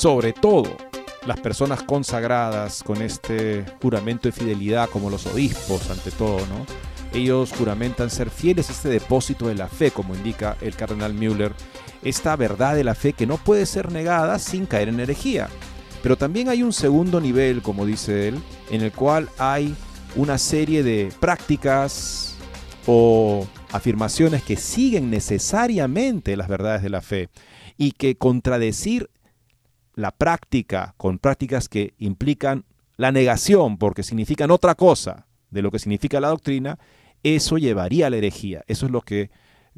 Sobre 0.00 0.32
todo, 0.32 0.78
las 1.26 1.38
personas 1.40 1.82
consagradas 1.82 2.82
con 2.82 3.02
este 3.02 3.66
juramento 3.82 4.28
de 4.28 4.32
fidelidad, 4.32 4.88
como 4.88 5.10
los 5.10 5.26
obispos, 5.26 5.90
ante 5.90 6.10
todo, 6.10 6.38
¿no? 6.38 6.64
Ellos 7.12 7.52
juramentan 7.52 8.08
ser 8.08 8.30
fieles 8.30 8.70
a 8.70 8.72
este 8.72 8.88
depósito 8.88 9.48
de 9.48 9.56
la 9.56 9.68
fe, 9.68 9.90
como 9.90 10.14
indica 10.14 10.56
el 10.62 10.74
cardenal 10.74 11.12
Müller, 11.12 11.52
esta 12.02 12.34
verdad 12.36 12.76
de 12.76 12.84
la 12.84 12.94
fe 12.94 13.12
que 13.12 13.26
no 13.26 13.36
puede 13.36 13.66
ser 13.66 13.92
negada 13.92 14.38
sin 14.38 14.64
caer 14.64 14.88
en 14.88 15.00
herejía. 15.00 15.50
Pero 16.02 16.16
también 16.16 16.48
hay 16.48 16.62
un 16.62 16.72
segundo 16.72 17.20
nivel, 17.20 17.60
como 17.60 17.84
dice 17.84 18.28
él, 18.28 18.38
en 18.70 18.80
el 18.80 18.92
cual 18.92 19.28
hay 19.36 19.74
una 20.16 20.38
serie 20.38 20.82
de 20.82 21.12
prácticas 21.20 22.36
o 22.86 23.46
afirmaciones 23.70 24.42
que 24.42 24.56
siguen 24.56 25.10
necesariamente 25.10 26.38
las 26.38 26.48
verdades 26.48 26.82
de 26.82 26.88
la 26.88 27.02
fe 27.02 27.28
y 27.76 27.92
que 27.92 28.16
contradecir 28.16 29.10
la 29.94 30.10
práctica 30.10 30.94
con 30.96 31.18
prácticas 31.18 31.68
que 31.68 31.94
implican 31.98 32.64
la 32.96 33.12
negación, 33.12 33.78
porque 33.78 34.02
significan 34.02 34.50
otra 34.50 34.74
cosa 34.74 35.26
de 35.50 35.62
lo 35.62 35.70
que 35.70 35.78
significa 35.78 36.20
la 36.20 36.28
doctrina, 36.28 36.78
eso 37.22 37.58
llevaría 37.58 38.06
a 38.06 38.10
la 38.10 38.16
herejía. 38.16 38.62
Eso 38.66 38.86
es 38.86 38.92
lo 38.92 39.02
que, 39.02 39.30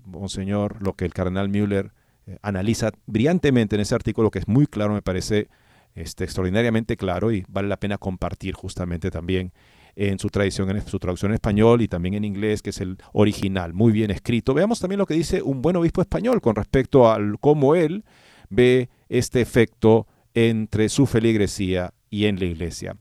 Monseñor, 0.05 0.83
lo 0.83 0.95
que 0.95 1.05
el 1.05 1.14
cardenal 1.14 1.49
Müller 1.49 1.93
eh, 2.26 2.39
analiza 2.43 2.93
brillantemente 3.07 3.76
en 3.76 3.82
ese 3.82 3.95
artículo, 3.95 4.30
que 4.30 4.39
es 4.39 4.49
muy 4.49 4.66
claro, 4.66 4.95
me 4.95 5.03
parece 5.03 5.49
este, 5.95 6.24
extraordinariamente 6.24 6.97
claro 6.97 7.32
y 7.32 7.45
vale 7.49 7.68
la 7.68 7.76
pena 7.76 7.99
compartir 7.99 8.55
justamente 8.55 9.11
también 9.11 9.53
en 9.95 10.18
su 10.18 10.28
tradición, 10.28 10.70
en 10.70 10.86
su 10.86 10.99
traducción 10.99 11.32
en 11.32 11.34
español 11.34 11.82
y 11.82 11.89
también 11.89 12.14
en 12.14 12.24
inglés, 12.24 12.62
que 12.62 12.70
es 12.70 12.80
el 12.80 12.97
original, 13.12 13.74
muy 13.74 13.93
bien 13.93 14.11
escrito. 14.11 14.55
Veamos 14.55 14.80
también 14.80 14.99
lo 14.99 15.07
que 15.07 15.14
dice 15.14 15.43
un 15.43 15.61
buen 15.61 15.76
obispo 15.76 16.01
español 16.01 16.41
con 16.41 16.57
respecto 16.57 17.11
a 17.11 17.18
cómo 17.41 17.74
él 17.74 18.05
ve 18.49 18.89
este 19.09 19.41
efecto 19.41 20.07
entre 20.35 20.89
su 20.89 21.07
feligresía 21.07 21.95
y 22.11 22.26
en 22.26 22.39
la 22.39 22.47
iglesia. 22.47 22.97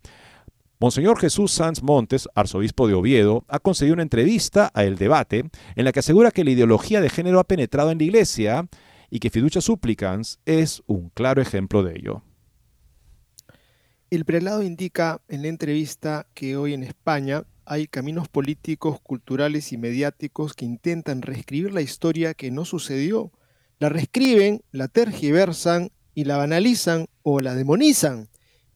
Monseñor 0.80 1.20
Jesús 1.20 1.52
Sanz 1.52 1.84
Montes, 1.84 2.28
arzobispo 2.34 2.88
de 2.88 2.96
Oviedo, 2.96 3.46
ha 3.48 3.60
concedido 3.60 3.94
una 3.94 4.02
entrevista 4.02 4.72
a 4.74 4.84
El 4.84 4.98
Debate 4.98 5.50
en 5.76 5.86
la 5.86 5.92
que 5.92 6.00
asegura 6.00 6.32
que 6.32 6.44
la 6.44 6.50
ideología 6.50 7.02
de 7.02 7.10
género 7.10 7.40
ha 7.40 7.44
penetrado 7.44 7.92
en 7.92 8.00
la 8.00 8.04
iglesia 8.04 8.68
y 9.12 9.20
que 9.20 9.30
Fiducia 9.30 9.62
Supplicans 9.62 10.40
es 10.46 10.82
un 10.88 11.10
claro 11.10 11.40
ejemplo 11.42 11.84
de 11.84 12.00
ello. 12.00 12.24
El 14.10 14.26
prelado 14.26 14.64
indica 14.64 15.22
en 15.28 15.44
la 15.44 15.50
entrevista 15.50 16.26
que 16.34 16.58
hoy 16.58 16.74
en 16.74 16.84
España 16.84 17.44
hay 17.66 17.88
caminos 17.88 18.28
políticos, 18.28 19.00
culturales 19.00 19.72
y 19.72 19.78
mediáticos 19.78 20.54
que 20.54 20.66
intentan 20.66 21.22
reescribir 21.22 21.74
la 21.74 21.82
historia 21.82 22.34
que 22.34 22.50
no 22.52 22.66
sucedió. 22.66 23.32
La 23.80 23.90
reescriben, 23.90 24.64
la 24.72 24.88
tergiversan 24.88 25.92
y 26.14 26.26
la 26.26 26.38
banalizan 26.38 27.07
o 27.24 27.39
la 27.39 27.55
demonizan. 27.55 28.30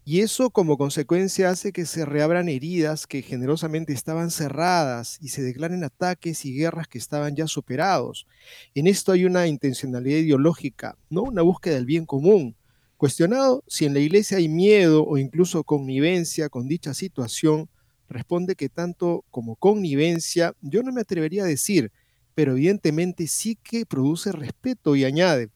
Y 0.07 0.19
eso 0.19 0.51
como 0.51 0.77
consecuencia 0.77 1.49
hace 1.49 1.71
que 1.71 1.86
se 1.88 2.05
reabran 2.05 2.47
heridas 2.47 3.07
que 3.07 3.23
generosamente 3.23 3.91
estaban 3.91 4.29
cerradas 4.29 5.17
y 5.19 5.29
se 5.29 5.41
declaren 5.41 5.83
ataques 5.83 6.45
y 6.45 6.53
guerras 6.53 6.88
que 6.88 6.99
estaban 6.99 7.36
ya 7.36 7.47
superados. 7.47 8.27
En 8.75 8.86
esto 8.86 9.13
hay 9.13 9.25
una 9.25 9.47
intencionalidad 9.47 10.19
ideológica, 10.19 10.95
no 11.09 11.23
una 11.23 11.41
búsqueda 11.41 11.73
del 11.73 11.88
bien 11.88 12.05
común. 12.05 12.55
Cuestionado 12.97 13.63
si 13.67 13.86
en 13.86 13.95
la 13.95 13.99
iglesia 13.99 14.38
hay 14.38 14.47
miedo 14.47 15.03
o 15.03 15.17
incluso 15.17 15.63
connivencia 15.63 16.49
con 16.49 16.67
dicha 16.67 16.93
situación, 16.93 17.67
responde 18.07 18.55
que 18.55 18.69
tanto 18.69 19.25
como 19.31 19.55
connivencia 19.55 20.53
yo 20.61 20.83
no 20.83 20.91
me 20.91 21.01
atrevería 21.01 21.45
a 21.45 21.47
decir, 21.47 21.91
pero 22.36 22.51
evidentemente 22.51 23.25
sí 23.25 23.57
que 23.63 23.88
produce 23.88 24.31
respeto 24.31 24.95
y 24.95 25.03
añade, 25.03 25.49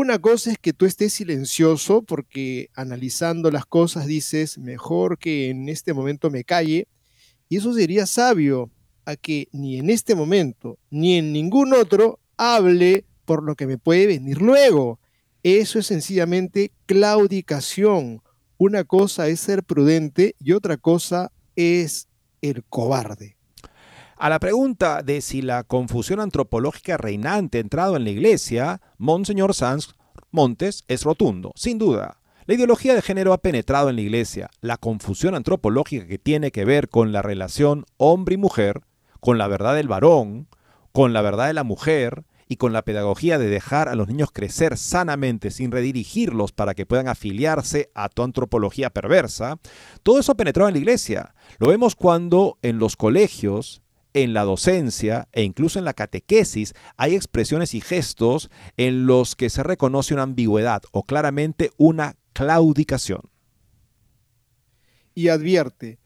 una 0.00 0.20
cosa 0.20 0.52
es 0.52 0.58
que 0.58 0.72
tú 0.72 0.86
estés 0.86 1.12
silencioso 1.12 2.02
porque 2.02 2.70
analizando 2.76 3.50
las 3.50 3.66
cosas 3.66 4.06
dices, 4.06 4.56
mejor 4.56 5.18
que 5.18 5.50
en 5.50 5.68
este 5.68 5.92
momento 5.92 6.30
me 6.30 6.44
calle, 6.44 6.86
y 7.48 7.56
eso 7.56 7.74
sería 7.74 8.06
sabio 8.06 8.70
a 9.04 9.16
que 9.16 9.48
ni 9.50 9.76
en 9.76 9.90
este 9.90 10.14
momento 10.14 10.78
ni 10.88 11.16
en 11.16 11.32
ningún 11.32 11.74
otro 11.74 12.20
hable 12.36 13.06
por 13.24 13.42
lo 13.42 13.56
que 13.56 13.66
me 13.66 13.76
puede 13.76 14.06
venir 14.06 14.40
luego. 14.40 15.00
Eso 15.42 15.80
es 15.80 15.86
sencillamente 15.86 16.70
claudicación. 16.86 18.22
Una 18.56 18.84
cosa 18.84 19.26
es 19.26 19.40
ser 19.40 19.64
prudente 19.64 20.36
y 20.38 20.52
otra 20.52 20.76
cosa 20.76 21.32
es 21.56 22.06
el 22.40 22.62
cobarde. 22.68 23.37
A 24.20 24.28
la 24.28 24.40
pregunta 24.40 25.02
de 25.04 25.20
si 25.20 25.42
la 25.42 25.62
confusión 25.62 26.18
antropológica 26.18 26.96
reinante 26.96 27.58
ha 27.58 27.60
entrado 27.60 27.96
en 27.96 28.02
la 28.02 28.10
iglesia, 28.10 28.80
Monseñor 28.96 29.54
Sanz 29.54 29.94
Montes 30.32 30.82
es 30.88 31.04
rotundo, 31.04 31.52
sin 31.54 31.78
duda. 31.78 32.18
La 32.46 32.54
ideología 32.54 32.96
de 32.96 33.02
género 33.02 33.32
ha 33.32 33.38
penetrado 33.38 33.90
en 33.90 33.94
la 33.94 34.02
iglesia. 34.02 34.50
La 34.60 34.76
confusión 34.76 35.36
antropológica 35.36 36.08
que 36.08 36.18
tiene 36.18 36.50
que 36.50 36.64
ver 36.64 36.88
con 36.88 37.12
la 37.12 37.22
relación 37.22 37.86
hombre 37.96 38.34
y 38.34 38.38
mujer, 38.38 38.82
con 39.20 39.38
la 39.38 39.46
verdad 39.46 39.76
del 39.76 39.86
varón, 39.86 40.48
con 40.90 41.12
la 41.12 41.22
verdad 41.22 41.46
de 41.46 41.54
la 41.54 41.62
mujer 41.62 42.24
y 42.48 42.56
con 42.56 42.72
la 42.72 42.82
pedagogía 42.82 43.38
de 43.38 43.46
dejar 43.46 43.88
a 43.88 43.94
los 43.94 44.08
niños 44.08 44.32
crecer 44.32 44.78
sanamente 44.78 45.52
sin 45.52 45.70
redirigirlos 45.70 46.50
para 46.50 46.74
que 46.74 46.86
puedan 46.86 47.06
afiliarse 47.06 47.92
a 47.94 48.08
tu 48.08 48.24
antropología 48.24 48.90
perversa, 48.90 49.60
todo 50.02 50.18
eso 50.18 50.32
ha 50.32 50.36
penetrado 50.36 50.68
en 50.68 50.74
la 50.74 50.80
iglesia. 50.80 51.34
Lo 51.60 51.68
vemos 51.68 51.94
cuando 51.94 52.58
en 52.62 52.80
los 52.80 52.96
colegios 52.96 53.80
en 54.14 54.34
la 54.34 54.44
docencia 54.44 55.28
e 55.32 55.42
incluso 55.42 55.78
en 55.78 55.84
la 55.84 55.94
catequesis 55.94 56.74
hay 56.96 57.14
expresiones 57.14 57.74
y 57.74 57.80
gestos 57.80 58.50
en 58.76 59.06
los 59.06 59.36
que 59.36 59.50
se 59.50 59.62
reconoce 59.62 60.14
una 60.14 60.24
ambigüedad 60.24 60.82
o 60.92 61.04
claramente 61.04 61.70
una 61.76 62.16
claudicación. 62.32 63.22
Y 65.14 65.28
advierte, 65.28 65.98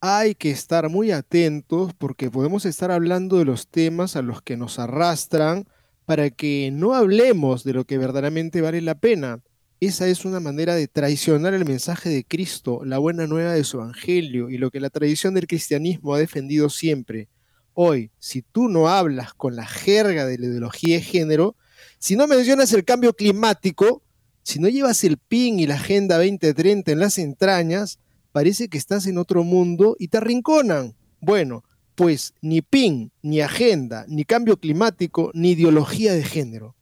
hay 0.00 0.34
que 0.34 0.50
estar 0.50 0.88
muy 0.88 1.12
atentos 1.12 1.94
porque 1.94 2.30
podemos 2.30 2.66
estar 2.66 2.90
hablando 2.90 3.38
de 3.38 3.44
los 3.44 3.68
temas 3.68 4.16
a 4.16 4.22
los 4.22 4.42
que 4.42 4.56
nos 4.56 4.78
arrastran 4.78 5.64
para 6.04 6.30
que 6.30 6.70
no 6.72 6.94
hablemos 6.94 7.64
de 7.64 7.72
lo 7.72 7.84
que 7.84 7.98
verdaderamente 7.98 8.60
vale 8.60 8.80
la 8.80 8.96
pena. 8.96 9.42
Esa 9.80 10.06
es 10.06 10.24
una 10.24 10.40
manera 10.40 10.74
de 10.74 10.88
traicionar 10.88 11.54
el 11.54 11.64
mensaje 11.64 12.08
de 12.08 12.24
Cristo, 12.24 12.82
la 12.84 12.98
buena 12.98 13.26
nueva 13.26 13.52
de 13.52 13.64
su 13.64 13.78
Evangelio 13.78 14.50
y 14.50 14.58
lo 14.58 14.70
que 14.70 14.80
la 14.80 14.90
tradición 14.90 15.34
del 15.34 15.46
cristianismo 15.46 16.14
ha 16.14 16.18
defendido 16.18 16.68
siempre, 16.68 17.28
hoy, 17.74 18.10
si 18.18 18.42
tú 18.42 18.68
no 18.68 18.88
hablas 18.88 19.34
con 19.34 19.56
la 19.56 19.66
jerga 19.66 20.26
de 20.26 20.38
la 20.38 20.46
ideología 20.46 20.96
de 20.96 21.02
género, 21.02 21.56
si 21.98 22.16
no 22.16 22.26
mencionas 22.26 22.72
el 22.72 22.84
cambio 22.84 23.14
climático, 23.14 24.02
si 24.42 24.58
no 24.58 24.68
llevas 24.68 25.04
el 25.04 25.18
PIN 25.18 25.60
y 25.60 25.66
la 25.66 25.76
Agenda 25.76 26.16
2030 26.16 26.92
en 26.92 26.98
las 26.98 27.18
entrañas, 27.18 27.98
parece 28.32 28.68
que 28.68 28.78
estás 28.78 29.06
en 29.06 29.18
otro 29.18 29.44
mundo 29.44 29.96
y 29.98 30.08
te 30.08 30.18
arrinconan. 30.18 30.94
Bueno, 31.20 31.64
pues 31.94 32.34
ni 32.40 32.62
PIN, 32.62 33.12
ni 33.22 33.40
agenda, 33.40 34.04
ni 34.08 34.24
cambio 34.24 34.56
climático, 34.56 35.30
ni 35.34 35.52
ideología 35.52 36.14
de 36.14 36.24
género. 36.24 36.74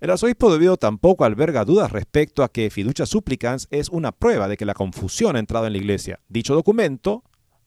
El 0.00 0.10
arzobispo 0.10 0.48
de 0.48 0.56
Oviedo 0.56 0.76
tampoco 0.76 1.24
alberga 1.24 1.64
dudas 1.64 1.92
respecto 1.92 2.42
a 2.42 2.50
que 2.50 2.70
Fiducia 2.70 3.04
Supplicans 3.04 3.68
es 3.70 3.90
una 3.90 4.12
prueba 4.12 4.48
de 4.48 4.56
que 4.56 4.64
la 4.64 4.72
confusión 4.72 5.36
ha 5.36 5.40
entrado 5.40 5.66
en 5.66 5.72
la 5.72 5.78
iglesia. 5.78 6.20
Dicho 6.28 6.54
documento, 6.54 7.22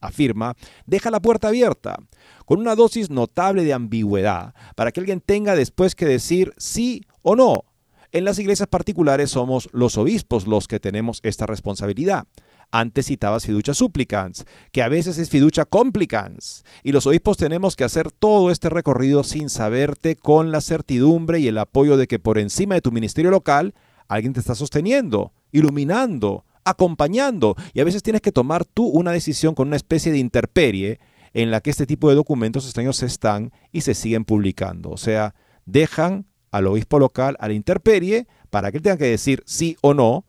afirma, 0.06 0.56
deja 0.86 1.12
la 1.12 1.22
puerta 1.22 1.48
abierta 1.48 1.98
con 2.46 2.60
una 2.60 2.76
dosis 2.76 3.10
notable 3.10 3.64
de 3.64 3.74
ambigüedad, 3.74 4.54
para 4.76 4.92
que 4.92 5.00
alguien 5.00 5.22
tenga 5.22 5.56
después 5.56 5.96
que 5.96 6.06
decir 6.06 6.54
sí 6.58 7.06
o 7.22 7.36
no. 7.36 7.66
En 8.12 8.26
las 8.26 8.38
iglesias 8.38 8.68
particulares 8.68 9.32
somos 9.32 9.70
los 9.72 9.98
obispos 9.98 10.46
los 10.46 10.68
que 10.68 10.80
tenemos 10.80 11.20
esta 11.24 11.48
responsabilidad. 11.48 12.28
Antes 12.70 13.08
citabas 13.08 13.46
fiducia 13.46 13.74
supplicans, 13.74 14.46
que 14.72 14.84
a 14.84 14.88
veces 14.88 15.18
es 15.18 15.30
fiducia 15.30 15.66
complicans. 15.66 16.64
Y 16.84 16.92
los 16.92 17.08
obispos 17.08 17.38
tenemos 17.38 17.76
que 17.76 17.84
hacer 17.84 18.12
todo 18.12 18.52
este 18.52 18.70
recorrido 18.70 19.24
sin 19.24 19.50
saberte 19.50 20.16
con 20.16 20.52
la 20.52 20.62
certidumbre 20.62 21.40
y 21.40 21.48
el 21.48 21.58
apoyo 21.58 21.98
de 21.98 22.08
que 22.08 22.20
por 22.20 22.38
encima 22.38 22.76
de 22.76 22.82
tu 22.82 22.92
ministerio 22.92 23.32
local 23.32 23.74
alguien 24.08 24.34
te 24.34 24.40
está 24.40 24.54
sosteniendo, 24.54 25.34
iluminando, 25.52 26.46
acompañando. 26.66 27.56
Y 27.74 27.80
a 27.80 27.84
veces 27.84 28.04
tienes 28.04 28.22
que 28.22 28.32
tomar 28.32 28.66
tú 28.66 28.88
una 28.88 29.12
decisión 29.12 29.56
con 29.56 29.68
una 29.68 29.76
especie 29.76 30.12
de 30.12 30.20
interperie 30.20 31.00
en 31.34 31.52
la 31.52 31.62
que 31.62 31.70
este 31.70 31.86
tipo 31.86 32.10
de 32.10 32.16
documentos 32.16 32.66
extraños 32.66 32.98
se 32.98 33.08
están 33.08 33.52
y 33.72 33.82
se 33.82 33.94
siguen 33.94 34.26
publicando. 34.26 34.92
O 34.92 34.98
sea, 34.98 35.36
dejan 35.66 36.26
al 36.52 36.68
obispo 36.68 37.00
local 37.00 37.36
a 37.40 37.48
la 37.48 37.54
interperie 37.54 38.28
para 38.50 38.72
que 38.72 38.78
él 38.78 38.84
tenga 38.84 38.98
que 38.98 39.06
decir 39.06 39.44
sí 39.46 39.76
o 39.82 39.94
no, 39.94 40.26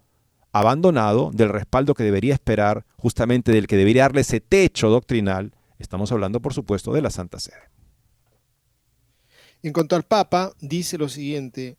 abandonado 0.52 1.30
del 1.34 1.50
respaldo 1.50 1.94
que 1.94 2.04
debería 2.04 2.32
esperar, 2.32 2.86
justamente 2.96 3.52
del 3.52 3.66
que 3.66 3.76
debería 3.76 4.02
darle 4.02 4.22
ese 4.22 4.40
techo 4.40 4.88
doctrinal. 4.88 5.52
Estamos 5.78 6.10
hablando, 6.12 6.40
por 6.40 6.54
supuesto, 6.54 6.92
de 6.92 7.02
la 7.02 7.10
Santa 7.10 7.38
Sede. 7.40 7.68
En 9.62 9.72
cuanto 9.72 9.96
al 9.96 10.04
Papa, 10.04 10.52
dice 10.60 10.96
lo 10.96 11.08
siguiente, 11.08 11.76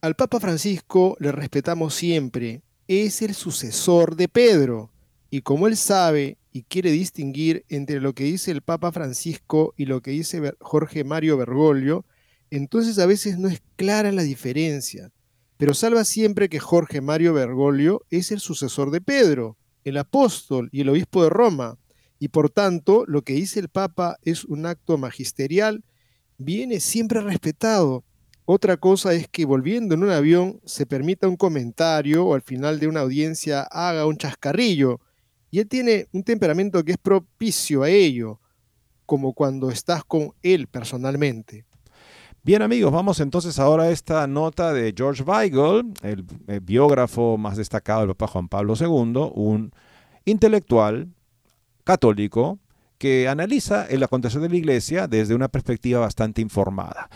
al 0.00 0.14
Papa 0.14 0.38
Francisco 0.38 1.16
le 1.18 1.32
respetamos 1.32 1.94
siempre, 1.94 2.62
es 2.88 3.22
el 3.22 3.34
sucesor 3.34 4.16
de 4.16 4.28
Pedro, 4.28 4.90
y 5.30 5.42
como 5.42 5.66
él 5.66 5.76
sabe 5.76 6.38
y 6.52 6.62
quiere 6.62 6.90
distinguir 6.90 7.64
entre 7.68 8.00
lo 8.00 8.14
que 8.14 8.24
dice 8.24 8.50
el 8.50 8.62
Papa 8.62 8.92
Francisco 8.92 9.74
y 9.76 9.86
lo 9.86 10.00
que 10.00 10.12
dice 10.12 10.40
Jorge 10.60 11.04
Mario 11.04 11.36
Bergoglio, 11.36 12.04
entonces 12.50 12.98
a 12.98 13.06
veces 13.06 13.38
no 13.38 13.48
es 13.48 13.60
clara 13.76 14.12
la 14.12 14.22
diferencia, 14.22 15.10
pero 15.56 15.74
salva 15.74 16.04
siempre 16.04 16.48
que 16.48 16.60
Jorge 16.60 17.00
Mario 17.00 17.34
Bergoglio 17.34 18.02
es 18.10 18.30
el 18.30 18.40
sucesor 18.40 18.90
de 18.90 19.00
Pedro, 19.00 19.56
el 19.84 19.96
apóstol 19.96 20.68
y 20.72 20.80
el 20.80 20.88
obispo 20.88 21.22
de 21.22 21.30
Roma, 21.30 21.78
y 22.18 22.28
por 22.28 22.50
tanto 22.50 23.04
lo 23.06 23.22
que 23.22 23.34
dice 23.34 23.60
el 23.60 23.68
Papa 23.68 24.16
es 24.22 24.44
un 24.44 24.64
acto 24.64 24.96
magisterial, 24.96 25.84
viene 26.38 26.80
siempre 26.80 27.20
respetado. 27.20 28.04
Otra 28.48 28.76
cosa 28.76 29.12
es 29.12 29.26
que 29.26 29.44
volviendo 29.44 29.96
en 29.96 30.04
un 30.04 30.10
avión 30.10 30.60
se 30.64 30.86
permita 30.86 31.26
un 31.26 31.36
comentario 31.36 32.24
o 32.24 32.34
al 32.34 32.42
final 32.42 32.78
de 32.78 32.86
una 32.86 33.00
audiencia 33.00 33.62
haga 33.62 34.06
un 34.06 34.16
chascarrillo, 34.16 35.00
y 35.50 35.58
él 35.58 35.68
tiene 35.68 36.06
un 36.12 36.22
temperamento 36.22 36.84
que 36.84 36.92
es 36.92 36.98
propicio 36.98 37.82
a 37.82 37.88
ello, 37.88 38.40
como 39.04 39.32
cuando 39.32 39.70
estás 39.70 40.04
con 40.04 40.32
él 40.42 40.68
personalmente. 40.68 41.64
Bien 42.44 42.62
amigos, 42.62 42.92
vamos 42.92 43.18
entonces 43.18 43.58
ahora 43.58 43.84
a 43.84 43.90
esta 43.90 44.28
nota 44.28 44.72
de 44.72 44.94
George 44.96 45.24
Weigel, 45.24 45.92
el, 46.02 46.24
biógrafo 46.60 47.36
más 47.36 47.56
destacado 47.56 48.02
del 48.02 48.10
Papa 48.10 48.28
Juan 48.28 48.48
Pablo 48.48 48.74
II, 48.78 49.32
un 49.34 49.72
intelectual 50.24 51.08
católico 51.82 52.60
que 52.98 53.26
analiza 53.26 53.86
el 53.86 54.04
acontecer 54.04 54.40
de 54.40 54.48
la 54.48 54.56
Iglesia 54.56 55.08
desde 55.08 55.34
una 55.34 55.48
perspectiva 55.48 55.98
bastante 55.98 56.40
informada. 56.40 57.08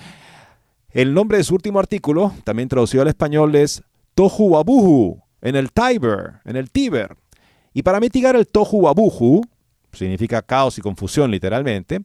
El 0.92 1.14
nombre 1.14 1.38
de 1.38 1.44
su 1.44 1.54
último 1.54 1.78
artículo, 1.78 2.32
también 2.44 2.68
traducido 2.68 3.02
al 3.02 3.08
español, 3.08 3.54
es 3.54 3.82
Tohu 4.14 4.48
Wabuhu, 4.48 5.22
en 5.40 5.56
el 5.56 5.70
Tiber, 5.72 6.40
en 6.44 6.56
el 6.56 6.70
Tíber, 6.70 7.16
y 7.72 7.82
para 7.82 8.00
mitigar 8.00 8.36
el 8.36 8.46
tohu 8.46 8.80
wabuhu, 8.80 9.42
significa 9.92 10.42
caos 10.42 10.78
y 10.78 10.80
confusión 10.80 11.30
literalmente, 11.30 12.00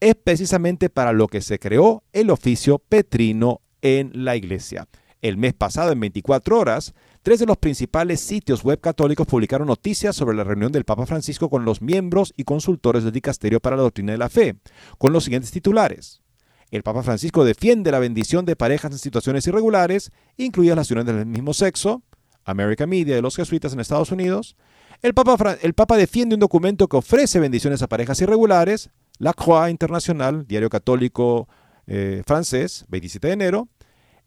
es 0.00 0.14
precisamente 0.14 0.90
para 0.90 1.12
lo 1.12 1.26
que 1.26 1.40
se 1.40 1.58
creó 1.58 2.04
el 2.12 2.30
oficio 2.30 2.78
petrino 2.78 3.60
en 3.82 4.10
la 4.12 4.36
iglesia. 4.36 4.86
El 5.20 5.36
mes 5.36 5.54
pasado, 5.54 5.90
en 5.90 5.98
24 5.98 6.58
horas, 6.58 6.94
tres 7.22 7.40
de 7.40 7.46
los 7.46 7.56
principales 7.56 8.20
sitios 8.20 8.62
web 8.62 8.80
católicos 8.80 9.26
publicaron 9.26 9.66
noticias 9.66 10.14
sobre 10.14 10.36
la 10.36 10.44
reunión 10.44 10.70
del 10.70 10.84
Papa 10.84 11.06
Francisco 11.06 11.50
con 11.50 11.64
los 11.64 11.82
miembros 11.82 12.32
y 12.36 12.44
consultores 12.44 13.02
del 13.02 13.12
Dicasterio 13.12 13.58
para 13.58 13.76
la 13.76 13.82
Doctrina 13.82 14.12
de 14.12 14.18
la 14.18 14.28
Fe, 14.28 14.56
con 14.98 15.12
los 15.12 15.24
siguientes 15.24 15.50
titulares. 15.50 16.22
El 16.70 16.82
Papa 16.82 17.02
Francisco 17.02 17.44
defiende 17.44 17.90
la 17.90 17.98
bendición 17.98 18.44
de 18.44 18.56
parejas 18.56 18.92
en 18.92 18.98
situaciones 18.98 19.46
irregulares, 19.46 20.12
incluidas 20.36 20.76
las 20.76 20.90
uniones 20.90 21.14
del 21.14 21.26
mismo 21.26 21.54
sexo, 21.54 22.02
American 22.44 22.90
Media 22.90 23.14
de 23.14 23.22
los 23.22 23.36
jesuitas 23.36 23.72
en 23.72 23.80
Estados 23.80 24.12
Unidos. 24.12 24.56
El 25.00 25.14
Papa, 25.14 25.56
el 25.62 25.74
Papa 25.74 25.96
defiende 25.96 26.34
un 26.34 26.40
documento 26.40 26.88
que 26.88 26.96
ofrece 26.96 27.40
bendiciones 27.40 27.82
a 27.82 27.86
parejas 27.86 28.20
irregulares, 28.20 28.90
La 29.18 29.32
Croix 29.32 29.70
Internacional, 29.70 30.46
diario 30.46 30.68
católico 30.68 31.48
eh, 31.86 32.22
francés, 32.26 32.84
27 32.88 33.28
de 33.28 33.32
enero. 33.32 33.68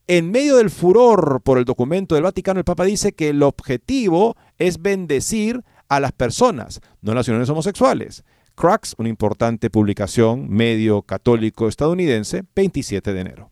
En 0.08 0.32
medio 0.32 0.58
del 0.58 0.72
furor 0.72 1.42
por 1.44 1.60
el 1.60 1.66
documento 1.66 2.16
del 2.16 2.24
Vaticano, 2.24 2.60
el 2.60 2.66
Papa 2.66 2.86
dice 2.86 3.14
que 3.14 3.30
el 3.30 3.44
objetivo 3.44 4.36
es 4.58 4.82
bendecir 4.82 5.64
a 5.90 6.00
las 6.00 6.12
personas, 6.12 6.82
no 7.02 7.14
las 7.14 7.28
uniones 7.28 7.50
homosexuales. 7.50 8.24
Crux, 8.62 8.94
una 9.00 9.10
importante 9.10 9.72
publicación 9.72 10.48
medio 10.48 11.02
católico 11.02 11.68
estadounidense, 11.68 12.44
27 12.56 13.12
de 13.12 13.20
enero. 13.20 13.52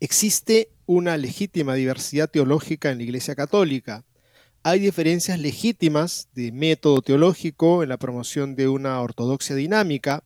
Existe 0.00 0.70
una 0.86 1.18
legítima 1.18 1.74
diversidad 1.74 2.30
teológica 2.30 2.90
en 2.90 2.96
la 2.96 3.04
Iglesia 3.04 3.34
Católica. 3.34 4.06
Hay 4.62 4.80
diferencias 4.80 5.38
legítimas 5.38 6.30
de 6.34 6.50
método 6.50 7.02
teológico 7.02 7.82
en 7.82 7.90
la 7.90 7.98
promoción 7.98 8.56
de 8.56 8.68
una 8.68 8.98
ortodoxia 9.02 9.54
dinámica. 9.54 10.24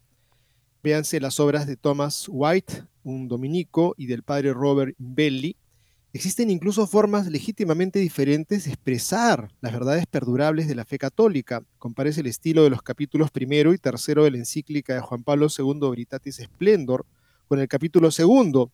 Véanse 0.85 1.19
las 1.19 1.41
obras 1.41 1.67
de 1.67 1.77
Thomas 1.77 2.27
White, 2.29 2.85
un 3.03 3.27
dominico, 3.27 3.97
y 3.99 4.07
del 4.07 4.23
padre 4.23 4.53
Robert 4.53 4.95
Belli. 4.99 5.57
Existen 6.17 6.49
incluso 6.49 6.87
formas 6.87 7.27
legítimamente 7.27 7.99
diferentes 7.99 8.65
de 8.65 8.71
expresar 8.71 9.51
las 9.61 9.75
verdades 9.75 10.07
perdurables 10.07 10.67
de 10.67 10.75
la 10.75 10.87
fe 10.87 10.97
católica. 10.97 11.63
Comparece 11.79 12.23
el 12.23 12.27
estilo 12.27 12.65
de 12.65 12.71
los 12.71 12.81
capítulos 12.81 13.31
primero 13.31 13.75
y 13.75 13.79
tercero 13.79 14.25
de 14.25 14.31
la 14.31 14.39
encíclica 14.39 14.95
de 14.95 15.03
Juan 15.03 15.23
Pablo 15.23 15.49
II 15.55 15.91
Veritatis 15.91 16.37
Splendor 16.37 17.05
con 17.49 17.61
el 17.61 17.69
capítulo 17.69 18.11
segundo. 18.11 18.73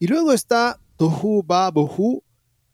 Y 0.00 0.08
luego 0.08 0.32
está 0.32 0.80
Tohu 0.96 1.44
Ba 1.44 1.70
Bohu, 1.70 2.24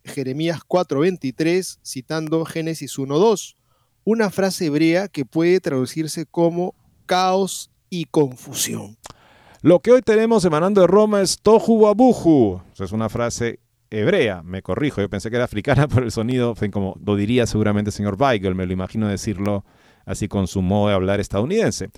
Jeremías 0.03 0.61
4:23, 0.67 1.79
citando 1.85 2.47
Génesis 2.47 2.99
1:2, 2.99 3.55
una 4.03 4.31
frase 4.31 4.65
hebrea 4.65 5.09
que 5.09 5.27
puede 5.27 5.61
traducirse 5.61 6.25
como 6.25 6.75
caos 7.05 7.71
y 7.91 8.07
confusión. 8.07 8.97
Lo 9.61 9.81
que 9.81 9.93
hoy 9.93 10.01
tenemos 10.01 10.43
emanando 10.47 10.81
de 10.81 10.87
Roma 10.87 11.21
es 11.21 11.39
Tohu 11.39 11.81
Babuhu. 11.81 12.63
Es 12.79 12.93
una 12.93 13.11
frase 13.11 13.61
hebrea, 13.91 14.43
me 14.43 14.63
corrijo, 14.63 15.01
yo 15.01 15.09
pensé 15.09 15.31
que 15.31 15.37
era 15.37 15.45
africana 15.45 15.89
por 15.89 16.03
el 16.03 16.11
sonido, 16.11 16.55
como 16.73 16.99
lo 17.05 17.17
diría 17.17 17.47
seguramente 17.47 17.91
el 17.91 17.95
señor 17.95 18.17
Weigel, 18.21 18.55
me 18.55 18.67
lo 18.67 18.73
imagino 18.73 19.09
decirlo 19.09 19.65
así 20.05 20.29
con 20.29 20.47
su 20.47 20.63
modo 20.63 20.89
de 20.89 20.95
hablar 20.95 21.21
estadounidense. 21.21 21.91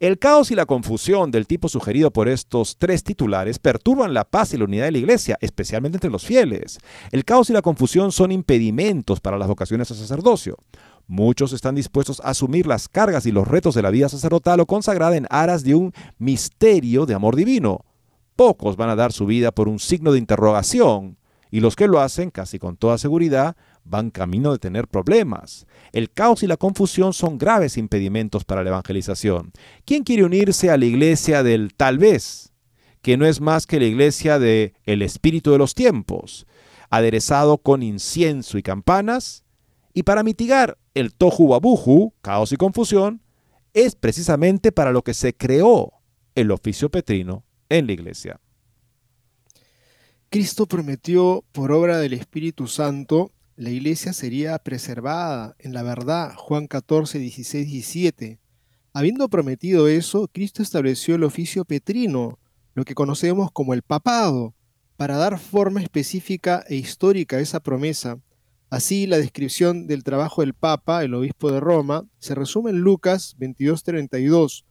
El 0.00 0.18
caos 0.18 0.50
y 0.50 0.56
la 0.56 0.66
confusión 0.66 1.30
del 1.30 1.46
tipo 1.46 1.68
sugerido 1.68 2.12
por 2.12 2.28
estos 2.28 2.76
tres 2.78 3.04
titulares 3.04 3.60
perturban 3.60 4.12
la 4.12 4.24
paz 4.24 4.52
y 4.52 4.58
la 4.58 4.64
unidad 4.64 4.86
de 4.86 4.92
la 4.92 4.98
iglesia, 4.98 5.38
especialmente 5.40 5.96
entre 5.96 6.10
los 6.10 6.24
fieles. 6.26 6.78
El 7.12 7.24
caos 7.24 7.48
y 7.48 7.52
la 7.52 7.62
confusión 7.62 8.10
son 8.10 8.32
impedimentos 8.32 9.20
para 9.20 9.38
las 9.38 9.46
vocaciones 9.46 9.90
al 9.90 9.96
sacerdocio. 9.96 10.56
Muchos 11.06 11.52
están 11.52 11.76
dispuestos 11.76 12.20
a 12.20 12.30
asumir 12.30 12.66
las 12.66 12.88
cargas 12.88 13.24
y 13.26 13.32
los 13.32 13.46
retos 13.46 13.74
de 13.74 13.82
la 13.82 13.90
vida 13.90 14.08
sacerdotal 14.08 14.60
o 14.60 14.66
consagrada 14.66 15.16
en 15.16 15.26
aras 15.30 15.62
de 15.62 15.76
un 15.76 15.92
misterio 16.18 17.06
de 17.06 17.14
amor 17.14 17.36
divino. 17.36 17.84
Pocos 18.34 18.76
van 18.76 18.90
a 18.90 18.96
dar 18.96 19.12
su 19.12 19.26
vida 19.26 19.52
por 19.52 19.68
un 19.68 19.78
signo 19.78 20.10
de 20.10 20.18
interrogación, 20.18 21.18
y 21.54 21.60
los 21.60 21.76
que 21.76 21.86
lo 21.86 22.00
hacen, 22.00 22.32
casi 22.32 22.58
con 22.58 22.76
toda 22.76 22.98
seguridad, 22.98 23.56
van 23.84 24.10
camino 24.10 24.50
de 24.50 24.58
tener 24.58 24.88
problemas. 24.88 25.68
El 25.92 26.10
caos 26.10 26.42
y 26.42 26.48
la 26.48 26.56
confusión 26.56 27.12
son 27.12 27.38
graves 27.38 27.76
impedimentos 27.76 28.44
para 28.44 28.64
la 28.64 28.70
evangelización. 28.70 29.52
¿Quién 29.84 30.02
quiere 30.02 30.24
unirse 30.24 30.72
a 30.72 30.76
la 30.76 30.86
iglesia 30.86 31.44
del 31.44 31.72
tal 31.72 31.98
vez? 31.98 32.52
Que 33.02 33.16
no 33.16 33.24
es 33.24 33.40
más 33.40 33.68
que 33.68 33.78
la 33.78 33.86
iglesia 33.86 34.40
de 34.40 34.74
el 34.82 35.00
espíritu 35.00 35.52
de 35.52 35.58
los 35.58 35.76
tiempos, 35.76 36.44
aderezado 36.90 37.58
con 37.58 37.84
incienso 37.84 38.58
y 38.58 38.62
campanas. 38.64 39.44
Y 39.92 40.02
para 40.02 40.24
mitigar 40.24 40.76
el 40.92 41.14
tohu 41.14 41.46
babuju, 41.46 42.14
caos 42.20 42.50
y 42.50 42.56
confusión, 42.56 43.22
es 43.74 43.94
precisamente 43.94 44.72
para 44.72 44.90
lo 44.90 45.02
que 45.02 45.14
se 45.14 45.36
creó 45.36 45.92
el 46.34 46.50
oficio 46.50 46.90
petrino 46.90 47.44
en 47.68 47.86
la 47.86 47.92
iglesia. 47.92 48.40
Cristo 50.34 50.66
prometió 50.66 51.44
por 51.52 51.70
obra 51.70 51.98
del 51.98 52.12
Espíritu 52.12 52.66
Santo, 52.66 53.30
la 53.54 53.70
iglesia 53.70 54.12
sería 54.12 54.58
preservada 54.58 55.54
en 55.60 55.72
la 55.72 55.84
verdad, 55.84 56.34
Juan 56.34 56.66
14, 56.66 57.20
16, 57.20 57.68
17. 57.68 58.40
Habiendo 58.92 59.28
prometido 59.28 59.86
eso, 59.86 60.26
Cristo 60.26 60.60
estableció 60.60 61.14
el 61.14 61.22
oficio 61.22 61.64
petrino, 61.64 62.40
lo 62.74 62.84
que 62.84 62.96
conocemos 62.96 63.52
como 63.52 63.74
el 63.74 63.82
papado, 63.82 64.56
para 64.96 65.16
dar 65.18 65.38
forma 65.38 65.80
específica 65.80 66.64
e 66.68 66.74
histórica 66.74 67.36
a 67.36 67.40
esa 67.40 67.60
promesa. 67.60 68.18
Así, 68.70 69.06
la 69.06 69.18
descripción 69.18 69.86
del 69.86 70.02
trabajo 70.02 70.40
del 70.40 70.54
Papa, 70.54 71.04
el 71.04 71.14
obispo 71.14 71.52
de 71.52 71.60
Roma, 71.60 72.08
se 72.18 72.34
resume 72.34 72.70
en 72.70 72.80
Lucas 72.80 73.36
22:32, 73.38 74.64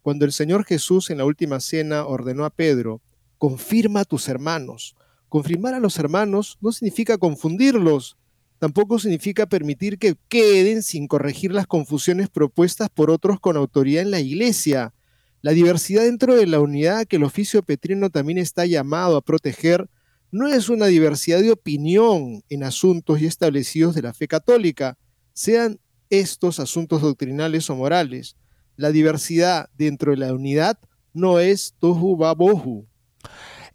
cuando 0.00 0.24
el 0.24 0.32
Señor 0.32 0.64
Jesús 0.64 1.10
en 1.10 1.18
la 1.18 1.26
última 1.26 1.60
cena 1.60 2.06
ordenó 2.06 2.46
a 2.46 2.50
Pedro, 2.50 3.02
confirma 3.36 4.00
a 4.00 4.04
tus 4.06 4.26
hermanos, 4.26 4.96
Confirmar 5.30 5.74
a 5.74 5.80
los 5.80 5.96
hermanos 5.96 6.58
no 6.60 6.72
significa 6.72 7.16
confundirlos, 7.16 8.16
tampoco 8.58 8.98
significa 8.98 9.46
permitir 9.46 9.96
que 9.96 10.16
queden 10.28 10.82
sin 10.82 11.06
corregir 11.06 11.52
las 11.52 11.68
confusiones 11.68 12.28
propuestas 12.28 12.90
por 12.90 13.12
otros 13.12 13.38
con 13.38 13.56
autoridad 13.56 14.02
en 14.02 14.10
la 14.10 14.18
iglesia. 14.18 14.92
La 15.40 15.52
diversidad 15.52 16.02
dentro 16.02 16.34
de 16.34 16.48
la 16.48 16.58
unidad 16.58 17.06
que 17.06 17.14
el 17.14 17.22
oficio 17.22 17.62
petrino 17.62 18.10
también 18.10 18.38
está 18.38 18.66
llamado 18.66 19.16
a 19.16 19.22
proteger 19.22 19.88
no 20.32 20.48
es 20.48 20.68
una 20.68 20.86
diversidad 20.86 21.40
de 21.40 21.52
opinión 21.52 22.42
en 22.48 22.64
asuntos 22.64 23.20
ya 23.20 23.28
establecidos 23.28 23.94
de 23.94 24.02
la 24.02 24.12
fe 24.12 24.26
católica, 24.26 24.98
sean 25.32 25.78
estos 26.08 26.58
asuntos 26.58 27.02
doctrinales 27.02 27.70
o 27.70 27.76
morales. 27.76 28.34
La 28.74 28.90
diversidad 28.90 29.70
dentro 29.78 30.10
de 30.10 30.18
la 30.18 30.34
unidad 30.34 30.76
no 31.12 31.38
es 31.38 31.76
tohu 31.78 32.16
babohu. 32.16 32.88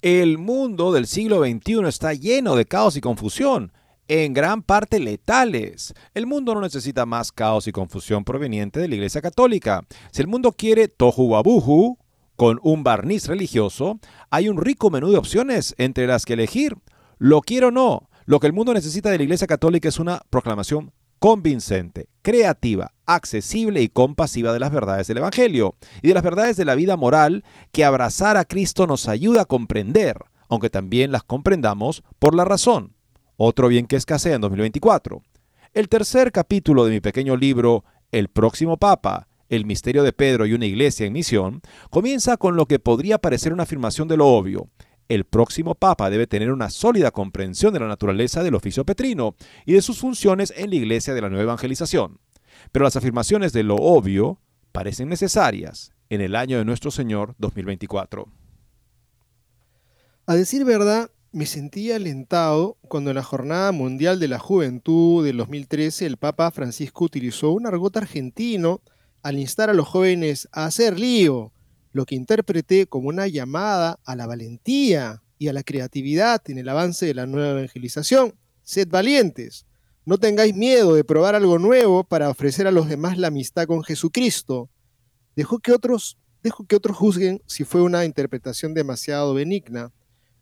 El 0.06 0.38
mundo 0.38 0.93
del 0.93 1.08
siglo 1.08 1.43
XXI 1.43 1.88
está 1.88 2.14
lleno 2.14 2.56
de 2.56 2.66
caos 2.66 2.95
y 2.95 3.01
confusión, 3.01 3.72
en 4.08 4.36
gran 4.36 4.62
parte 4.62 4.99
letales. 4.99 5.95
El 6.14 6.28
mundo 6.28 6.53
no 6.53 6.62
necesita 6.62 7.08
más 7.08 7.32
caos 7.32 7.66
y 7.66 7.72
confusión 7.72 8.24
proveniente 8.24 8.80
de 8.80 8.88
la 8.88 8.93
Iglesia 8.93 9.20
Católica. 9.20 9.84
Si 10.12 10.22
el 10.22 10.28
mundo 10.28 10.51
quiere 10.51 10.89
tohu 10.89 11.30
wabuhu, 11.30 11.97
con 12.36 12.60
un 12.62 12.84
barniz 12.84 13.26
religioso, 13.26 13.99
hay 14.30 14.47
un 14.47 14.62
rico 14.62 14.91
menú 14.91 15.10
de 15.10 15.18
opciones 15.18 15.74
entre 15.80 16.06
las 16.06 16.24
que 16.26 16.34
elegir. 16.34 16.78
Lo 17.18 17.41
quiero 17.41 17.70
o 17.70 17.72
no, 17.72 18.08
lo 18.26 18.39
que 18.39 18.45
el 18.45 18.53
mundo 18.53 18.76
necesita 18.76 19.10
de 19.10 19.18
la 19.18 19.24
Iglesia 19.24 19.47
Católica 19.47 19.89
es 19.89 19.97
una 19.97 20.22
proclamación 20.30 20.91
convincente, 21.26 22.07
creativa, 22.21 22.93
accesible 23.07 23.82
y 23.82 23.89
compasiva 23.89 24.53
de 24.53 24.59
las 24.59 24.71
verdades 24.71 25.07
del 25.07 25.17
Evangelio 25.17 25.73
y 26.03 26.09
de 26.09 26.13
las 26.13 26.21
verdades 26.21 26.55
de 26.55 26.65
la 26.65 26.76
vida 26.76 26.97
moral 26.97 27.43
que 27.71 27.84
abrazar 27.84 28.38
a 28.38 28.45
Cristo 28.45 28.86
nos 28.86 29.07
ayuda 29.07 29.41
a 29.41 29.45
comprender, 29.45 30.19
aunque 30.49 30.69
también 30.69 31.11
las 31.11 31.23
comprendamos 31.23 32.03
por 32.19 32.36
la 32.36 32.45
razón. 32.45 32.93
Otro 33.38 33.69
bien 33.69 33.88
que 33.88 33.95
escasea 33.95 34.36
en 34.36 34.41
2024. 34.41 35.23
El 35.73 35.89
tercer 35.89 36.32
capítulo 36.32 36.86
de 36.86 36.91
mi 36.91 36.99
pequeño 36.99 37.36
libro, 37.36 37.86
El 38.11 38.28
próximo 38.28 38.78
Papa, 38.78 39.28
el 39.49 39.65
misterio 39.65 40.03
de 40.03 40.13
Pedro 40.13 40.45
y 40.45 40.53
una 40.53 40.67
iglesia 40.67 41.07
en 41.07 41.13
misión, 41.13 41.61
comienza 41.89 42.38
con 42.38 42.55
lo 42.55 42.67
que 42.67 42.78
podría 42.78 43.17
parecer 43.17 43.51
una 43.51 43.63
afirmación 43.63 44.07
de 44.07 44.17
lo 44.17 44.28
obvio, 44.28 44.69
el 45.10 45.26
próximo 45.26 45.76
Papa 45.76 46.10
debe 46.10 46.28
tener 46.28 46.51
una 46.51 46.70
sólida 46.70 47.12
comprensión 47.12 47.74
de 47.74 47.80
la 47.80 47.88
naturaleza 47.88 48.43
del 48.43 48.56
oficio 48.56 48.86
petrino 48.86 49.36
y 49.66 49.74
de 49.74 49.82
sus 49.82 49.99
funciones 49.99 50.53
en 50.56 50.70
la 50.70 50.76
Iglesia 50.76 51.14
de 51.14 51.22
la 51.22 51.30
Nueva 51.30 51.43
Evangelización. 51.43 52.20
Pero 52.72 52.86
las 52.86 52.95
afirmaciones 52.95 53.53
de 53.53 53.64
lo 53.64 53.76
obvio 53.76 54.39
parecen 54.72 55.10
necesarias 55.10 55.93
en 56.10 56.22
el 56.22 56.36
año 56.36 56.58
de 56.58 56.66
nuestro 56.66 56.91
Señor 56.91 57.36
2024. 57.38 58.28
A 60.28 60.36
decir 60.36 60.66
verdad, 60.66 61.12
me 61.32 61.45
sentí 61.45 61.91
alentado 61.91 62.78
cuando 62.88 63.12
en 63.12 63.18
la 63.18 63.24
Jornada 63.24 63.72
Mundial 63.72 64.20
de 64.20 64.28
la 64.28 64.39
Juventud 64.39 65.24
del 65.26 65.38
2013 65.38 66.06
el 66.06 66.18
Papa 66.18 66.49
Francisco 66.49 67.06
utilizó 67.06 67.51
un 67.51 67.68
argot 67.68 67.97
argentino 67.97 68.82
al 69.22 69.38
instar 69.38 69.70
a 69.70 69.74
los 69.74 69.88
jóvenes 69.88 70.47
a 70.51 70.66
hacer 70.66 70.99
lío, 70.99 71.51
lo 71.95 72.05
que 72.05 72.15
interpreté 72.15 72.87
como 72.87 73.07
una 73.07 73.25
llamada 73.25 74.01
a 74.03 74.17
la 74.17 74.27
valentía 74.27 75.23
y 75.37 75.47
a 75.47 75.53
la 75.53 75.63
creatividad 75.63 76.41
en 76.49 76.57
el 76.57 76.67
avance 76.67 77.05
de 77.05 77.13
la 77.13 77.25
nueva 77.25 77.51
evangelización. 77.51 78.35
Sed 78.63 78.89
valientes, 78.89 79.65
no 80.03 80.17
tengáis 80.17 80.53
miedo 80.53 80.93
de 80.93 81.05
probar 81.05 81.35
algo 81.35 81.57
nuevo 81.57 82.03
para 82.03 82.29
ofrecer 82.29 82.67
a 82.67 82.71
los 82.71 82.89
demás 82.89 83.17
la 83.17 83.27
amistad 83.27 83.65
con 83.65 83.81
Jesucristo. 83.81 84.69
Dejo 85.37 85.59
que 85.59 85.71
otros, 85.71 86.17
dejo 86.43 86.65
que 86.65 86.75
otros 86.75 86.97
juzguen 86.97 87.41
si 87.45 87.63
fue 87.63 87.81
una 87.81 88.03
interpretación 88.03 88.73
demasiado 88.73 89.33
benigna. 89.33 89.93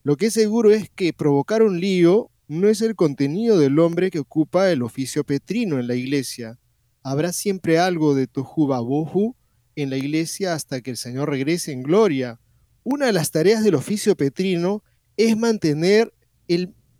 Lo 0.01 0.17
que 0.17 0.25
es 0.25 0.33
seguro 0.33 0.71
es 0.71 0.89
que 0.89 1.13
provocar 1.13 1.61
un 1.61 1.79
lío 1.79 2.31
no 2.47 2.67
es 2.67 2.81
el 2.81 2.95
contenido 2.95 3.59
del 3.59 3.77
hombre 3.77 4.09
que 4.09 4.17
ocupa 4.17 4.71
el 4.71 4.81
oficio 4.81 5.23
petrino 5.23 5.79
en 5.79 5.85
la 5.85 5.93
iglesia. 5.93 6.57
Habrá 7.03 7.31
siempre 7.31 7.77
algo 7.77 8.15
de 8.15 8.25
tohu 8.25 9.35
en 9.75 9.89
la 9.89 9.97
iglesia 9.97 10.53
hasta 10.53 10.81
que 10.81 10.91
el 10.91 10.97
Señor 10.97 11.29
regrese 11.29 11.71
en 11.71 11.83
gloria. 11.83 12.39
una 12.85 13.05
de 13.05 13.13
las 13.13 13.31
tareas 13.31 13.63
del 13.63 13.75
oficio 13.75 14.15
petrino 14.17 14.83
es 15.15 15.37
mantener 15.37 16.13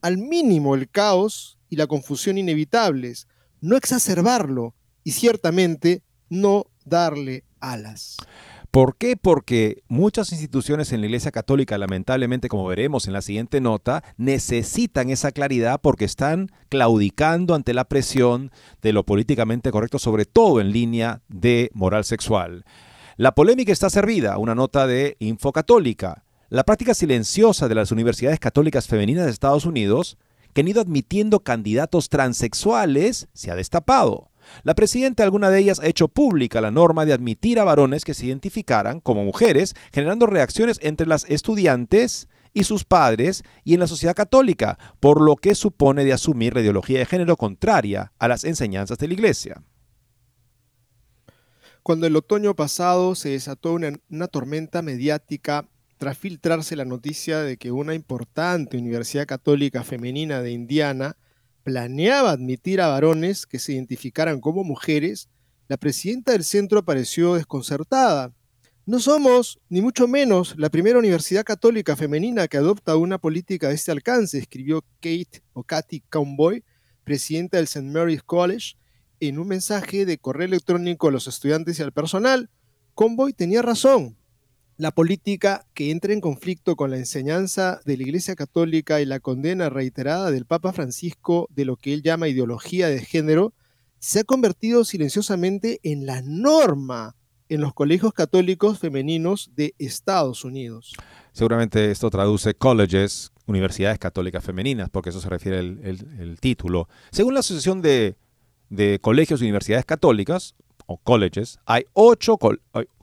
al 0.02 0.18
mínimo 0.18 0.76
el 0.76 0.90
caos 0.90 1.58
y 1.70 1.76
la 1.76 1.88
confusión 1.88 2.38
inevitables, 2.38 3.28
no 3.60 3.76
exacerbarlo 3.76 4.76
y 5.04 5.12
ciertamente 5.12 6.04
no 6.30 6.68
darle 6.86 7.44
alas. 7.60 8.18
¿Por 8.74 8.98
qué? 8.98 9.18
Porque 9.18 9.84
muchas 9.88 10.32
instituciones 10.32 10.92
en 10.92 11.02
la 11.02 11.06
Iglesia 11.06 11.30
Católica, 11.30 11.78
lamentablemente, 11.78 12.50
como 12.50 12.66
veremos 12.66 13.06
en 13.06 13.14
la 13.14 13.22
siguiente 13.22 13.62
nota, 13.62 14.04
necesitan 14.18 15.12
esa 15.12 15.32
claridad 15.32 15.80
porque 15.80 16.06
están 16.06 16.50
claudicando 16.70 17.54
ante 17.54 17.76
la 17.76 17.84
presión 17.84 18.50
de 18.82 18.92
lo 18.92 19.06
políticamente 19.06 19.70
correcto, 19.70 20.00
sobre 20.00 20.26
todo 20.26 20.60
en 20.60 20.72
línea 20.72 21.22
de 21.28 21.70
moral 21.76 22.04
sexual. 22.04 22.66
La 23.16 23.36
polémica 23.36 23.72
está 23.72 23.92
servida, 23.92 24.40
una 24.40 24.56
nota 24.56 24.88
de 24.88 25.18
Info 25.20 25.52
Católica. 25.52 26.24
La 26.50 26.64
práctica 26.64 26.96
silenciosa 26.96 27.68
de 27.68 27.76
las 27.76 27.92
universidades 27.92 28.40
católicas 28.40 28.88
femeninas 28.88 29.26
de 29.26 29.32
Estados 29.34 29.68
Unidos, 29.68 30.18
que 30.54 30.62
han 30.62 30.68
ido 30.68 30.82
admitiendo 30.82 31.42
candidatos 31.42 32.10
transexuales, 32.10 33.28
se 33.34 33.52
ha 33.52 33.56
destapado. 33.56 34.32
La 34.64 34.76
presidenta 34.76 35.24
de 35.24 35.26
alguna 35.26 35.50
de 35.50 35.60
ellas 35.60 35.80
ha 35.80 35.88
hecho 35.88 36.08
pública 36.08 36.62
la 36.62 36.72
norma 36.72 37.06
de 37.06 37.14
admitir 37.14 37.60
a 37.60 37.64
varones 37.64 38.06
que 38.06 38.14
se 38.14 38.26
identificaran 38.26 39.00
como 39.00 39.24
mujeres, 39.24 39.76
generando 39.92 40.26
reacciones 40.26 40.80
entre 40.82 41.08
las 41.08 41.26
estudiantes 41.30 42.28
y 42.54 42.64
sus 42.64 42.84
padres 42.84 43.44
y 43.64 43.74
en 43.74 43.80
la 43.80 43.88
sociedad 43.88 44.16
católica, 44.16 44.78
por 45.00 45.22
lo 45.22 45.36
que 45.36 45.56
supone 45.56 46.06
de 46.06 46.14
asumir 46.14 46.54
la 46.54 46.62
ideología 46.62 47.00
de 47.00 47.06
género 47.06 47.36
contraria 47.36 48.14
a 48.20 48.28
las 48.28 48.44
enseñanzas 48.44 48.98
de 48.98 49.08
la 49.08 49.14
Iglesia. 49.14 49.64
Cuando 51.82 52.08
el 52.08 52.16
otoño 52.16 52.56
pasado 52.56 53.16
se 53.16 53.30
desató 53.30 53.74
una 53.74 54.28
tormenta 54.28 54.82
mediática 54.82 55.68
tras 55.98 56.18
filtrarse 56.18 56.76
la 56.76 56.86
noticia 56.86 57.40
de 57.40 57.58
que 57.58 57.72
una 57.72 57.94
importante 57.94 58.78
universidad 58.78 59.26
católica 59.26 59.84
femenina 59.84 60.42
de 60.42 60.52
Indiana 60.52 61.18
planeaba 61.64 62.32
admitir 62.32 62.82
a 62.82 62.88
varones 62.88 63.46
que 63.46 63.60
se 63.60 63.74
identificaran 63.74 64.40
como 64.40 64.64
mujeres, 64.64 65.30
la 65.68 65.78
presidenta 65.78 66.34
del 66.34 66.44
centro 66.44 66.84
pareció 66.84 67.36
desconcertada. 67.36 68.34
No 68.86 69.00
somos, 69.00 69.60
ni 69.70 69.82
mucho 69.82 70.08
menos, 70.08 70.56
la 70.58 70.70
primera 70.70 71.00
universidad 71.00 71.46
católica 71.46 71.96
femenina 71.96 72.50
que 72.50 72.58
adopta 72.58 72.98
una 72.98 73.18
política 73.18 73.70
de 73.70 73.76
este 73.76 73.92
alcance, 73.92 74.38
escribió 74.38 74.82
Kate 75.00 75.42
o 75.54 75.64
Katy 75.64 76.02
Comboy, 76.10 76.64
presidenta 77.06 77.58
del 77.58 77.66
St. 77.66 77.90
Mary's 77.90 78.24
College, 78.24 78.76
en 79.22 79.40
un 79.40 79.48
mensaje 79.48 80.06
de 80.06 80.18
correo 80.18 80.48
electrónico 80.48 81.08
a 81.08 81.12
los 81.12 81.28
estudiantes 81.28 81.80
y 81.80 81.84
al 81.84 81.94
personal. 81.94 82.50
Comboy 82.94 83.32
tenía 83.32 83.62
razón 83.62 84.18
la 84.78 84.92
política 84.92 85.66
que 85.74 85.92
entra 85.92 86.14
en 86.14 86.22
conflicto 86.22 86.76
con 86.76 86.92
la 86.92 86.98
enseñanza 86.98 87.80
de 87.86 87.98
la 87.98 88.04
Iglesia 88.04 88.36
Católica 88.36 89.02
y 89.02 89.06
la 89.06 89.20
condena 89.20 89.70
reiterada 89.70 90.32
del 90.32 90.46
Papa 90.46 90.74
Francisco 90.74 91.48
de 91.52 91.66
lo 91.66 91.76
que 91.76 91.94
él 91.94 92.02
llama 92.02 92.28
ideología 92.28 92.88
de 92.88 93.00
género, 93.00 93.54
se 94.00 94.22
ha 94.22 94.24
convertido 94.24 94.84
silenciosamente 94.84 95.80
en 95.84 96.06
la 96.06 96.22
norma 96.22 97.16
en 97.50 97.62
los 97.62 97.74
colegios 97.74 98.14
católicos 98.14 98.80
femeninos 98.80 99.52
de 99.56 99.76
Estados 99.78 100.44
Unidos. 100.44 100.94
Seguramente 101.34 101.92
esto 101.92 102.10
traduce 102.10 102.54
colleges, 102.54 103.32
universidades 103.46 104.00
católicas 104.00 104.44
femeninas, 104.44 104.90
porque 104.90 105.10
eso 105.10 105.22
se 105.22 105.30
refiere 105.30 105.60
el, 105.60 106.38
título. 106.40 106.88
Según 107.12 107.34
la 107.34 107.42
Asociación 107.42 107.82
de, 107.82 108.16
Colegios 109.02 109.42
y 109.42 109.46
Universidades 109.46 109.86
Católicas, 109.86 110.56
o 110.86 110.98
colleges, 110.98 111.60
hay 111.66 111.86
ocho, 111.94 112.38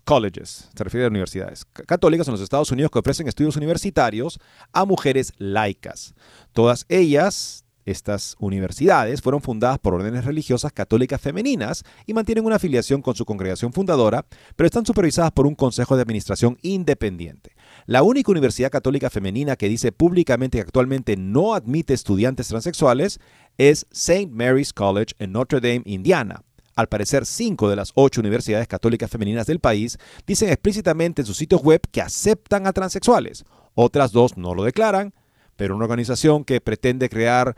colleges, 0.04 0.68
se 0.74 0.84
refiere 0.84 1.06
a 1.06 1.08
universidades 1.08 1.64
católicas 1.86 2.26
en 2.28 2.32
los 2.32 2.40
Estados 2.40 2.70
Unidos 2.70 2.90
que 2.90 2.98
ofrecen 2.98 3.28
estudios 3.28 3.56
universitarios 3.56 4.38
a 4.72 4.84
mujeres 4.84 5.32
laicas. 5.38 6.14
Todas 6.52 6.86
ellas 6.88 7.64
estas 7.84 8.36
universidades 8.38 9.20
fueron 9.20 9.40
fundadas 9.40 9.78
por 9.78 9.94
órdenes 9.94 10.24
religiosas 10.24 10.72
católicas 10.72 11.20
femeninas 11.20 11.82
y 12.06 12.14
mantienen 12.14 12.44
una 12.44 12.56
afiliación 12.56 13.02
con 13.02 13.14
su 13.14 13.24
congregación 13.24 13.72
fundadora, 13.72 14.26
pero 14.56 14.66
están 14.66 14.86
supervisadas 14.86 15.32
por 15.32 15.46
un 15.46 15.54
consejo 15.54 15.96
de 15.96 16.02
administración 16.02 16.58
independiente. 16.62 17.52
La 17.86 18.02
única 18.02 18.30
universidad 18.30 18.70
católica 18.70 19.10
femenina 19.10 19.56
que 19.56 19.68
dice 19.68 19.92
públicamente 19.92 20.58
que 20.58 20.62
actualmente 20.62 21.16
no 21.16 21.54
admite 21.54 21.94
estudiantes 21.94 22.48
transexuales 22.48 23.18
es 23.58 23.86
St. 23.90 24.28
Mary's 24.30 24.72
College 24.72 25.14
en 25.18 25.32
Notre 25.32 25.60
Dame, 25.60 25.82
Indiana. 25.84 26.42
Al 26.80 26.88
parecer, 26.88 27.26
cinco 27.26 27.68
de 27.68 27.76
las 27.76 27.92
ocho 27.94 28.22
universidades 28.22 28.66
católicas 28.66 29.10
femeninas 29.10 29.46
del 29.46 29.60
país 29.60 29.98
dicen 30.26 30.48
explícitamente 30.48 31.20
en 31.20 31.26
sus 31.26 31.36
sitios 31.36 31.60
web 31.60 31.82
que 31.92 32.00
aceptan 32.00 32.66
a 32.66 32.72
transexuales. 32.72 33.44
Otras 33.74 34.12
dos 34.12 34.38
no 34.38 34.54
lo 34.54 34.64
declaran, 34.64 35.12
pero 35.56 35.76
una 35.76 35.84
organización 35.84 36.42
que 36.42 36.62
pretende 36.62 37.10
crear 37.10 37.54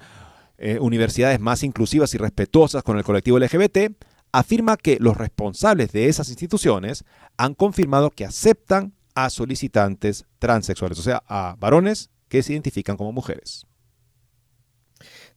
eh, 0.58 0.80
universidades 0.80 1.38
más 1.38 1.62
inclusivas 1.62 2.12
y 2.14 2.18
respetuosas 2.18 2.82
con 2.82 2.98
el 2.98 3.04
colectivo 3.04 3.38
LGBT 3.38 3.92
afirma 4.32 4.76
que 4.76 4.96
los 4.98 5.16
responsables 5.16 5.92
de 5.92 6.08
esas 6.08 6.28
instituciones 6.28 7.04
han 7.36 7.54
confirmado 7.54 8.10
que 8.10 8.24
aceptan 8.24 8.92
a 9.14 9.30
solicitantes 9.30 10.24
transexuales, 10.40 10.98
o 10.98 11.02
sea, 11.02 11.22
a 11.28 11.54
varones 11.60 12.10
que 12.28 12.42
se 12.42 12.54
identifican 12.54 12.96
como 12.96 13.12
mujeres. 13.12 13.66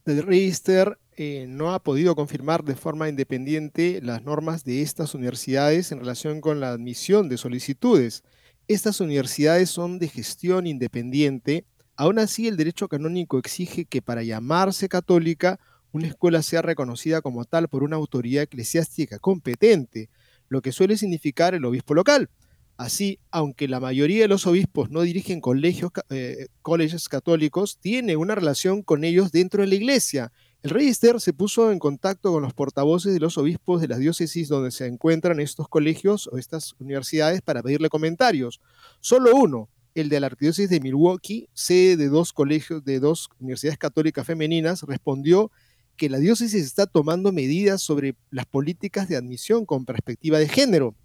The 0.02 0.22
Register 0.22 0.98
eh, 1.18 1.46
no 1.48 1.72
ha 1.72 1.82
podido 1.82 2.14
confirmar 2.14 2.62
de 2.62 2.76
forma 2.76 3.08
independiente 3.08 4.00
las 4.02 4.22
normas 4.22 4.64
de 4.64 4.82
estas 4.82 5.14
universidades 5.14 5.90
en 5.90 6.00
relación 6.00 6.42
con 6.42 6.60
la 6.60 6.68
admisión 6.68 7.30
de 7.30 7.38
solicitudes. 7.38 8.22
Estas 8.68 9.00
universidades 9.00 9.70
son 9.70 9.98
de 9.98 10.08
gestión 10.08 10.66
independiente. 10.66 11.64
Aún 11.96 12.18
así, 12.18 12.48
el 12.48 12.58
derecho 12.58 12.88
canónico 12.88 13.38
exige 13.38 13.86
que 13.86 14.02
para 14.02 14.24
llamarse 14.24 14.90
católica, 14.90 15.58
una 15.90 16.08
escuela 16.08 16.42
sea 16.42 16.60
reconocida 16.60 17.22
como 17.22 17.46
tal 17.46 17.68
por 17.68 17.82
una 17.82 17.96
autoridad 17.96 18.42
eclesiástica 18.42 19.18
competente, 19.18 20.10
lo 20.50 20.60
que 20.60 20.72
suele 20.72 20.98
significar 20.98 21.54
el 21.54 21.64
obispo 21.64 21.94
local. 21.94 22.28
Así, 22.76 23.20
aunque 23.30 23.68
la 23.68 23.80
mayoría 23.80 24.20
de 24.20 24.28
los 24.28 24.46
obispos 24.46 24.90
no 24.90 25.00
dirigen 25.00 25.40
colegios, 25.40 25.92
eh, 26.10 26.48
colegios 26.60 27.08
católicos, 27.08 27.78
tiene 27.80 28.16
una 28.16 28.34
relación 28.34 28.82
con 28.82 29.02
ellos 29.02 29.32
dentro 29.32 29.62
de 29.62 29.68
la 29.68 29.76
iglesia 29.76 30.30
el 30.66 30.70
Register 30.70 31.20
se 31.20 31.32
puso 31.32 31.70
en 31.70 31.78
contacto 31.78 32.32
con 32.32 32.42
los 32.42 32.52
portavoces 32.52 33.14
de 33.14 33.20
los 33.20 33.38
obispos 33.38 33.80
de 33.80 33.86
las 33.86 34.00
diócesis 34.00 34.48
donde 34.48 34.72
se 34.72 34.86
encuentran 34.86 35.38
estos 35.38 35.68
colegios 35.68 36.28
o 36.32 36.38
estas 36.38 36.74
universidades 36.80 37.40
para 37.40 37.62
pedirle 37.62 37.88
comentarios. 37.88 38.60
Solo 38.98 39.36
uno, 39.36 39.68
el 39.94 40.08
de 40.08 40.18
la 40.18 40.26
Arquidiócesis 40.26 40.68
de 40.68 40.80
Milwaukee, 40.80 41.48
sede 41.54 41.96
de 41.96 42.08
dos 42.08 42.32
colegios 42.32 42.84
de 42.84 42.98
dos 42.98 43.28
universidades 43.38 43.78
católicas 43.78 44.26
femeninas, 44.26 44.82
respondió 44.82 45.52
que 45.96 46.10
la 46.10 46.18
diócesis 46.18 46.64
está 46.64 46.86
tomando 46.86 47.30
medidas 47.30 47.80
sobre 47.80 48.16
las 48.32 48.46
políticas 48.46 49.08
de 49.08 49.14
admisión 49.14 49.66
con 49.66 49.84
perspectiva 49.84 50.40
de 50.40 50.48
género. 50.48 50.96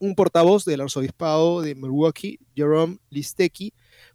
Un 0.00 0.16
portavoz 0.16 0.64
del 0.64 0.80
arzobispado 0.80 1.62
de 1.62 1.76
Milwaukee, 1.76 2.40
Jerome 2.56 2.98
Listecki, 3.10 3.74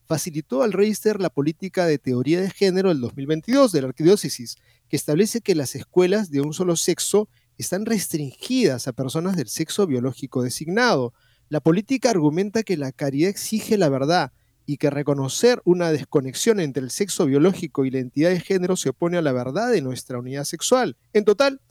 facilitó 0.09 0.63
al 0.63 0.73
Register 0.73 1.21
la 1.21 1.29
política 1.29 1.85
de 1.85 1.99
teoría 1.99 2.41
de 2.41 2.49
género 2.49 2.89
del 2.89 2.99
2022 2.99 3.71
de 3.71 3.81
la 3.83 3.89
arquidiócesis, 3.89 4.57
que 4.89 4.95
establece 4.95 5.41
que 5.41 5.53
las 5.53 5.75
escuelas 5.75 6.31
de 6.31 6.41
un 6.41 6.51
solo 6.51 6.75
sexo 6.75 7.29
están 7.59 7.85
restringidas 7.85 8.87
a 8.87 8.93
personas 8.93 9.37
del 9.37 9.49
sexo 9.49 9.85
biológico 9.85 10.41
designado. 10.41 11.13
La 11.47 11.59
política 11.59 12.09
argumenta 12.09 12.63
que 12.63 12.75
la 12.75 12.91
caridad 12.91 13.29
exige 13.29 13.77
la 13.77 13.87
verdad 13.89 14.31
y 14.65 14.77
que 14.77 14.89
reconocer 14.89 15.61
una 15.63 15.91
desconexión 15.91 16.59
entre 16.59 16.81
el 16.81 16.89
sexo 16.89 17.27
biológico 17.27 17.85
y 17.85 17.91
la 17.91 17.99
identidad 17.99 18.31
de 18.31 18.39
género 18.39 18.77
se 18.77 18.89
opone 18.89 19.19
a 19.19 19.21
la 19.21 19.31
verdad 19.31 19.69
de 19.71 19.83
nuestra 19.83 20.17
unidad 20.17 20.45
sexual. 20.45 20.97
En 21.13 21.23
total, 21.23 21.61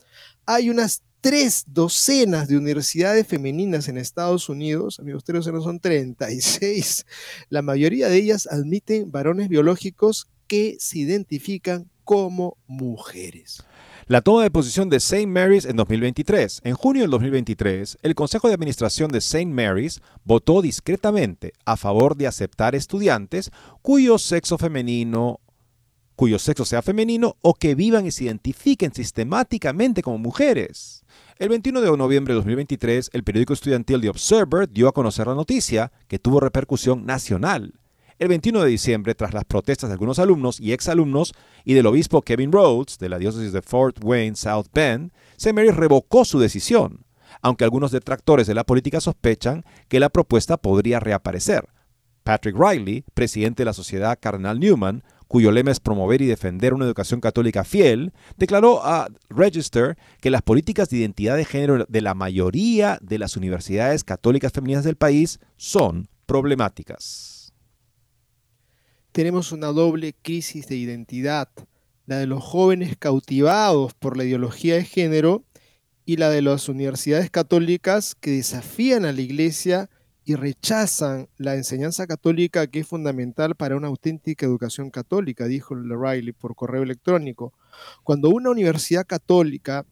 hay 0.45 0.69
unas 0.69 1.03
tres 1.21 1.65
docenas 1.67 2.47
de 2.47 2.57
universidades 2.57 3.27
femeninas 3.27 3.87
en 3.87 3.97
Estados 3.97 4.49
Unidos, 4.49 4.99
amigos, 4.99 5.23
tres 5.23 5.45
docenas 5.45 5.63
son 5.63 5.79
36. 5.79 7.05
La 7.49 7.61
mayoría 7.61 8.09
de 8.09 8.17
ellas 8.17 8.47
admiten 8.47 9.11
varones 9.11 9.49
biológicos 9.49 10.27
que 10.47 10.77
se 10.79 10.99
identifican 10.99 11.89
como 12.03 12.57
mujeres. 12.67 13.63
La 14.07 14.21
toma 14.21 14.41
de 14.41 14.49
posición 14.49 14.89
de 14.89 14.97
St. 14.97 15.27
Mary's 15.27 15.65
en 15.65 15.75
2023. 15.75 16.61
En 16.63 16.73
junio 16.73 17.03
del 17.03 17.11
2023, 17.11 17.99
el 18.01 18.15
Consejo 18.15 18.47
de 18.47 18.55
Administración 18.55 19.11
de 19.11 19.19
St. 19.19 19.45
Mary's 19.45 20.01
votó 20.25 20.63
discretamente 20.63 21.53
a 21.65 21.77
favor 21.77 22.17
de 22.17 22.25
aceptar 22.25 22.73
estudiantes 22.73 23.51
cuyo 23.83 24.17
sexo 24.17 24.57
femenino 24.57 25.39
cuyo 26.19 26.37
sexo 26.37 26.65
sea 26.65 26.81
femenino 26.81 27.37
o 27.39 27.53
que 27.53 27.75
vivan 27.75 28.05
y 28.05 28.11
se 28.11 28.25
identifiquen 28.25 28.93
sistemáticamente 28.93 30.01
como 30.01 30.17
mujeres. 30.17 31.05
El 31.39 31.47
21 31.47 31.79
de 31.79 31.95
noviembre 31.95 32.33
de 32.33 32.35
2023, 32.39 33.11
el 33.13 33.23
periódico 33.23 33.53
estudiantil 33.53 34.01
The 34.01 34.09
Observer 34.09 34.69
dio 34.69 34.89
a 34.89 34.91
conocer 34.91 35.25
la 35.25 35.35
noticia, 35.35 35.89
que 36.09 36.19
tuvo 36.19 36.41
repercusión 36.41 37.05
nacional. 37.05 37.75
El 38.17 38.27
21 38.27 38.61
de 38.61 38.69
diciembre, 38.69 39.15
tras 39.15 39.33
las 39.33 39.45
protestas 39.45 39.89
de 39.89 39.93
algunos 39.93 40.19
alumnos 40.19 40.59
y 40.59 40.73
exalumnos 40.73 41.33
y 41.63 41.75
del 41.75 41.85
obispo 41.85 42.23
Kevin 42.23 42.51
Rhodes 42.51 42.97
de 42.97 43.07
la 43.07 43.19
diócesis 43.19 43.53
de 43.53 43.61
Fort 43.61 44.03
Wayne, 44.03 44.35
South 44.35 44.65
Bend, 44.73 45.13
St. 45.37 45.53
Mary 45.53 45.71
revocó 45.71 46.25
su 46.25 46.39
decisión, 46.39 47.05
aunque 47.41 47.63
algunos 47.63 47.91
detractores 47.91 48.45
de 48.45 48.55
la 48.55 48.65
política 48.65 48.99
sospechan 48.99 49.63
que 49.87 50.01
la 50.01 50.09
propuesta 50.09 50.57
podría 50.57 50.99
reaparecer. 50.99 51.69
Patrick 52.23 52.57
Riley, 52.59 53.05
presidente 53.13 53.61
de 53.61 53.65
la 53.65 53.73
Sociedad 53.73 54.19
Cardenal 54.21 54.59
Newman, 54.59 55.03
cuyo 55.29 55.51
lema 55.51 55.69
es 55.69 55.79
promover 55.79 56.23
y 56.23 56.25
defender 56.25 56.73
una 56.73 56.85
educación 56.85 57.21
católica 57.21 57.63
fiel, 57.63 58.13
declaró 58.35 58.83
a 58.83 59.07
Register 59.29 59.95
que 60.21 60.31
las 60.31 60.41
políticas 60.41 60.89
de 60.89 60.97
identidad 60.97 61.37
de 61.37 61.45
género 61.45 61.85
de 61.87 62.01
la 62.01 62.15
mayoría 62.15 62.97
de 62.99 63.19
las 63.19 63.37
universidades 63.37 64.03
católicas 64.03 64.51
femeninas 64.51 64.83
del 64.83 64.95
país 64.95 65.39
son 65.55 66.09
problemáticas. 66.25 67.53
Tenemos 69.11 69.51
una 69.51 69.67
doble 69.67 70.15
crisis 70.19 70.67
de 70.67 70.77
identidad, 70.77 71.49
la 72.07 72.17
de 72.17 72.25
los 72.25 72.43
jóvenes 72.43 72.97
cautivados 72.97 73.93
por 73.93 74.17
la 74.17 74.23
ideología 74.23 74.75
de 74.75 74.83
género 74.83 75.43
y 76.05 76.17
la 76.17 76.31
de 76.31 76.41
las 76.41 76.69
universidades 76.69 77.29
católicas 77.29 78.15
que 78.15 78.31
desafían 78.31 79.05
a 79.05 79.11
la 79.11 79.21
Iglesia 79.21 79.91
y 80.29 80.35
rechazan 80.35 81.27
la 81.39 81.55
enseñanza 81.55 82.05
católica 82.05 82.67
que 82.67 82.81
es 82.81 82.87
fundamental 82.87 83.55
para 83.55 83.75
una 83.75 83.87
auténtica 83.87 84.45
educación 84.45 84.91
católica, 84.91 85.47
dijo 85.47 85.73
Riley 85.73 86.33
por 86.33 86.53
correo 86.53 86.83
electrónico. 86.83 87.51
Cuando 88.03 88.29
una 88.29 88.51
universidad 88.51 89.07
católica 89.07 89.87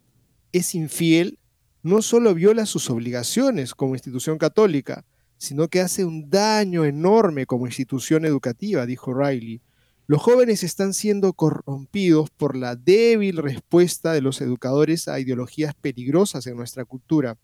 es 0.52 0.76
infiel, 0.76 1.40
no 1.82 2.04
solo 2.04 2.36
viola 2.36 2.68
sus 2.68 2.88
obligaciones 2.92 3.74
como 3.74 3.96
institución 3.96 4.38
católica, 4.38 5.06
sino 5.40 5.70
que 5.70 5.82
hace 5.82 6.06
un 6.06 6.30
daño 6.30 6.86
enorme 6.86 7.48
como 7.48 7.66
institución 7.66 8.24
educativa, 8.24 8.86
dijo 8.86 9.16
Riley. 9.16 9.64
Los 10.06 10.22
jóvenes 10.22 10.62
están 10.62 10.94
siendo 10.94 11.34
corrompidos 11.34 12.30
por 12.30 12.56
la 12.56 12.76
débil 12.76 13.38
respuesta 13.38 14.14
de 14.14 14.22
los 14.22 14.40
educadores 14.42 15.08
a 15.08 15.20
ideologías 15.20 15.74
peligrosas 15.74 16.46
en 16.46 16.58
nuestra 16.58 16.86
cultura. 16.86 17.40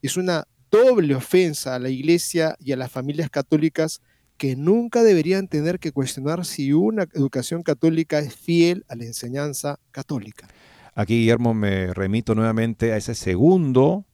Es 0.00 0.16
una 0.16 0.48
doble 0.70 1.14
ofensa 1.14 1.74
a 1.74 1.78
la 1.78 1.88
Iglesia 1.88 2.56
y 2.60 2.72
a 2.72 2.76
las 2.76 2.90
familias 2.90 3.30
católicas 3.30 4.00
que 4.36 4.56
nunca 4.56 5.02
deberían 5.02 5.48
tener 5.48 5.80
que 5.80 5.92
cuestionar 5.92 6.44
si 6.44 6.72
una 6.72 7.02
educación 7.12 7.62
católica 7.62 8.20
es 8.20 8.34
fiel 8.34 8.84
a 8.88 8.94
la 8.94 9.04
enseñanza 9.04 9.80
católica. 9.90 10.48
Aquí, 10.94 11.20
Guillermo, 11.20 11.54
me 11.54 11.92
remito 11.92 12.34
nuevamente 12.34 12.92
a 12.92 12.96
ese 12.96 13.14
segundo 13.14 14.06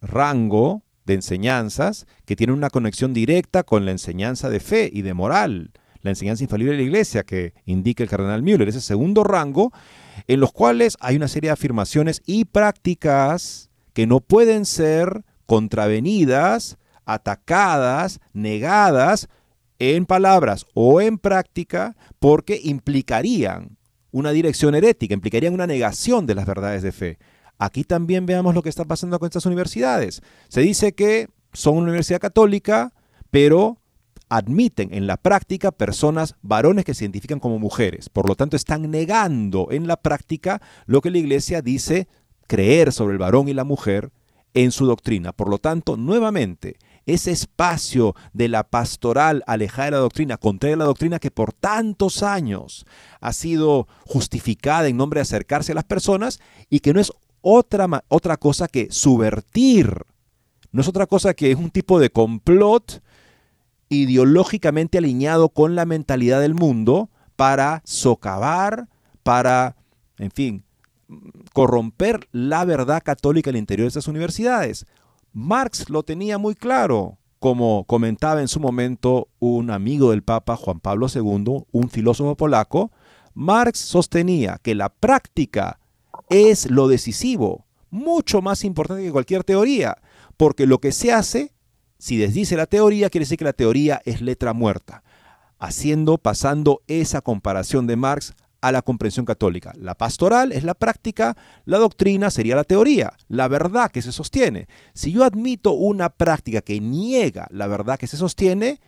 rango 0.00 0.82
de 1.04 1.14
enseñanzas 1.14 2.06
que 2.24 2.36
tiene 2.36 2.52
una 2.52 2.70
conexión 2.70 3.12
directa 3.12 3.62
con 3.62 3.84
la 3.84 3.90
enseñanza 3.90 4.48
de 4.48 4.60
fe 4.60 4.90
y 4.92 5.02
de 5.02 5.14
moral, 5.14 5.72
la 6.02 6.10
enseñanza 6.10 6.42
infalible 6.42 6.72
de 6.72 6.78
la 6.78 6.84
Iglesia 6.84 7.24
que 7.24 7.52
indica 7.66 8.02
el 8.02 8.08
cardenal 8.08 8.42
Müller, 8.42 8.68
ese 8.68 8.80
segundo 8.80 9.24
rango, 9.24 9.72
en 10.26 10.40
los 10.40 10.52
cuales 10.52 10.96
hay 11.00 11.16
una 11.16 11.28
serie 11.28 11.48
de 11.48 11.52
afirmaciones 11.52 12.22
y 12.24 12.46
prácticas 12.46 13.70
que 13.92 14.06
no 14.06 14.20
pueden 14.20 14.64
ser 14.64 15.24
contravenidas, 15.50 16.78
atacadas, 17.04 18.20
negadas 18.32 19.28
en 19.80 20.06
palabras 20.06 20.64
o 20.74 21.00
en 21.00 21.18
práctica 21.18 21.96
porque 22.20 22.60
implicarían 22.62 23.76
una 24.12 24.30
dirección 24.30 24.76
herética, 24.76 25.12
implicarían 25.12 25.52
una 25.52 25.66
negación 25.66 26.24
de 26.24 26.36
las 26.36 26.46
verdades 26.46 26.84
de 26.84 26.92
fe. 26.92 27.18
Aquí 27.58 27.82
también 27.82 28.26
veamos 28.26 28.54
lo 28.54 28.62
que 28.62 28.68
está 28.68 28.84
pasando 28.84 29.18
con 29.18 29.26
estas 29.26 29.44
universidades. 29.44 30.22
Se 30.46 30.60
dice 30.60 30.92
que 30.92 31.26
son 31.52 31.78
una 31.78 31.86
universidad 31.86 32.20
católica, 32.20 32.94
pero 33.32 33.80
admiten 34.28 34.94
en 34.94 35.08
la 35.08 35.16
práctica 35.16 35.72
personas 35.72 36.36
varones 36.42 36.84
que 36.84 36.94
se 36.94 37.02
identifican 37.02 37.40
como 37.40 37.58
mujeres. 37.58 38.08
Por 38.08 38.28
lo 38.28 38.36
tanto, 38.36 38.54
están 38.54 38.88
negando 38.88 39.66
en 39.72 39.88
la 39.88 39.96
práctica 39.96 40.62
lo 40.86 41.00
que 41.00 41.10
la 41.10 41.18
iglesia 41.18 41.60
dice 41.60 42.06
creer 42.46 42.92
sobre 42.92 43.14
el 43.14 43.18
varón 43.18 43.48
y 43.48 43.52
la 43.52 43.64
mujer 43.64 44.12
en 44.54 44.72
su 44.72 44.86
doctrina. 44.86 45.32
Por 45.32 45.48
lo 45.48 45.58
tanto, 45.58 45.96
nuevamente, 45.96 46.76
ese 47.06 47.30
espacio 47.30 48.14
de 48.32 48.48
la 48.48 48.64
pastoral 48.64 49.42
alejada 49.46 49.86
de 49.86 49.90
la 49.92 49.98
doctrina, 49.98 50.36
contraria 50.36 50.74
a 50.74 50.78
la 50.78 50.84
doctrina 50.84 51.18
que 51.18 51.30
por 51.30 51.52
tantos 51.52 52.22
años 52.22 52.86
ha 53.20 53.32
sido 53.32 53.88
justificada 54.06 54.88
en 54.88 54.96
nombre 54.96 55.18
de 55.18 55.22
acercarse 55.22 55.72
a 55.72 55.74
las 55.74 55.84
personas 55.84 56.40
y 56.68 56.80
que 56.80 56.92
no 56.92 57.00
es 57.00 57.12
otra, 57.40 58.04
otra 58.08 58.36
cosa 58.36 58.68
que 58.68 58.88
subvertir, 58.90 60.04
no 60.72 60.82
es 60.82 60.88
otra 60.88 61.06
cosa 61.06 61.34
que 61.34 61.50
es 61.50 61.56
un 61.56 61.70
tipo 61.70 61.98
de 61.98 62.10
complot 62.10 63.02
ideológicamente 63.88 64.98
alineado 64.98 65.48
con 65.48 65.74
la 65.74 65.84
mentalidad 65.84 66.40
del 66.40 66.54
mundo 66.54 67.10
para 67.34 67.82
socavar, 67.84 68.88
para, 69.22 69.76
en 70.18 70.30
fin, 70.30 70.64
corromper 71.52 72.28
la 72.32 72.64
verdad 72.64 73.02
católica 73.02 73.50
al 73.50 73.56
interior 73.56 73.84
de 73.84 73.88
estas 73.88 74.08
universidades. 74.08 74.86
Marx 75.32 75.88
lo 75.90 76.02
tenía 76.02 76.38
muy 76.38 76.54
claro, 76.54 77.18
como 77.38 77.84
comentaba 77.84 78.40
en 78.40 78.48
su 78.48 78.60
momento 78.60 79.28
un 79.38 79.70
amigo 79.70 80.10
del 80.10 80.22
Papa 80.22 80.56
Juan 80.56 80.80
Pablo 80.80 81.06
II, 81.12 81.64
un 81.70 81.90
filósofo 81.90 82.36
polaco, 82.36 82.90
Marx 83.34 83.78
sostenía 83.78 84.58
que 84.62 84.74
la 84.74 84.88
práctica 84.88 85.78
es 86.28 86.70
lo 86.70 86.88
decisivo, 86.88 87.66
mucho 87.90 88.42
más 88.42 88.64
importante 88.64 89.02
que 89.02 89.12
cualquier 89.12 89.44
teoría, 89.44 89.98
porque 90.36 90.66
lo 90.66 90.78
que 90.78 90.92
se 90.92 91.12
hace, 91.12 91.52
si 91.98 92.16
desdice 92.16 92.56
la 92.56 92.66
teoría, 92.66 93.10
quiere 93.10 93.24
decir 93.24 93.38
que 93.38 93.44
la 93.44 93.52
teoría 93.52 94.00
es 94.04 94.20
letra 94.20 94.52
muerta, 94.52 95.02
haciendo, 95.58 96.18
pasando 96.18 96.82
esa 96.86 97.20
comparación 97.20 97.86
de 97.86 97.96
Marx 97.96 98.34
a 98.60 98.72
la 98.72 98.82
comprensión 98.82 99.26
católica. 99.26 99.72
La 99.76 99.94
pastoral 99.94 100.52
es 100.52 100.64
la 100.64 100.74
práctica, 100.74 101.36
la 101.64 101.78
doctrina 101.78 102.30
sería 102.30 102.56
la 102.56 102.64
teoría, 102.64 103.12
la 103.28 103.48
verdad 103.48 103.90
que 103.90 104.02
se 104.02 104.12
sostiene. 104.12 104.68
Si 104.94 105.12
yo 105.12 105.24
admito 105.24 105.72
una 105.72 106.10
práctica 106.10 106.60
que 106.60 106.80
niega 106.80 107.46
la 107.50 107.66
verdad 107.66 107.98
que 107.98 108.06
se 108.06 108.16
sostiene, 108.16 108.80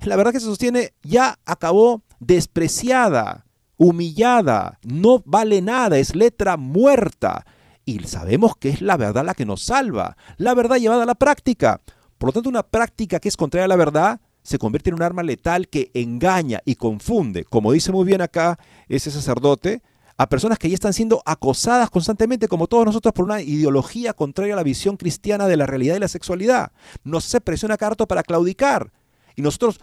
la 0.00 0.16
verdad 0.16 0.32
que 0.32 0.40
se 0.40 0.46
sostiene 0.46 0.92
ya 1.02 1.38
acabó 1.46 2.02
despreciada, 2.20 3.46
humillada, 3.76 4.78
no 4.82 5.22
vale 5.24 5.62
nada, 5.62 5.98
es 5.98 6.14
letra 6.14 6.56
muerta. 6.56 7.46
Y 7.84 8.00
sabemos 8.00 8.56
que 8.56 8.70
es 8.70 8.82
la 8.82 8.96
verdad 8.96 9.24
la 9.24 9.34
que 9.34 9.46
nos 9.46 9.62
salva, 9.62 10.16
la 10.36 10.54
verdad 10.54 10.76
llevada 10.76 11.04
a 11.04 11.06
la 11.06 11.14
práctica. 11.14 11.80
Por 12.18 12.28
lo 12.28 12.32
tanto, 12.32 12.48
una 12.48 12.62
práctica 12.62 13.20
que 13.20 13.28
es 13.28 13.36
contraria 13.36 13.66
a 13.66 13.68
la 13.68 13.76
verdad 13.76 14.20
se 14.46 14.58
convierte 14.58 14.90
en 14.90 14.94
un 14.94 15.02
arma 15.02 15.22
letal 15.22 15.68
que 15.68 15.90
engaña 15.94 16.60
y 16.64 16.76
confunde, 16.76 17.44
como 17.44 17.72
dice 17.72 17.92
muy 17.92 18.04
bien 18.06 18.20
acá 18.22 18.58
ese 18.88 19.10
sacerdote, 19.10 19.82
a 20.16 20.28
personas 20.28 20.58
que 20.58 20.68
ya 20.68 20.74
están 20.74 20.92
siendo 20.92 21.22
acosadas 21.26 21.90
constantemente, 21.90 22.48
como 22.48 22.68
todos 22.68 22.86
nosotros, 22.86 23.12
por 23.12 23.24
una 23.24 23.42
ideología 23.42 24.14
contraria 24.14 24.54
a 24.54 24.56
la 24.56 24.62
visión 24.62 24.96
cristiana 24.96 25.46
de 25.46 25.56
la 25.56 25.66
realidad 25.66 25.96
y 25.96 26.00
la 26.00 26.08
sexualidad. 26.08 26.72
Nos 27.04 27.24
se 27.24 27.40
presiona 27.40 27.76
carto 27.76 28.06
para 28.06 28.22
claudicar. 28.22 28.92
Y 29.34 29.42
nosotros, 29.42 29.78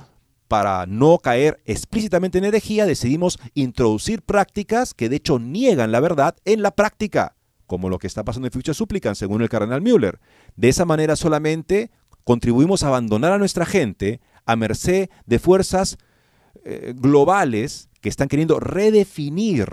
para 0.48 0.88
no 0.88 1.20
caer 1.20 1.62
explícitamente 1.66 2.40
en 2.40 2.46
herejía, 2.46 2.86
decidimos 2.86 3.38
introducir 3.54 4.24
prácticas 4.24 4.94
que 4.96 5.10
de 5.10 5.18
hecho 5.18 5.38
niegan 5.38 5.92
la 5.92 6.00
verdad 6.00 6.36
en 6.46 6.64
la 6.64 6.72
práctica, 6.72 7.36
como 7.68 7.90
lo 7.90 8.00
que 8.00 8.08
está 8.08 8.24
pasando 8.24 8.48
en 8.48 8.54
Future 8.54 8.74
Supplicant, 8.74 9.16
según 9.16 9.44
el 9.44 9.50
cardenal 9.50 9.82
Müller. 9.82 10.20
De 10.56 10.70
esa 10.70 10.86
manera 10.86 11.16
solamente 11.16 11.92
contribuimos 12.24 12.84
a 12.84 12.88
abandonar 12.88 13.34
a 13.34 13.38
nuestra 13.38 13.66
gente 13.66 14.22
a 14.46 14.56
merced 14.56 15.10
de 15.26 15.40
fuerzas 15.40 15.98
eh, 16.66 16.94
globales 16.96 17.90
que 18.02 18.10
están 18.10 18.28
queriendo 18.28 18.60
redefinir 18.60 19.68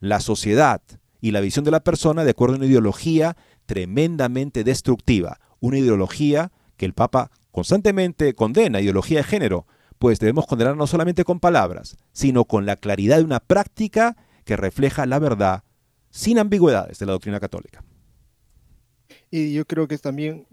la 0.00 0.20
sociedad 0.20 0.82
y 1.20 1.30
la 1.30 1.40
visión 1.40 1.64
de 1.64 1.70
la 1.70 1.80
persona 1.80 2.24
de 2.24 2.30
acuerdo 2.30 2.54
a 2.54 2.58
una 2.58 2.66
ideología 2.66 3.36
tremendamente 3.66 4.64
destructiva, 4.64 5.38
una 5.60 5.78
ideología 5.78 6.50
que 6.76 6.86
el 6.86 6.94
Papa 6.94 7.30
constantemente 7.50 8.34
condena, 8.34 8.80
ideología 8.80 9.18
de 9.18 9.24
género, 9.24 9.66
pues 9.98 10.18
debemos 10.18 10.46
condenar 10.46 10.76
no 10.76 10.86
solamente 10.86 11.24
con 11.24 11.40
palabras, 11.40 11.96
sino 12.12 12.46
con 12.46 12.64
la 12.64 12.76
claridad 12.76 13.18
de 13.18 13.24
una 13.24 13.40
práctica 13.40 14.16
que 14.44 14.56
refleja 14.56 15.04
la 15.04 15.18
verdad 15.18 15.62
sin 16.10 16.38
ambigüedades 16.38 16.98
de 16.98 17.06
la 17.06 17.12
doctrina 17.12 17.38
católica. 17.38 17.84
Y 19.30 19.52
yo 19.52 19.64
creo 19.66 19.86
que 19.86 19.98
también 19.98 20.46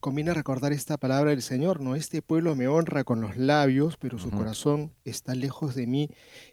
conviene 0.00 0.34
recordar 0.34 0.72
esta 0.72 0.96
palabra 0.96 1.30
del 1.30 1.42
Señor, 1.42 1.80
¿no? 1.80 1.94
Este 1.94 2.22
pueblo 2.22 2.54
me 2.54 2.68
honra 2.68 3.04
con 3.04 3.20
los 3.20 3.36
labios, 3.36 3.96
pero 3.96 4.18
su 4.18 4.30
corazón 4.30 4.92
está 5.04 5.34
lejos 5.34 5.74
de 5.74 5.86
mí. 5.86 6.10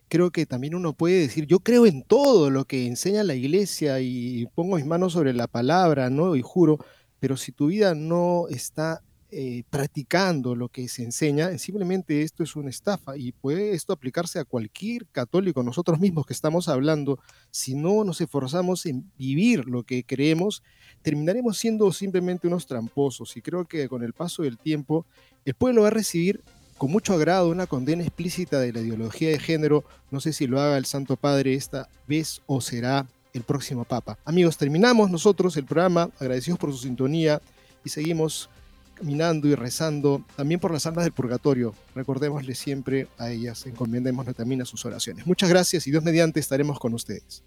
Creo 0.08 0.32
que 0.32 0.46
también 0.46 0.76
uno 0.76 0.94
puede 0.94 1.20
decir, 1.20 1.46
yo 1.46 1.60
creo 1.60 1.86
en 1.86 2.04
todo 2.04 2.50
lo 2.50 2.66
que 2.66 2.88
enseña 2.88 3.24
la 3.24 3.36
iglesia 3.36 4.00
y 4.00 4.48
pongo 4.56 4.78
mis 4.78 4.86
manos 4.86 5.14
sobre 5.14 5.34
la 5.34 5.48
palabra, 5.48 6.10
¿no? 6.10 6.36
Y 6.36 6.42
juro, 6.42 6.78
pero 7.20 7.38
si 7.38 7.52
tu 7.52 7.68
vida 7.68 7.96
no 7.96 8.46
está 8.50 9.04
eh, 9.30 9.64
practicando 9.70 10.56
lo 10.56 10.70
que 10.70 10.88
se 10.88 11.04
enseña, 11.04 11.58
simplemente 11.58 12.22
esto 12.22 12.44
es 12.44 12.56
una 12.56 12.70
estafa 12.70 13.18
y 13.18 13.34
puede 13.34 13.72
esto 13.72 13.92
aplicarse 13.92 14.40
a 14.40 14.46
cualquier 14.46 15.06
católico, 15.08 15.64
nosotros 15.64 16.00
mismos 16.00 16.26
que 16.26 16.34
estamos 16.34 16.70
hablando, 16.70 17.20
si 17.52 17.76
no 17.76 18.06
nos 18.06 18.22
esforzamos 18.22 18.86
en 18.86 19.12
vivir 19.18 19.66
lo 19.66 19.84
que 19.84 20.04
creemos, 20.04 20.64
terminaremos 21.02 21.58
siendo 21.58 21.92
simplemente 21.92 22.48
unos 22.48 22.68
tramposos 22.68 23.36
y 23.36 23.42
creo 23.42 23.66
que 23.66 23.90
con 23.90 24.02
el 24.02 24.14
paso 24.14 24.44
del 24.44 24.58
tiempo 24.58 25.06
el 25.44 25.56
pueblo 25.56 25.82
va 25.82 25.90
a 25.90 25.92
recibir 25.92 26.42
con 26.78 26.92
mucho 26.92 27.14
agrado 27.14 27.50
una 27.50 27.68
condena 27.68 28.04
explícita 28.04 28.60
de 28.60 28.72
la 28.72 28.80
ideología 28.80 29.30
de 29.30 29.40
género, 29.40 29.84
no 30.12 30.22
sé 30.22 30.32
si 30.32 30.48
lo 30.48 30.62
haga 30.62 30.78
el 30.78 30.86
Santo 30.86 31.18
Padre 31.18 31.54
esta 31.54 31.90
vez 32.08 32.42
o 32.46 32.62
será 32.62 33.08
el 33.34 33.44
próximo 33.44 33.84
Papa. 33.84 34.18
Amigos, 34.26 34.58
terminamos 34.58 35.12
nosotros 35.12 35.58
el 35.58 35.66
programa, 35.66 36.10
agradecidos 36.20 36.60
por 36.60 36.72
su 36.72 36.78
sintonía 36.78 37.42
y 37.84 37.90
seguimos 37.90 38.50
caminando 38.98 39.48
y 39.48 39.56
rezando 39.56 40.26
también 40.36 40.60
por 40.60 40.72
las 40.72 40.86
almas 40.86 41.04
del 41.04 41.14
purgatorio. 41.14 41.74
Recordémosle 41.96 42.56
siempre 42.56 43.08
a 43.18 43.30
ellas, 43.30 43.66
encomendémosle 43.66 44.34
también 44.34 44.62
a 44.62 44.66
sus 44.66 44.86
oraciones. 44.86 45.26
Muchas 45.26 45.50
gracias 45.50 45.88
y 45.88 45.92
Dios 45.92 46.04
mediante 46.04 46.40
estaremos 46.40 46.80
con 46.80 46.94
ustedes. 46.94 47.44